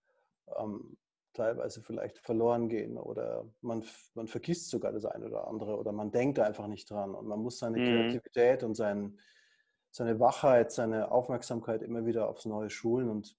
[0.56, 0.96] ähm,
[1.32, 6.10] teilweise vielleicht verloren gehen oder man, man vergisst sogar das eine oder andere oder man
[6.10, 7.84] denkt einfach nicht dran und man muss seine mhm.
[7.84, 9.18] Kreativität und sein,
[9.90, 13.36] seine Wachheit, seine Aufmerksamkeit immer wieder aufs Neue schulen und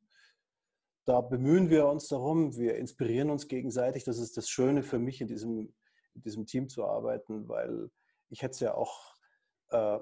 [1.08, 4.04] da bemühen wir uns darum, wir inspirieren uns gegenseitig.
[4.04, 5.74] Das ist das Schöne für mich, in diesem,
[6.14, 7.90] in diesem Team zu arbeiten, weil
[8.30, 9.16] ich hätte es ja auch,
[9.70, 10.00] äh,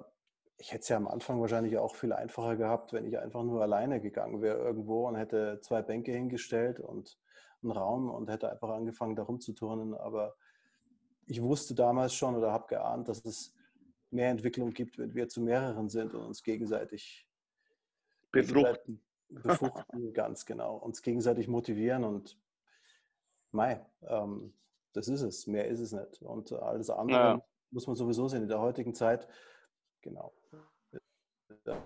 [0.57, 3.61] ich hätte es ja am Anfang wahrscheinlich auch viel einfacher gehabt, wenn ich einfach nur
[3.61, 7.19] alleine gegangen wäre irgendwo und hätte zwei Bänke hingestellt und
[7.61, 9.93] einen Raum und hätte einfach angefangen, da rumzuturnen.
[9.93, 10.35] Aber
[11.27, 13.53] ich wusste damals schon oder habe geahnt, dass es
[14.09, 17.27] mehr Entwicklung gibt, wenn wir zu mehreren sind und uns gegenseitig
[18.31, 19.04] befruchten.
[19.29, 20.77] Befruchten, ganz genau.
[20.77, 22.39] Uns gegenseitig motivieren und
[23.51, 24.53] mei, ähm,
[24.93, 25.47] das ist es.
[25.47, 26.21] Mehr ist es nicht.
[26.21, 27.45] Und alles andere ja.
[27.71, 28.43] muss man sowieso sehen.
[28.43, 29.27] In der heutigen Zeit,
[30.01, 30.33] genau.
[31.63, 31.85] Da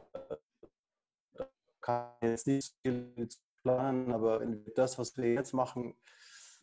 [1.81, 3.29] kann jetzt nicht viel
[3.61, 5.95] planen, aber wenn wir das, was wir jetzt machen,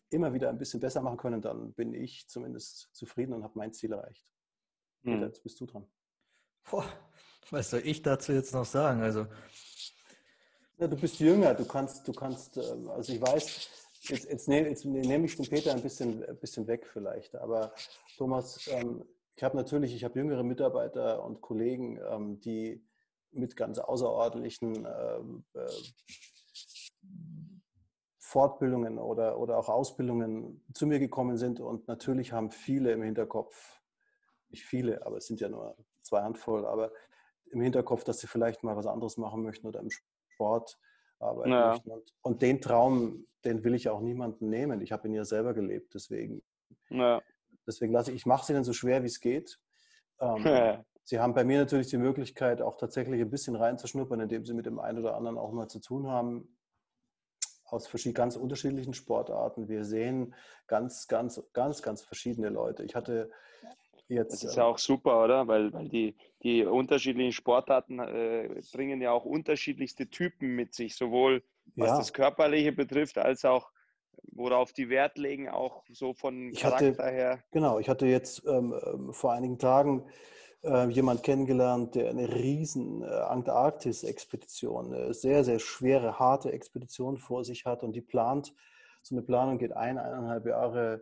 [0.09, 3.73] immer wieder ein bisschen besser machen können, dann bin ich zumindest zufrieden und habe mein
[3.73, 4.31] Ziel erreicht.
[5.03, 5.21] Hm.
[5.21, 5.85] Jetzt bist du dran.
[6.69, 6.85] Boah,
[7.49, 9.01] was soll ich dazu jetzt noch sagen?
[9.01, 9.27] Also
[10.77, 13.69] ja, du bist jünger, du kannst, du kannst, ähm, also ich weiß,
[14.03, 17.73] jetzt, jetzt, nehme, nehme ich den Peter ein bisschen, ein bisschen weg vielleicht, aber
[18.17, 19.03] Thomas, ähm,
[19.35, 22.83] ich habe natürlich, ich habe jüngere Mitarbeiter und Kollegen, ähm, die
[23.31, 25.67] mit ganz außerordentlichen äh,
[28.19, 33.81] Fortbildungen oder, oder auch Ausbildungen zu mir gekommen sind und natürlich haben viele im Hinterkopf,
[34.49, 36.91] nicht viele, aber es sind ja nur zwei Handvoll, aber
[37.51, 39.89] im Hinterkopf, dass sie vielleicht mal was anderes machen möchten oder im
[40.37, 40.77] Sport
[41.19, 41.69] arbeiten ja.
[41.69, 41.91] möchten.
[41.91, 44.81] Und, und, den Traum, den will ich auch niemandem nehmen.
[44.81, 46.43] Ich habe ihn ja selber gelebt, deswegen.
[46.89, 47.21] Ja.
[47.65, 49.59] Deswegen lasse ich, ich mache es ihnen so schwer, wie es geht.
[50.19, 50.85] Ähm, ja.
[51.03, 54.65] Sie haben bei mir natürlich die Möglichkeit, auch tatsächlich ein bisschen reinzuschnuppern, indem sie mit
[54.65, 56.57] dem einen oder anderen auch mal zu tun haben
[57.69, 59.67] aus ganz unterschiedlichen Sportarten.
[59.67, 60.33] Wir sehen
[60.67, 62.83] ganz, ganz, ganz, ganz verschiedene Leute.
[62.83, 63.29] Ich hatte
[64.09, 65.47] Jetzt, das ist ja auch super, oder?
[65.47, 71.43] Weil, weil die, die unterschiedlichen Sportarten äh, bringen ja auch unterschiedlichste Typen mit sich, sowohl
[71.75, 71.97] was ja.
[71.97, 73.69] das Körperliche betrifft, als auch
[74.31, 77.43] worauf die Wert legen, auch so von ich Charakter hatte, her.
[77.51, 80.05] Genau, ich hatte jetzt ähm, ähm vor einigen Tagen
[80.63, 87.43] äh, jemand kennengelernt, der eine riesen äh, Antarktis-Expedition, eine sehr, sehr schwere, harte Expedition vor
[87.43, 88.53] sich hat und die plant,
[89.01, 91.01] so eine Planung geht ein, eineinhalb Jahre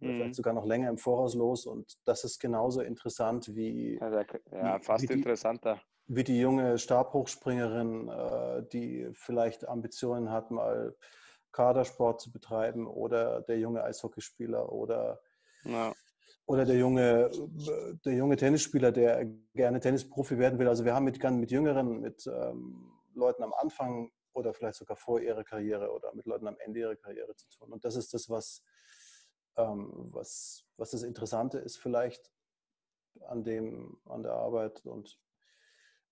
[0.00, 0.16] mhm.
[0.16, 1.66] vielleicht sogar noch länger im Voraus los.
[1.66, 3.98] Und das ist genauso interessant wie.
[3.98, 5.80] Ja, ja fast wie die, interessanter.
[6.06, 10.96] Wie die junge Stabhochspringerin, äh, die vielleicht Ambitionen hat, mal
[11.52, 15.20] Kadersport zu betreiben, oder der junge Eishockeyspieler oder.
[15.64, 15.92] Ja.
[16.46, 17.30] Oder der junge,
[18.06, 20.66] der junge Tennisspieler, der gerne Tennisprofi werden will.
[20.66, 25.20] Also wir haben mit, mit Jüngeren, mit ähm, Leuten am Anfang oder vielleicht sogar vor
[25.20, 27.72] ihrer Karriere oder mit Leuten am Ende ihrer Karriere zu tun.
[27.72, 28.62] Und das ist das, was,
[29.58, 32.32] was, was das Interessante ist vielleicht
[33.26, 34.84] an, dem, an der Arbeit.
[34.86, 35.18] Und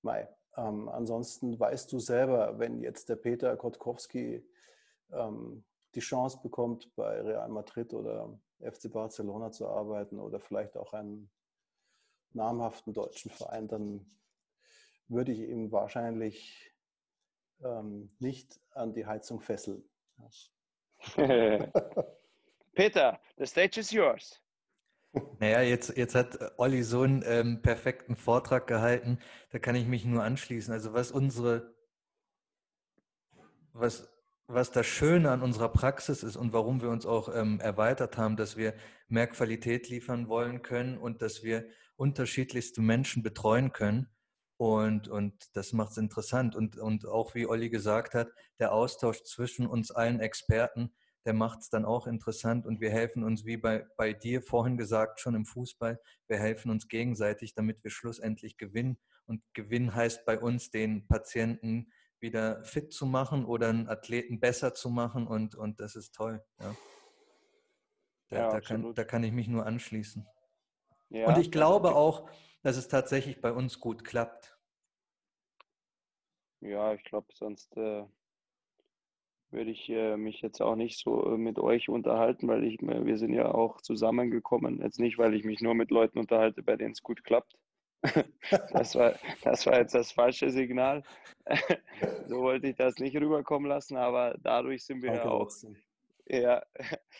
[0.03, 4.45] Mai, ähm, ansonsten weißt du selber, wenn jetzt der Peter Kotkowski
[5.13, 10.93] ähm, die Chance bekommt, bei Real Madrid oder FC Barcelona zu arbeiten oder vielleicht auch
[10.93, 11.31] einen
[12.33, 14.07] namhaften deutschen Verein, dann
[15.09, 16.75] würde ich ihm wahrscheinlich
[17.63, 19.89] ähm, nicht an die Heizung fesseln.
[22.77, 24.41] Peter, the stage is yours.
[25.41, 29.19] Naja, jetzt, jetzt hat Olli so einen ähm, perfekten Vortrag gehalten,
[29.51, 30.75] da kann ich mich nur anschließen.
[30.75, 31.75] Also was unsere,
[33.73, 34.09] was,
[34.47, 38.37] was das Schöne an unserer Praxis ist und warum wir uns auch ähm, erweitert haben,
[38.37, 38.75] dass wir
[39.09, 41.67] mehr Qualität liefern wollen können und dass wir
[41.97, 44.11] unterschiedlichste Menschen betreuen können.
[44.59, 46.55] Und, und das macht es interessant.
[46.55, 50.95] Und, und auch wie Olli gesagt hat, der Austausch zwischen uns allen Experten,
[51.27, 54.77] der macht es dann auch interessant und wir helfen uns, wie bei, bei dir vorhin
[54.77, 58.97] gesagt, schon im Fußball, wir helfen uns gegenseitig, damit wir schlussendlich gewinnen.
[59.27, 64.73] Und Gewinn heißt bei uns, den Patienten wieder fit zu machen oder einen Athleten besser
[64.73, 66.43] zu machen und, und das ist toll.
[66.61, 66.77] Ja.
[68.29, 70.27] Da, ja, da, kann, da kann ich mich nur anschließen.
[71.09, 72.31] Ja, und ich glaube auch,
[72.63, 74.57] dass es tatsächlich bei uns gut klappt.
[76.61, 78.05] Ja, ich glaube, sonst äh,
[79.51, 83.05] würde ich äh, mich jetzt auch nicht so äh, mit euch unterhalten, weil ich, äh,
[83.05, 84.81] wir sind ja auch zusammengekommen.
[84.83, 87.55] Jetzt nicht, weil ich mich nur mit Leuten unterhalte, bei denen es gut klappt.
[88.73, 91.03] das, war, das war jetzt das falsche Signal.
[92.27, 95.51] so wollte ich das nicht rüberkommen lassen, aber dadurch sind wir Danke, ja auch
[96.29, 96.63] ja,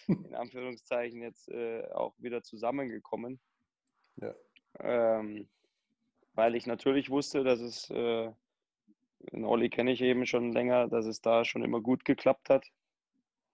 [0.09, 3.39] in Anführungszeichen jetzt äh, auch wieder zusammengekommen.
[4.17, 4.35] Ja.
[4.81, 5.49] Ähm,
[6.35, 7.89] weil ich natürlich wusste, dass es
[9.33, 12.67] den Olli kenne ich eben schon länger, dass es da schon immer gut geklappt hat.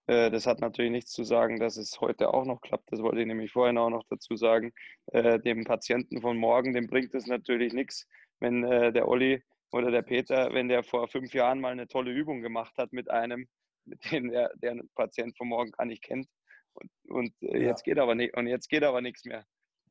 [0.07, 2.91] Äh, das hat natürlich nichts zu sagen, dass es heute auch noch klappt.
[2.91, 4.73] Das wollte ich nämlich vorhin auch noch dazu sagen.
[5.07, 8.07] Äh, dem Patienten von morgen, dem bringt es natürlich nichts,
[8.39, 12.11] wenn äh, der Olli oder der Peter, wenn der vor fünf Jahren mal eine tolle
[12.11, 13.47] Übung gemacht hat mit einem
[13.85, 16.27] mit denen der, der Patient von morgen gar nicht kennt.
[16.73, 17.67] Und, und äh, ja.
[17.69, 19.45] jetzt geht aber nicht, und jetzt geht aber nichts mehr.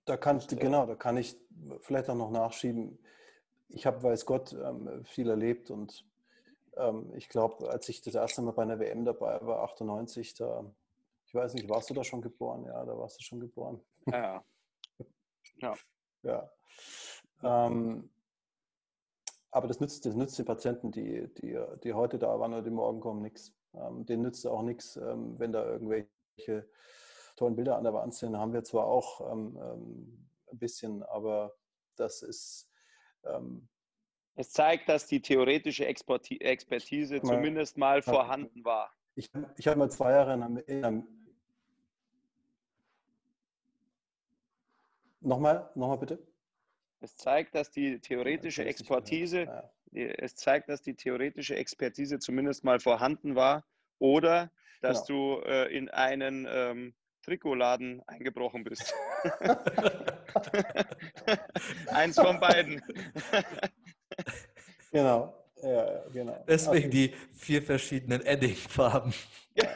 [0.05, 1.37] Da kann ich, genau, da kann ich
[1.81, 2.99] vielleicht auch noch nachschieben.
[3.75, 6.07] Ich habe, weiß Gott, ähm, viel erlebt und
[6.77, 10.65] ähm, ich glaube, als ich das erste Mal bei einer WM dabei war, 98, da,
[11.27, 12.65] ich weiß nicht, warst du da schon geboren?
[12.65, 13.81] Ja, da warst du schon geboren.
[14.07, 14.45] Ja.
[15.57, 15.75] Ja.
[16.23, 16.51] ja.
[17.43, 18.11] Ähm,
[19.53, 22.71] aber das nützt, das nützt den Patienten, die, die, die heute da waren oder die
[22.71, 23.53] morgen kommen, nichts.
[23.75, 26.69] Ähm, denen nützt auch nichts, ähm, wenn da irgendwelche
[27.37, 28.37] tollen Bilder an der Wand sind.
[28.37, 31.55] Haben wir zwar auch ähm, ähm ein bisschen, aber
[31.97, 32.69] das ist.
[33.25, 33.69] Ähm,
[34.35, 38.91] es zeigt, dass die theoretische Expertise mal, zumindest mal vorhanden war.
[39.15, 41.07] Ich, ich habe mal zwei Jahre in einem, in einem
[45.23, 46.19] Nochmal, nochmal bitte.
[47.01, 53.35] Es zeigt, dass die theoretische Expertise, es zeigt, dass die theoretische Expertise zumindest mal vorhanden
[53.35, 53.65] war
[53.99, 54.51] oder
[54.81, 55.41] dass genau.
[55.41, 58.95] du äh, in einen ähm, Trikotladen eingebrochen bist.
[61.89, 62.83] Eins von beiden.
[64.93, 65.35] genau.
[65.63, 66.45] Ja, genau.
[66.49, 66.89] Deswegen okay.
[66.89, 69.15] die vier verschiedenen Edding-Farben.
[69.55, 69.69] Ja,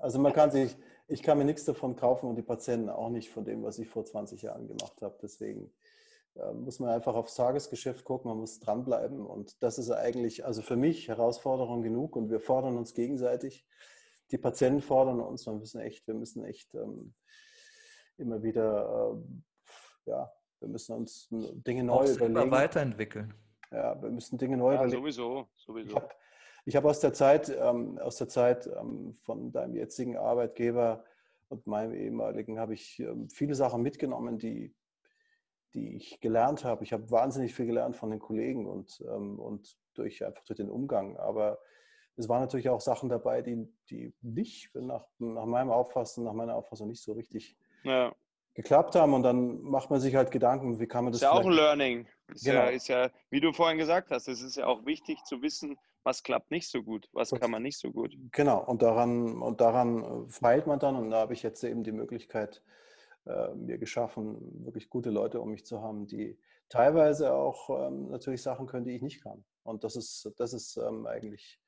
[0.00, 0.76] also man kann sich,
[1.08, 3.88] ich kann mir nichts davon kaufen und die Patienten auch nicht von dem, was ich
[3.88, 5.16] vor 20 Jahren gemacht habe.
[5.22, 5.70] Deswegen
[6.34, 9.24] äh, muss man einfach aufs Tagesgeschäft gucken, man muss dranbleiben.
[9.24, 13.64] Und das ist eigentlich, also für mich Herausforderung genug und wir fordern uns gegenseitig.
[14.30, 17.14] Die Patienten fordern uns, wir müssen echt, wir müssen echt ähm,
[18.16, 19.14] immer wieder,
[20.06, 22.50] äh, ja, wir müssen uns Dinge neu Auch überlegen.
[22.50, 23.34] weiterentwickeln.
[23.70, 24.98] Ja, wir müssen Dinge neu ja, überlegen.
[24.98, 25.88] Sowieso, sowieso.
[25.88, 26.08] Ich habe
[26.68, 31.04] ich habe aus der Zeit, ähm, aus der Zeit ähm, von deinem jetzigen Arbeitgeber
[31.48, 34.74] und meinem ehemaligen, habe ich ähm, viele Sachen mitgenommen, die,
[35.74, 36.82] die ich gelernt habe.
[36.82, 40.68] Ich habe wahnsinnig viel gelernt von den Kollegen und, ähm, und durch einfach durch den
[40.68, 41.16] Umgang.
[41.16, 41.60] Aber
[42.16, 46.54] es waren natürlich auch Sachen dabei, die, die nicht nach, nach meinem Auffassen, nach meiner
[46.54, 48.14] Auffassung nicht so richtig ja.
[48.54, 49.14] geklappt haben.
[49.14, 51.20] Und dann macht man sich halt Gedanken, wie kann man das.
[51.20, 52.06] Ist ja auch ein Learning.
[52.32, 52.60] Ist, genau.
[52.60, 55.78] ja, ist ja, wie du vorhin gesagt hast, es ist ja auch wichtig zu wissen,
[56.04, 58.16] was klappt nicht so gut, was kann man nicht so gut.
[58.32, 60.96] Genau, und daran, und daran feilt man dann.
[60.96, 62.62] Und da habe ich jetzt eben die Möglichkeit
[63.26, 66.38] äh, mir geschaffen, wirklich gute Leute um mich zu haben, die
[66.68, 69.44] teilweise auch ähm, natürlich Sachen können, die ich nicht kann.
[69.64, 71.60] Und das ist, das ist ähm, eigentlich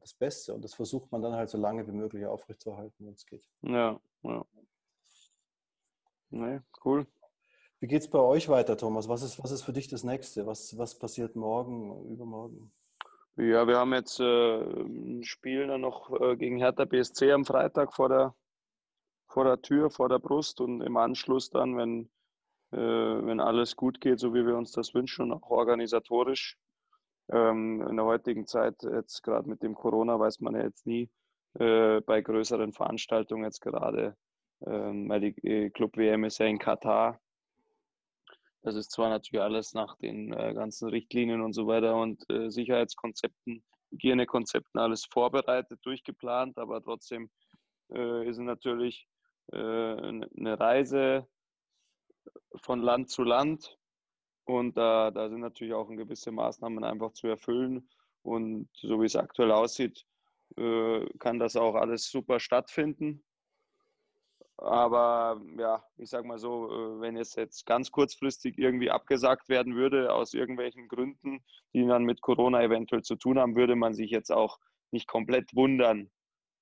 [0.00, 0.54] das Beste.
[0.54, 3.48] Und das versucht man dann halt so lange wie möglich aufrechtzuerhalten, wenn es geht.
[3.62, 4.44] Ja, ja.
[6.30, 7.06] Nee, cool.
[7.80, 9.08] Wie geht es bei euch weiter, Thomas?
[9.08, 10.46] Was ist, was ist für dich das Nächste?
[10.46, 12.72] Was, was passiert morgen, übermorgen?
[13.36, 17.94] Ja, wir haben jetzt äh, ein Spiel dann noch äh, gegen Hertha BSC am Freitag
[17.94, 18.34] vor der,
[19.26, 22.10] vor der Tür, vor der Brust und im Anschluss dann, wenn,
[22.72, 26.58] äh, wenn alles gut geht, so wie wir uns das wünschen und auch organisatorisch.
[27.30, 31.10] Ähm, in der heutigen Zeit, jetzt gerade mit dem Corona, weiß man ja jetzt nie,
[31.54, 34.16] äh, bei größeren Veranstaltungen jetzt gerade,
[34.66, 37.20] ähm, weil die äh, Club WM ist ja in Katar.
[38.62, 42.48] Das ist zwar natürlich alles nach den äh, ganzen Richtlinien und so weiter und äh,
[42.48, 47.30] Sicherheitskonzepten, Hygienekonzepten alles vorbereitet, durchgeplant, aber trotzdem
[47.92, 49.06] äh, ist es natürlich
[49.52, 51.26] äh, eine Reise
[52.56, 53.78] von Land zu Land
[54.44, 57.88] und da, da sind natürlich auch gewisse Maßnahmen einfach zu erfüllen
[58.22, 60.04] und so wie es aktuell aussieht,
[60.56, 63.24] äh, kann das auch alles super stattfinden.
[64.58, 69.74] Aber ja, ich sag mal so, äh, wenn es jetzt ganz kurzfristig irgendwie abgesagt werden
[69.74, 71.42] würde, aus irgendwelchen Gründen,
[71.74, 74.58] die dann mit Corona eventuell zu tun haben, würde man sich jetzt auch
[74.92, 76.10] nicht komplett wundern.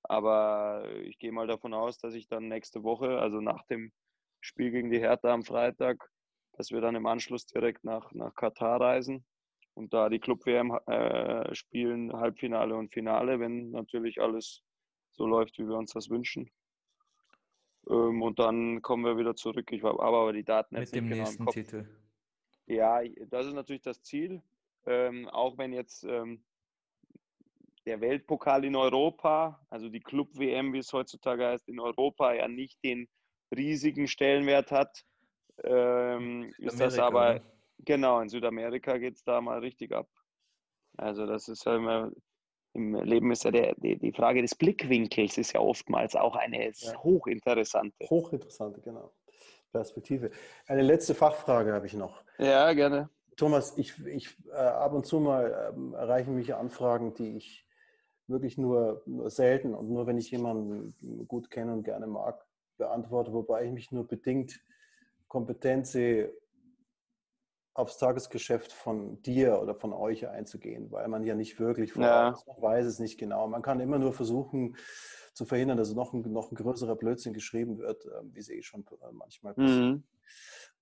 [0.05, 3.93] Aber ich gehe mal davon aus, dass ich dann nächste Woche, also nach dem
[4.41, 6.11] Spiel gegen die Hertha am Freitag,
[6.61, 9.25] dass wir dann im Anschluss direkt nach, nach Katar reisen
[9.73, 14.63] und da die Club-WM äh, spielen, Halbfinale und Finale, wenn natürlich alles
[15.13, 16.51] so läuft, wie wir uns das wünschen.
[17.89, 19.73] Ähm, und dann kommen wir wieder zurück.
[19.73, 21.89] Ich habe aber die Daten jetzt Mit dem genau nächsten Titel.
[22.67, 23.01] Ja,
[23.31, 24.43] das ist natürlich das Ziel.
[24.85, 26.45] Ähm, auch wenn jetzt ähm,
[27.87, 32.85] der Weltpokal in Europa, also die Club-WM, wie es heutzutage heißt, in Europa ja nicht
[32.85, 33.09] den
[33.51, 35.07] riesigen Stellenwert hat,
[35.65, 37.41] ähm, ist das aber,
[37.79, 40.09] genau, in Südamerika geht es da mal richtig ab.
[40.97, 42.11] Also das ist halt immer
[42.73, 46.71] im Leben ist ja der, die, die Frage des Blickwinkels ist ja oftmals auch eine
[46.71, 47.03] ja.
[47.03, 48.09] hochinteressante.
[48.09, 49.13] Hochinteressante, genau.
[49.73, 50.31] Perspektive.
[50.67, 52.23] Eine letzte Fachfrage habe ich noch.
[52.39, 53.09] Ja, gerne.
[53.37, 57.67] Thomas, ich, ich äh, ab und zu mal ähm, erreichen mich Anfragen, die ich
[58.27, 62.45] wirklich nur, nur selten und nur wenn ich jemanden gut kenne und gerne mag,
[62.77, 64.61] beantworte, wobei ich mich nur bedingt
[65.31, 66.35] kompetent sehe,
[67.73, 72.35] aufs Tagesgeschäft von dir oder von euch einzugehen, weil man ja nicht wirklich ja.
[72.59, 73.47] weiß es nicht genau.
[73.47, 74.77] Man kann immer nur versuchen
[75.33, 78.61] zu verhindern, dass noch ein, noch ein größerer Blödsinn geschrieben wird, ähm, wie es eh
[78.61, 79.95] schon äh, manchmal passiert.
[79.95, 80.03] Mhm.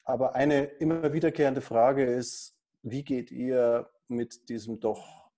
[0.03, 5.31] Aber eine immer wiederkehrende Frage ist, wie geht ihr mit diesem doch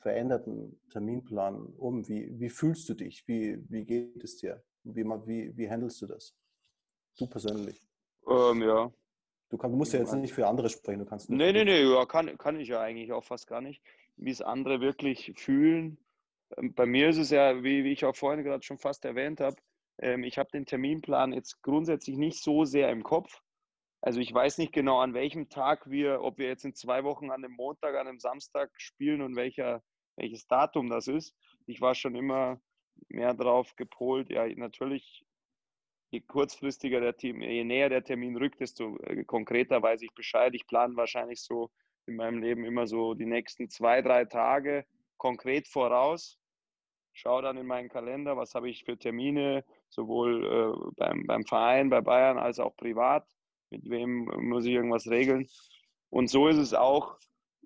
[0.00, 2.08] veränderten Terminplan um?
[2.08, 3.26] Wie, wie fühlst du dich?
[3.28, 4.64] Wie, wie geht es dir?
[4.82, 6.34] Wie, wie, wie handelst du das?
[7.16, 7.87] Du persönlich?
[8.28, 8.92] Ähm, ja.
[9.50, 11.00] Du, kann, musst ja jetzt nicht für andere sprechen.
[11.00, 13.82] Du kannst nee, nee, nee, ja, kann, kann ich ja eigentlich auch fast gar nicht.
[14.16, 15.98] Wie es andere wirklich fühlen.
[16.56, 19.40] Ähm, bei mir ist es ja, wie, wie ich auch vorhin gerade schon fast erwähnt
[19.40, 19.56] habe,
[20.00, 23.42] ähm, ich habe den Terminplan jetzt grundsätzlich nicht so sehr im Kopf.
[24.00, 27.30] Also ich weiß nicht genau, an welchem Tag wir, ob wir jetzt in zwei Wochen
[27.30, 29.82] an einem Montag, an einem Samstag spielen und welcher,
[30.16, 31.34] welches Datum das ist.
[31.66, 32.60] Ich war schon immer
[33.08, 35.24] mehr drauf gepolt, ja, natürlich
[36.10, 40.54] je kurzfristiger der Team, je näher der Termin rückt, desto äh, konkreter weiß ich Bescheid.
[40.54, 41.70] Ich plane wahrscheinlich so
[42.06, 44.86] in meinem Leben immer so die nächsten zwei, drei Tage
[45.18, 46.38] konkret voraus.
[47.12, 51.90] Schaue dann in meinen Kalender, was habe ich für Termine, sowohl äh, beim, beim Verein,
[51.90, 53.26] bei Bayern als auch privat.
[53.70, 55.46] Mit wem muss ich irgendwas regeln?
[56.10, 57.18] Und so ist es auch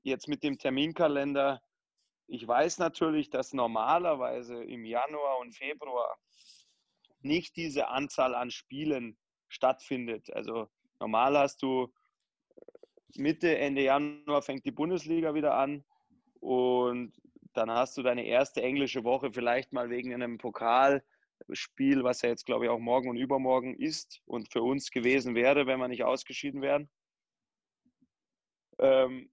[0.03, 1.61] jetzt mit dem Terminkalender.
[2.27, 6.17] Ich weiß natürlich, dass normalerweise im Januar und Februar
[7.25, 9.17] nicht diese Anzahl an Spielen
[9.49, 10.33] stattfindet.
[10.33, 10.69] Also
[11.01, 11.93] normal hast du
[12.57, 15.85] äh, Mitte, Ende Januar fängt die Bundesliga wieder an
[16.41, 17.13] und
[17.55, 22.47] dann hast du deine erste englische Woche vielleicht mal wegen einem Pokalspiel, was ja jetzt
[22.47, 26.05] glaube ich auch morgen und übermorgen ist und für uns gewesen wäre, wenn wir nicht
[26.05, 26.89] ausgeschieden wären.
[28.79, 29.31] Ähm,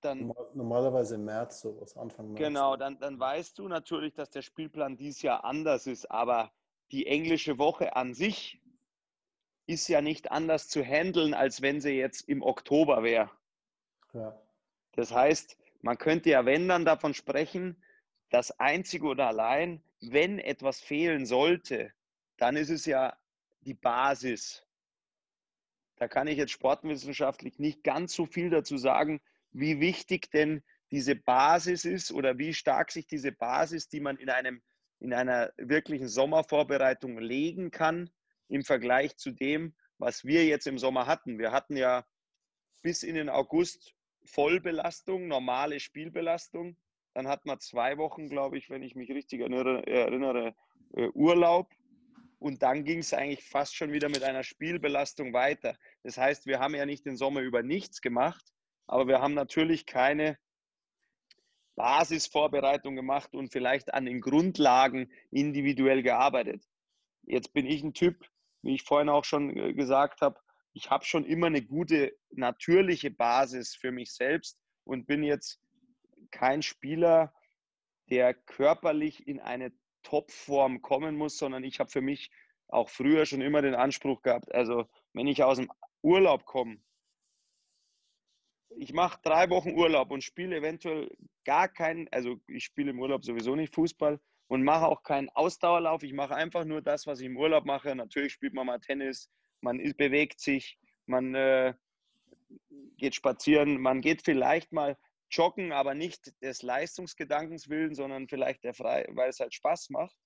[0.00, 0.32] dann.
[0.54, 2.38] Normalerweise im März, sowas, Anfang März.
[2.38, 6.52] Genau, dann, dann weißt du natürlich, dass der Spielplan dieses Jahr anders ist, aber
[6.92, 8.60] die englische Woche an sich
[9.66, 13.30] ist ja nicht anders zu handeln, als wenn sie jetzt im Oktober wäre.
[14.12, 14.40] Ja.
[14.92, 17.82] Das heißt, man könnte ja, wenn dann davon sprechen,
[18.30, 21.92] das einzige oder allein, wenn etwas fehlen sollte,
[22.36, 23.16] dann ist es ja
[23.60, 24.64] die Basis.
[25.96, 29.20] Da kann ich jetzt sportwissenschaftlich nicht ganz so viel dazu sagen,
[29.52, 34.30] wie wichtig denn diese Basis ist oder wie stark sich diese Basis, die man in,
[34.30, 34.62] einem,
[35.00, 38.10] in einer wirklichen Sommervorbereitung legen kann,
[38.48, 41.38] im Vergleich zu dem, was wir jetzt im Sommer hatten.
[41.38, 42.04] Wir hatten ja
[42.82, 43.94] bis in den August
[44.24, 46.76] Vollbelastung, normale Spielbelastung.
[47.14, 50.54] Dann hat man zwei Wochen, glaube ich, wenn ich mich richtig erinnere,
[50.94, 51.72] äh, Urlaub.
[52.38, 55.76] Und dann ging es eigentlich fast schon wieder mit einer Spielbelastung weiter.
[56.02, 58.44] Das heißt, wir haben ja nicht den Sommer über nichts gemacht,
[58.86, 60.38] aber wir haben natürlich keine
[61.76, 66.64] Basisvorbereitung gemacht und vielleicht an den Grundlagen individuell gearbeitet.
[67.22, 68.26] Jetzt bin ich ein Typ,
[68.62, 70.40] wie ich vorhin auch schon äh, gesagt habe,
[70.72, 75.60] ich habe schon immer eine gute natürliche Basis für mich selbst und bin jetzt
[76.30, 77.32] kein Spieler,
[78.10, 79.72] der körperlich in eine
[80.02, 82.30] Topform kommen muss, sondern ich habe für mich
[82.68, 85.70] auch früher schon immer den Anspruch gehabt, also wenn ich aus dem
[86.02, 86.78] Urlaub komme,
[88.78, 91.10] ich mache drei Wochen Urlaub und spiele eventuell
[91.44, 96.02] gar keinen, also ich spiele im Urlaub sowieso nicht Fußball und mache auch keinen Ausdauerlauf.
[96.02, 97.94] Ich mache einfach nur das, was ich im Urlaub mache.
[97.94, 99.30] Natürlich spielt man mal Tennis,
[99.60, 101.74] man bewegt sich, man äh,
[102.96, 104.96] geht spazieren, man geht vielleicht mal
[105.30, 110.16] joggen, aber nicht des Leistungsgedankens willen, sondern vielleicht der frei, weil es halt Spaß macht.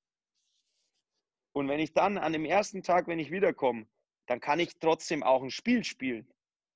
[1.52, 3.86] Und wenn ich dann an dem ersten Tag, wenn ich wiederkomme,
[4.26, 6.30] dann kann ich trotzdem auch ein Spiel spielen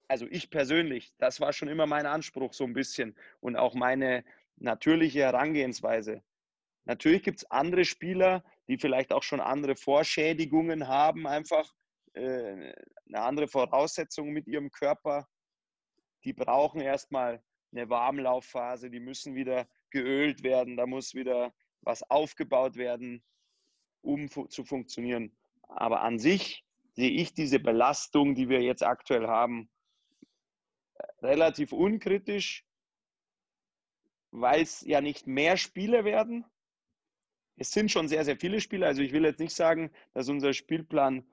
[0.09, 4.25] also ich persönlich, das war schon immer mein Anspruch so ein bisschen und auch meine
[4.57, 6.23] natürliche Herangehensweise.
[6.85, 11.73] Natürlich gibt es andere Spieler, die vielleicht auch schon andere Vorschädigungen haben, einfach
[12.13, 12.73] äh,
[13.09, 15.27] eine andere Voraussetzung mit ihrem Körper.
[16.25, 22.77] Die brauchen erstmal eine Warmlaufphase, die müssen wieder geölt werden, da muss wieder was aufgebaut
[22.77, 23.23] werden,
[24.03, 25.37] um fu zu funktionieren.
[25.63, 29.69] Aber an sich sehe ich diese Belastung, die wir jetzt aktuell haben,
[31.25, 32.65] relativ unkritisch,
[34.31, 36.45] weil es ja nicht mehr Spiele werden.
[37.57, 38.87] Es sind schon sehr, sehr viele Spiele.
[38.87, 41.25] Also ich will jetzt nicht sagen, dass unser Spielplan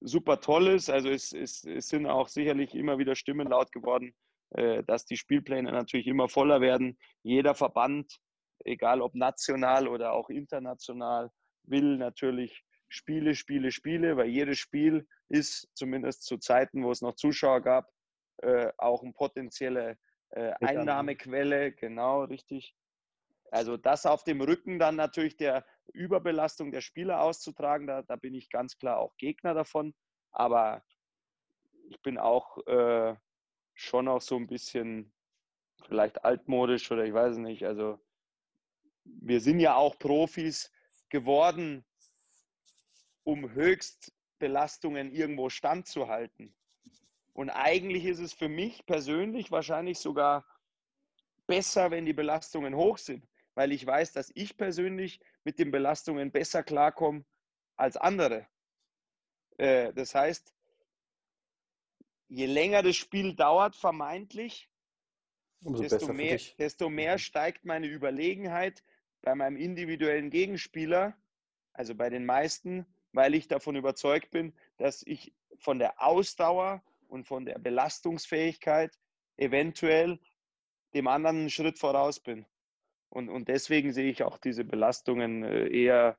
[0.00, 0.88] super toll ist.
[0.88, 4.14] Also es, es, es sind auch sicherlich immer wieder Stimmen laut geworden,
[4.50, 6.96] äh, dass die Spielpläne natürlich immer voller werden.
[7.22, 8.20] Jeder Verband,
[8.64, 11.30] egal ob national oder auch international,
[11.64, 17.16] will natürlich Spiele, Spiele, Spiele, weil jedes Spiel ist, zumindest zu Zeiten, wo es noch
[17.16, 17.90] Zuschauer gab,
[18.38, 19.98] äh, auch eine potenzielle
[20.30, 22.74] äh, Einnahmequelle, genau, richtig.
[23.50, 28.34] Also das auf dem Rücken dann natürlich der Überbelastung der Spieler auszutragen, da, da bin
[28.34, 29.94] ich ganz klar auch Gegner davon.
[30.32, 30.82] Aber
[31.88, 33.14] ich bin auch äh,
[33.74, 35.12] schon auch so ein bisschen
[35.86, 37.64] vielleicht altmodisch oder ich weiß nicht.
[37.64, 38.00] Also
[39.04, 40.72] wir sind ja auch Profis
[41.10, 41.84] geworden,
[43.22, 46.56] um Höchstbelastungen irgendwo standzuhalten.
[47.34, 50.46] Und eigentlich ist es für mich persönlich wahrscheinlich sogar
[51.46, 56.30] besser, wenn die Belastungen hoch sind, weil ich weiß, dass ich persönlich mit den Belastungen
[56.30, 57.24] besser klarkomme
[57.76, 58.46] als andere.
[59.58, 60.54] Äh, das heißt,
[62.28, 64.70] je länger das Spiel dauert, vermeintlich,
[65.60, 68.84] desto mehr, desto mehr steigt meine Überlegenheit
[69.22, 71.16] bei meinem individuellen Gegenspieler,
[71.72, 76.82] also bei den meisten, weil ich davon überzeugt bin, dass ich von der Ausdauer
[77.14, 78.92] und von der Belastungsfähigkeit
[79.36, 80.18] eventuell
[80.94, 82.44] dem anderen einen Schritt voraus bin.
[83.08, 86.18] Und, und deswegen sehe ich auch diese Belastungen äh, eher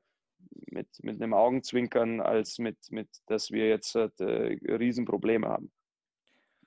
[0.68, 5.72] mit, mit einem Augenzwinkern, als mit, mit dass wir jetzt äh, Riesenprobleme haben.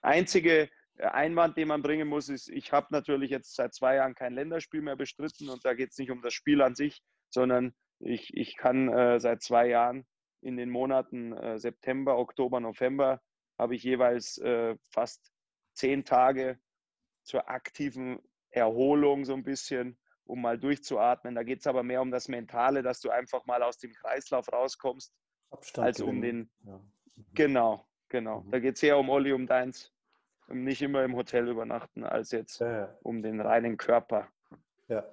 [0.03, 4.15] Einzige äh, Einwand, den man bringen muss, ist, ich habe natürlich jetzt seit zwei Jahren
[4.15, 7.75] kein Länderspiel mehr bestritten und da geht es nicht um das Spiel an sich, sondern
[8.01, 10.07] ich, ich kann äh, seit zwei Jahren
[10.43, 13.21] in den Monaten äh, September, Oktober, November
[13.59, 15.33] habe ich jeweils äh, fast
[15.75, 16.59] zehn Tage
[17.23, 18.21] zur aktiven
[18.51, 21.35] Erholung so ein bisschen, um mal durchzuatmen.
[21.35, 24.51] Da geht es aber mehr um das Mentale, dass du einfach mal aus dem Kreislauf
[24.53, 25.13] rauskommst,
[25.51, 26.51] Abstand als um den.
[26.65, 26.79] Ja.
[26.79, 27.25] Mhm.
[27.35, 28.41] Genau, genau.
[28.41, 28.51] Mhm.
[28.51, 29.93] Da geht es eher um Olli, um deins.
[30.49, 32.99] Um nicht immer im Hotel übernachten, als jetzt ja, ja.
[33.03, 34.29] um den reinen Körper.
[34.89, 35.05] Ja.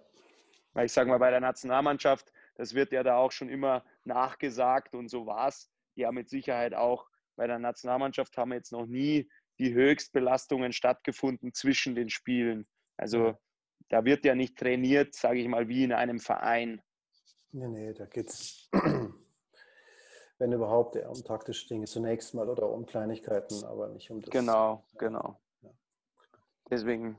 [0.71, 4.95] Weil ich sage mal, bei der Nationalmannschaft, das wird ja da auch schon immer nachgesagt
[4.95, 7.09] und so war es ja mit Sicherheit auch.
[7.35, 9.29] Bei der Nationalmannschaft haben wir jetzt noch nie
[9.59, 12.67] die Höchstbelastungen stattgefunden zwischen den Spielen.
[12.97, 13.37] Also
[13.89, 16.81] da wird ja nicht trainiert, sage ich mal, wie in einem Verein.
[17.51, 18.69] Nee, nee, da geht es,
[20.39, 24.29] wenn überhaupt, eher um taktische Dinge zunächst mal oder um Kleinigkeiten, aber nicht um das.
[24.29, 25.39] Genau, genau.
[25.61, 25.69] Ja.
[26.69, 27.17] Deswegen,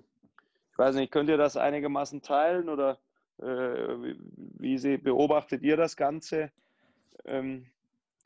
[0.72, 2.98] ich weiß nicht, könnt ihr das einigermaßen teilen oder
[3.38, 6.50] äh, wie, wie beobachtet ihr das Ganze?
[7.24, 7.70] Ähm,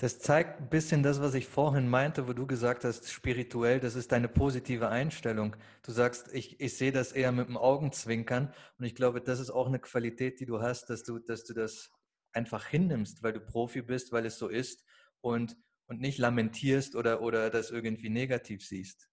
[0.00, 3.96] das zeigt ein bisschen das, was ich vorhin meinte, wo du gesagt hast, spirituell, das
[3.96, 5.56] ist deine positive Einstellung.
[5.82, 9.50] Du sagst, ich, ich sehe das eher mit dem Augenzwinkern und ich glaube, das ist
[9.50, 11.90] auch eine Qualität, die du hast, dass du, dass du das
[12.32, 14.86] einfach hinnimmst, weil du Profi bist, weil es so ist
[15.20, 19.10] und, und nicht lamentierst oder, oder das irgendwie negativ siehst.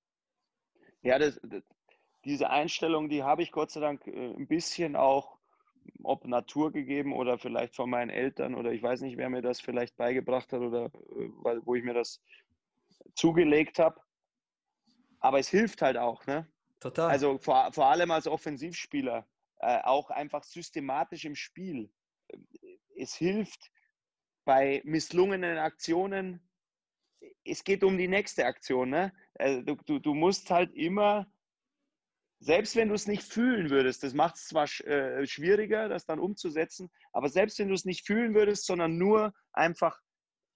[1.01, 1.63] Ja, das, das,
[2.23, 5.36] diese Einstellung, die habe ich Gott sei Dank äh, ein bisschen auch
[6.03, 9.59] ob Natur gegeben oder vielleicht von meinen Eltern oder ich weiß nicht, wer mir das
[9.59, 12.21] vielleicht beigebracht hat oder äh, wo ich mir das
[13.15, 13.99] zugelegt habe.
[15.19, 16.47] Aber es hilft halt auch, ne?
[16.79, 17.09] Total.
[17.09, 19.27] Also vor, vor allem als Offensivspieler,
[19.59, 21.91] äh, auch einfach systematisch im Spiel.
[22.95, 23.71] Es hilft
[24.45, 26.47] bei misslungenen Aktionen.
[27.43, 28.89] Es geht um die nächste Aktion.
[28.89, 29.13] Ne?
[29.35, 31.27] Also du, du, du musst halt immer
[32.39, 36.19] selbst wenn du es nicht fühlen würdest, das macht es zwar äh, schwieriger, das dann
[36.19, 39.99] umzusetzen, aber selbst wenn du es nicht fühlen würdest, sondern nur einfach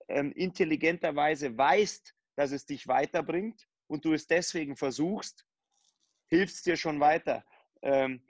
[0.07, 5.45] ähm, intelligenterweise weißt, dass es dich weiterbringt und du es deswegen versuchst,
[6.27, 7.43] hilft es dir schon weiter.
[7.81, 8.25] Ähm,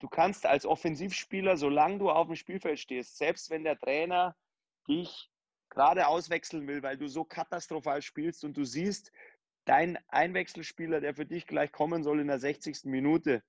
[0.00, 4.36] du kannst als Offensivspieler, solange du auf dem Spielfeld stehst, selbst wenn der Trainer
[4.88, 5.30] dich
[5.70, 9.12] gerade auswechseln will, weil du so katastrophal spielst und du siehst,
[9.68, 12.84] dein Einwechselspieler, der für dich gleich kommen soll in der 60.
[12.84, 13.42] Minute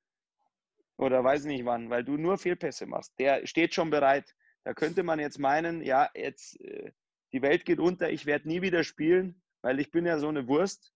[0.97, 4.35] oder weiß nicht wann, weil du nur Fehlpässe machst, der steht schon bereit.
[4.65, 6.91] Da könnte man jetzt meinen, ja, jetzt äh,
[7.31, 10.47] die Welt geht unter, ich werde nie wieder spielen, weil ich bin ja so eine
[10.47, 10.93] Wurst.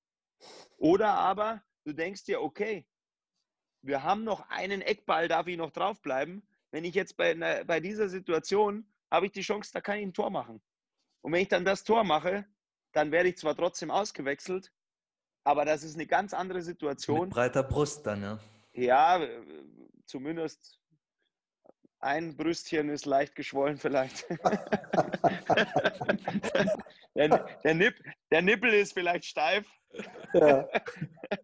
[0.78, 2.86] Oder aber du denkst dir, okay,
[3.82, 6.46] wir haben noch einen Eckball, darf ich noch draufbleiben.
[6.72, 10.14] Wenn ich jetzt bei, bei dieser Situation habe ich die Chance, da kann ich ein
[10.14, 10.62] Tor machen.
[11.22, 12.46] Und wenn ich dann das Tor mache,
[12.92, 14.74] dann werde ich zwar trotzdem ausgewechselt,
[15.44, 17.22] aber das ist eine ganz andere Situation.
[17.22, 18.40] Mit breiter Brust dann, ja.
[18.74, 19.20] Ja,
[20.06, 20.80] zumindest
[22.04, 24.26] ein Brüstchen ist leicht geschwollen vielleicht.
[27.16, 27.96] der, der, Nipp,
[28.30, 29.66] der, Nippel ist vielleicht steif.
[30.34, 30.68] Ja.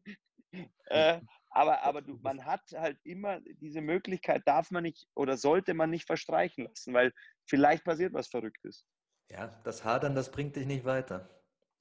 [0.88, 1.22] äh,
[1.52, 5.90] aber aber du, man hat halt immer diese Möglichkeit, darf man nicht oder sollte man
[5.90, 7.14] nicht verstreichen lassen, weil
[7.46, 8.86] vielleicht passiert was Verrücktes.
[9.32, 11.30] Ja, das Hadern, das bringt dich nicht weiter.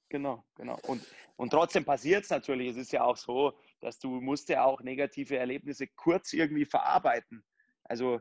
[0.09, 0.77] Genau, genau.
[0.87, 1.05] Und,
[1.37, 2.71] und trotzdem passiert es natürlich.
[2.71, 7.43] Es ist ja auch so, dass du musst ja auch negative Erlebnisse kurz irgendwie verarbeiten.
[7.83, 8.19] Also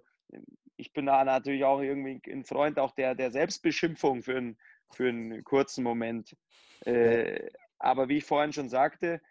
[0.76, 4.58] ich bin da natürlich auch irgendwie ein Freund auch der, der Selbstbeschimpfung für, ein,
[4.92, 6.36] für einen kurzen Moment.
[6.84, 9.22] Äh, aber wie ich vorhin schon sagte,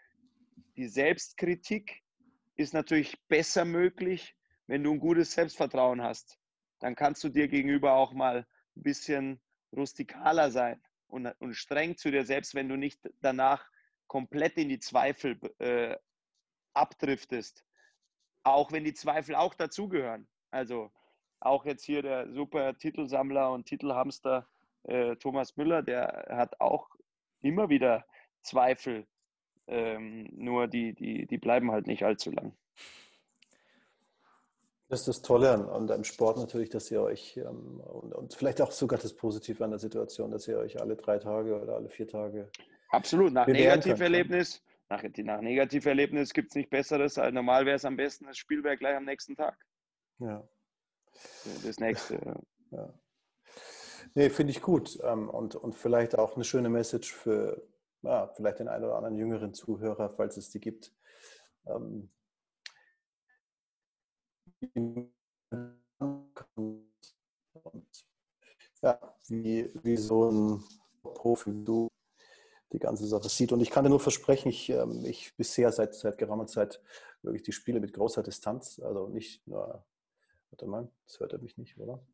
[0.76, 2.02] die Selbstkritik
[2.56, 4.36] ist natürlich besser möglich,
[4.66, 6.40] wenn du ein gutes Selbstvertrauen hast.
[6.80, 9.40] Dann kannst du dir gegenüber auch mal ein bisschen
[9.72, 13.70] rustikaler sein und, und streng zu dir selbst, wenn du nicht danach
[14.08, 15.96] komplett in die Zweifel äh,
[16.74, 17.66] abdriftest,
[18.44, 20.28] auch wenn die Zweifel auch dazugehören.
[20.52, 20.92] Also
[21.40, 24.48] auch jetzt hier der super Titelsammler und Titelhamster
[24.84, 26.90] äh, Thomas Müller, der hat auch
[27.42, 28.06] immer wieder
[28.42, 29.06] Zweifel,
[29.68, 32.56] ähm, nur die, die, die bleiben halt nicht allzu lang.
[34.90, 38.34] Das ist das Tolle an, an deinem Sport natürlich, dass ihr euch ähm, und, und,
[38.34, 41.76] vielleicht auch sogar das Positive an der Situation, dass ihr euch alle drei Tage oder
[41.76, 42.50] alle vier Tage.
[42.90, 47.18] Absolut, nach Negativerlebnis, nach, nach Negativerlebnis gibt es nichts Besseres.
[47.18, 49.58] Als normal wäre es am besten, das Spiel wäre gleich am nächsten Tag.
[50.20, 50.48] Ja.
[51.66, 52.40] Das nächste.
[52.72, 52.94] ja.
[54.16, 54.98] Nee, finde ich gut.
[55.04, 57.62] Ähm, und, und vielleicht auch eine schöne Message für
[58.04, 60.94] ja, vielleicht den einen oder anderen jüngeren Zuhörer, falls es die gibt.
[61.66, 62.10] Ähm,
[68.82, 70.64] ja, wie, wie so ein
[71.04, 71.90] Profi du
[72.72, 73.52] die ganze Sache sieht.
[73.52, 76.82] Und ich kann dir nur versprechen, ich, ähm, ich bisher seit, seit geraumer Zeit
[77.22, 79.86] wirklich die Spiele mit großer Distanz, also nicht nur,
[80.50, 82.06] warte mal, das hört er mich nicht, oder?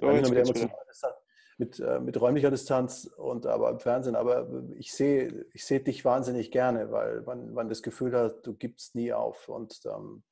[0.00, 1.04] Oh, nicht mit Distanz,
[1.58, 4.16] mit, äh, mit räumlicher Distanz und aber im Fernsehen.
[4.16, 8.54] Aber ich sehe ich seh dich wahnsinnig gerne, weil man, man das Gefühl hat, du
[8.54, 9.48] gibst nie auf.
[9.48, 10.22] Und ähm,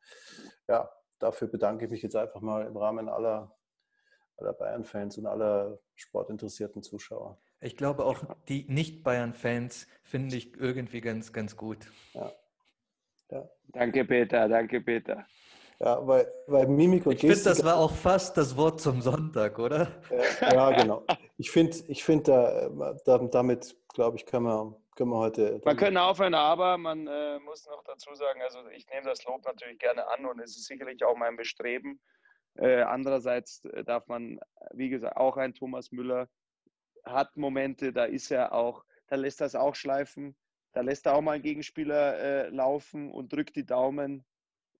[0.68, 0.90] ja,
[1.20, 3.54] dafür bedanke ich mich jetzt einfach mal im Rahmen aller,
[4.36, 7.38] aller Bayern-Fans und aller sportinteressierten Zuschauer.
[7.60, 11.90] Ich glaube auch die Nicht-Bayern-Fans finde ich irgendwie ganz, ganz gut.
[12.14, 12.32] Ja.
[13.30, 13.48] ja.
[13.68, 14.48] Danke, Peter.
[14.48, 15.26] Danke, Peter.
[15.78, 19.58] Ja, weil, weil Mimik und Ich finde, das war auch fast das Wort zum Sonntag,
[19.58, 19.88] oder?
[20.42, 21.04] Ja, ja genau.
[21.38, 22.68] Ich finde, ich find, da,
[23.06, 25.60] da, damit, glaube ich, können wir, können wir heute.
[25.64, 29.42] Man könnte aufhören, aber man äh, muss noch dazu sagen, also ich nehme das Lob
[29.46, 31.98] natürlich gerne an und es ist sicherlich auch mein Bestreben.
[32.56, 34.38] Äh, andererseits äh, darf man,
[34.72, 36.28] wie gesagt, auch ein Thomas Müller
[37.04, 40.36] hat Momente, da ist er auch, da lässt er es auch schleifen,
[40.72, 44.26] da lässt er auch mal einen Gegenspieler äh, laufen und drückt die Daumen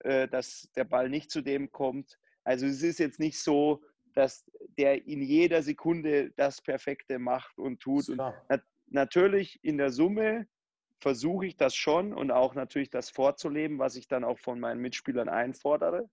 [0.01, 2.19] äh, dass der Ball nicht zu dem kommt.
[2.45, 3.83] Also es ist jetzt nicht so,
[4.15, 4.45] dass
[4.79, 8.09] der in jeder Sekunde das Perfekte macht und tut.
[8.09, 8.21] Und
[8.91, 10.47] natürlich in der Summe
[11.01, 14.81] versuche ich das schon und auch natürlich das vorzuleben, was ich dann auch von meinen
[14.81, 16.11] Mitspielern einfordere.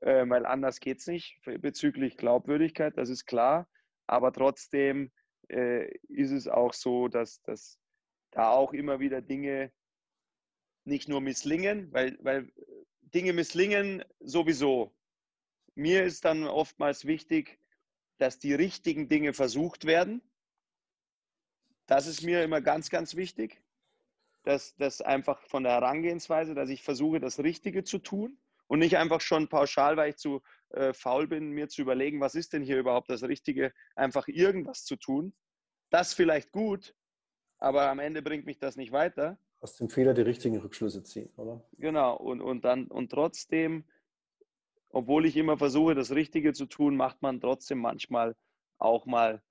[0.00, 3.68] Äh, weil anders geht es nicht bezüglich Glaubwürdigkeit, das ist klar.
[4.06, 5.10] Aber trotzdem
[5.48, 7.78] äh, ist es auch so, dass, dass
[8.30, 9.72] da auch immer wieder Dinge
[10.84, 12.52] nicht nur misslingen, weil, weil
[13.02, 14.94] Dinge misslingen sowieso.
[15.74, 17.58] Mir ist dann oftmals wichtig,
[18.18, 20.22] dass die richtigen Dinge versucht werden.
[21.90, 23.60] Das ist mir immer ganz, ganz wichtig.
[24.44, 28.38] Dass das einfach von der Herangehensweise, dass ich versuche, das Richtige zu tun
[28.68, 30.40] und nicht einfach schon pauschal, weil ich zu
[30.70, 34.84] äh, faul bin, mir zu überlegen, was ist denn hier überhaupt das Richtige, einfach irgendwas
[34.84, 35.34] zu tun.
[35.90, 36.94] Das vielleicht gut,
[37.58, 41.28] aber am Ende bringt mich das nicht weiter aus dem Fehler die richtigen Rückschlüsse ziehen,
[41.36, 41.62] oder?
[41.72, 43.84] Genau, und, und dann und trotzdem,
[44.90, 48.36] obwohl ich immer versuche, das Richtige zu tun, macht man trotzdem manchmal
[48.78, 49.42] auch mal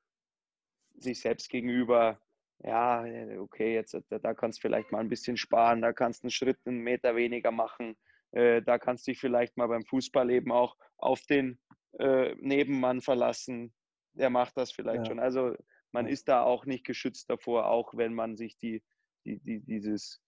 [0.98, 2.20] sich selbst gegenüber,
[2.64, 3.06] ja,
[3.40, 6.31] okay, jetzt da, da kannst du vielleicht mal ein bisschen sparen, da kannst du einen
[6.31, 7.95] Schritt, einen Meter weniger machen,
[8.31, 11.60] äh, da kannst du dich vielleicht mal beim Fußballleben auch auf den
[11.99, 13.73] äh, Nebenmann verlassen,
[14.14, 15.06] der macht das vielleicht ja.
[15.06, 15.19] schon.
[15.19, 15.56] Also
[15.91, 18.84] man ist da auch nicht geschützt davor, auch wenn man sich die
[19.26, 20.22] die, die, dieses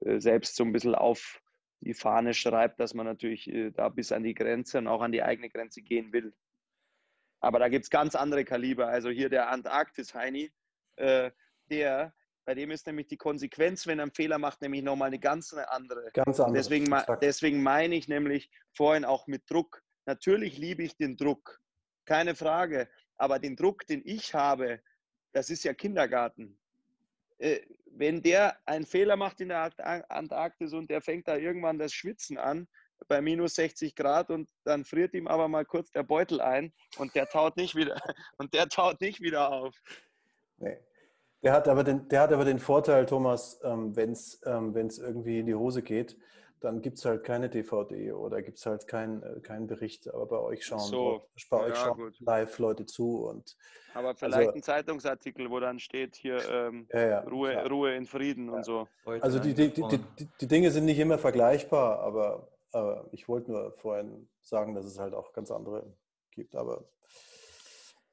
[0.00, 1.40] äh, selbst so ein bisschen auf
[1.80, 5.12] die Fahne schreibt, dass man natürlich äh, da bis an die Grenze und auch an
[5.12, 6.34] die eigene Grenze gehen will.
[7.40, 8.88] Aber da gibt es ganz andere Kaliber.
[8.88, 10.50] Also hier der Antarktis-Heini,
[10.96, 11.30] äh,
[11.76, 12.14] der,
[12.44, 15.52] bei dem ist nämlich die Konsequenz, wenn er einen Fehler macht, nämlich nochmal eine ganz
[15.54, 16.10] andere.
[16.12, 16.56] Ganz andere.
[16.56, 19.82] Deswegen, deswegen meine ich nämlich vorhin auch mit Druck.
[20.06, 21.60] Natürlich liebe ich den Druck,
[22.04, 22.88] keine Frage.
[23.16, 24.80] Aber den Druck, den ich habe,
[25.32, 26.58] das ist ja Kindergarten.
[27.38, 29.70] Äh, wenn der einen Fehler macht in der
[30.10, 32.68] Antarktis und der fängt da irgendwann das Schwitzen an
[33.08, 37.14] bei minus 60 Grad und dann friert ihm aber mal kurz der Beutel ein und
[37.14, 37.96] der taut nicht wieder
[38.38, 39.80] und der taut nicht wieder auf.
[40.58, 40.78] Nee.
[41.44, 45.40] Der hat aber den, der hat aber den Vorteil, Thomas, ähm, wenn es ähm, irgendwie
[45.40, 46.16] in die Hose geht,
[46.60, 50.12] dann gibt es halt keine DVD oder gibt es halt keinen äh, kein Bericht.
[50.12, 51.28] Aber bei euch schauen, so.
[51.50, 53.26] bei euch ja, schauen live Leute zu.
[53.26, 53.56] Und
[53.92, 57.94] aber also vielleicht also, ein Zeitungsartikel, wo dann steht hier ähm, ja, ja, Ruhe, Ruhe
[57.94, 58.88] in Frieden und so.
[59.04, 60.00] Also die, die, die,
[60.40, 64.98] die, Dinge sind nicht immer vergleichbar, aber, aber ich wollte nur vorhin sagen, dass es
[64.98, 65.94] halt auch ganz andere
[66.30, 66.56] gibt.
[66.56, 66.84] Aber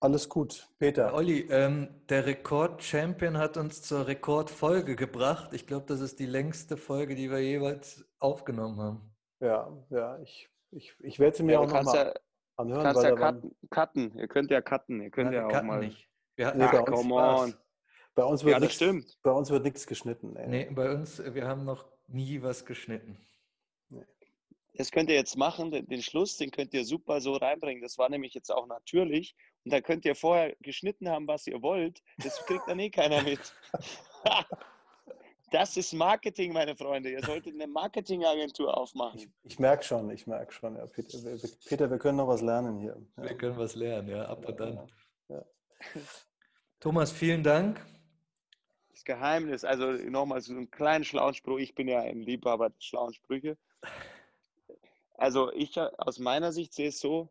[0.01, 0.67] alles gut.
[0.79, 1.13] Peter.
[1.13, 5.53] Olli, ähm, der Rekord-Champion hat uns zur Rekordfolge gebracht.
[5.53, 9.15] Ich glaube, das ist die längste Folge, die wir jeweils aufgenommen haben.
[9.39, 12.13] Ja, ja, ich, ich, ich werde sie mir ja, auch nochmal ja,
[12.57, 12.83] anhören.
[12.83, 14.17] Kannst ja cutten, cutten.
[14.17, 15.01] Ihr könnt ja cutten.
[15.01, 15.79] Ihr könnt ja, ja auch mal.
[15.79, 16.09] Nicht.
[16.35, 17.53] Wir hatten nee, Ach, come on.
[18.15, 19.19] Bei uns wird Ja, nichts- stimmt.
[19.21, 20.35] Bei uns wird nichts geschnitten.
[20.35, 20.47] ey.
[20.47, 23.17] Nee, bei uns, wir haben noch nie was geschnitten.
[24.73, 27.81] Das könnt ihr jetzt machen, den, den Schluss, den könnt ihr super so reinbringen.
[27.81, 29.35] Das war nämlich jetzt auch natürlich.
[29.65, 32.01] Und da könnt ihr vorher geschnitten haben, was ihr wollt.
[32.17, 33.39] Das kriegt dann eh keiner mit.
[35.51, 37.11] Das ist Marketing, meine Freunde.
[37.11, 39.19] Ihr solltet eine Marketingagentur aufmachen.
[39.19, 40.77] Ich, ich merke schon, ich merke schon.
[40.77, 42.95] Ja, Peter, wir, Peter, wir können noch was lernen hier.
[43.17, 43.23] Ja.
[43.23, 44.89] Wir können was lernen, ja, ab und an.
[45.27, 45.43] Ja.
[46.79, 47.85] Thomas, vielen Dank.
[48.91, 51.59] Das Geheimnis, also nochmal so einen kleinen schlauen Spruch.
[51.59, 53.57] Ich bin ja ein Liebhaber der schlauen Sprüche.
[55.21, 57.29] Also ich äh, aus meiner Sicht sehe es so,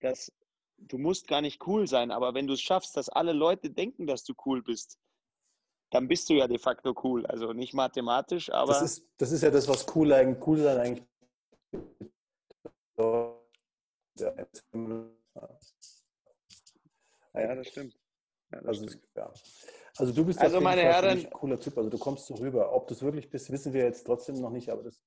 [0.00, 0.30] dass
[0.76, 4.06] du musst gar nicht cool sein, aber wenn du es schaffst, dass alle Leute denken,
[4.06, 4.98] dass du cool bist,
[5.90, 7.24] dann bist du ja de facto cool.
[7.26, 10.78] Also nicht mathematisch, aber Das, ist, das ist ja das, was cool, eigentlich- cool sein
[10.78, 11.06] eigentlich
[12.94, 14.62] bedeutet.
[17.34, 17.94] ja, das stimmt.
[18.50, 19.08] Ja, das Also, stimmt.
[19.16, 19.32] ja.
[19.96, 21.78] also du bist Also, meine Herren- ein cooler Typ.
[21.78, 22.70] Also du kommst so rüber.
[22.74, 25.00] Ob du es wirklich bist, wissen wir jetzt trotzdem noch nicht, aber das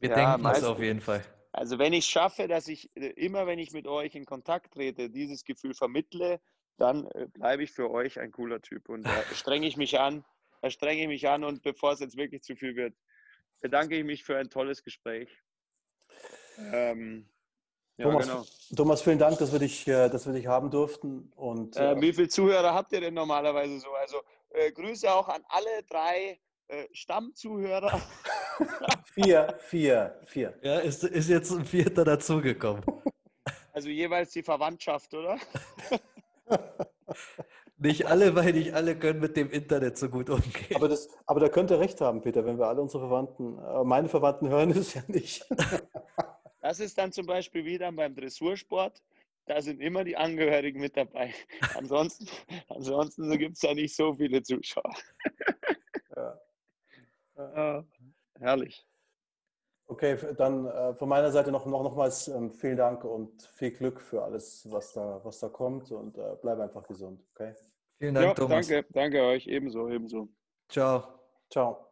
[0.00, 1.24] Wir Ja, denken es meistens- auf jeden Fall.
[1.52, 4.74] Also wenn ich es schaffe, dass ich äh, immer, wenn ich mit euch in Kontakt
[4.74, 6.38] trete, dieses Gefühl vermittle,
[6.76, 10.24] dann äh, bleibe ich für euch ein cooler Typ und da strenge ich mich an,
[10.60, 12.94] da strenge ich mich an und bevor es jetzt wirklich zu viel wird,
[13.60, 15.30] bedanke ich mich für ein tolles Gespräch.
[16.58, 17.26] Ähm,
[17.96, 18.44] ja, Thomas, genau.
[18.76, 21.32] Thomas, vielen Dank, dass wir dich, äh, dass wir dich haben durften.
[21.36, 23.90] Und Äh, äh, wie viele Zuhörer habt ihr denn normalerweise so?
[23.94, 26.38] Also äh, Grüße auch an alle drei
[26.68, 27.90] äh, Stammzuhörer.
[29.04, 30.54] vier, vier, vier.
[30.62, 32.82] Ja, ist, ist jetzt ein Vierter dazugekommen.
[33.72, 35.38] Also jeweils die Verwandtschaft, oder?
[37.76, 40.74] Nicht alle, weil nicht alle können mit dem Internet so gut umgehen.
[40.76, 43.84] Aber, das, aber da könnt ihr recht haben, Peter, wenn wir alle unsere Verwandten, äh,
[43.84, 45.46] meine Verwandten hören es ja nicht.
[46.62, 49.02] Das ist dann zum Beispiel wieder beim Dressursport.
[49.44, 51.34] Da sind immer die Angehörigen mit dabei.
[51.74, 52.26] Ansonsten,
[52.70, 54.96] ansonsten gibt es da nicht so viele Zuschauer.
[56.16, 56.40] Ja.
[57.36, 57.84] Ja,
[58.38, 58.86] herrlich.
[59.88, 64.00] Okay, dann äh, von meiner Seite noch, noch nochmals ähm, vielen Dank und viel Glück
[64.00, 67.24] für alles, was da, was da kommt und äh, bleib einfach gesund.
[67.34, 67.54] Okay?
[67.98, 68.66] Vielen Dank, Ja, Thomas.
[68.66, 69.46] danke, danke euch.
[69.46, 70.28] Ebenso, ebenso.
[70.68, 71.20] Ciao.
[71.48, 71.85] Ciao.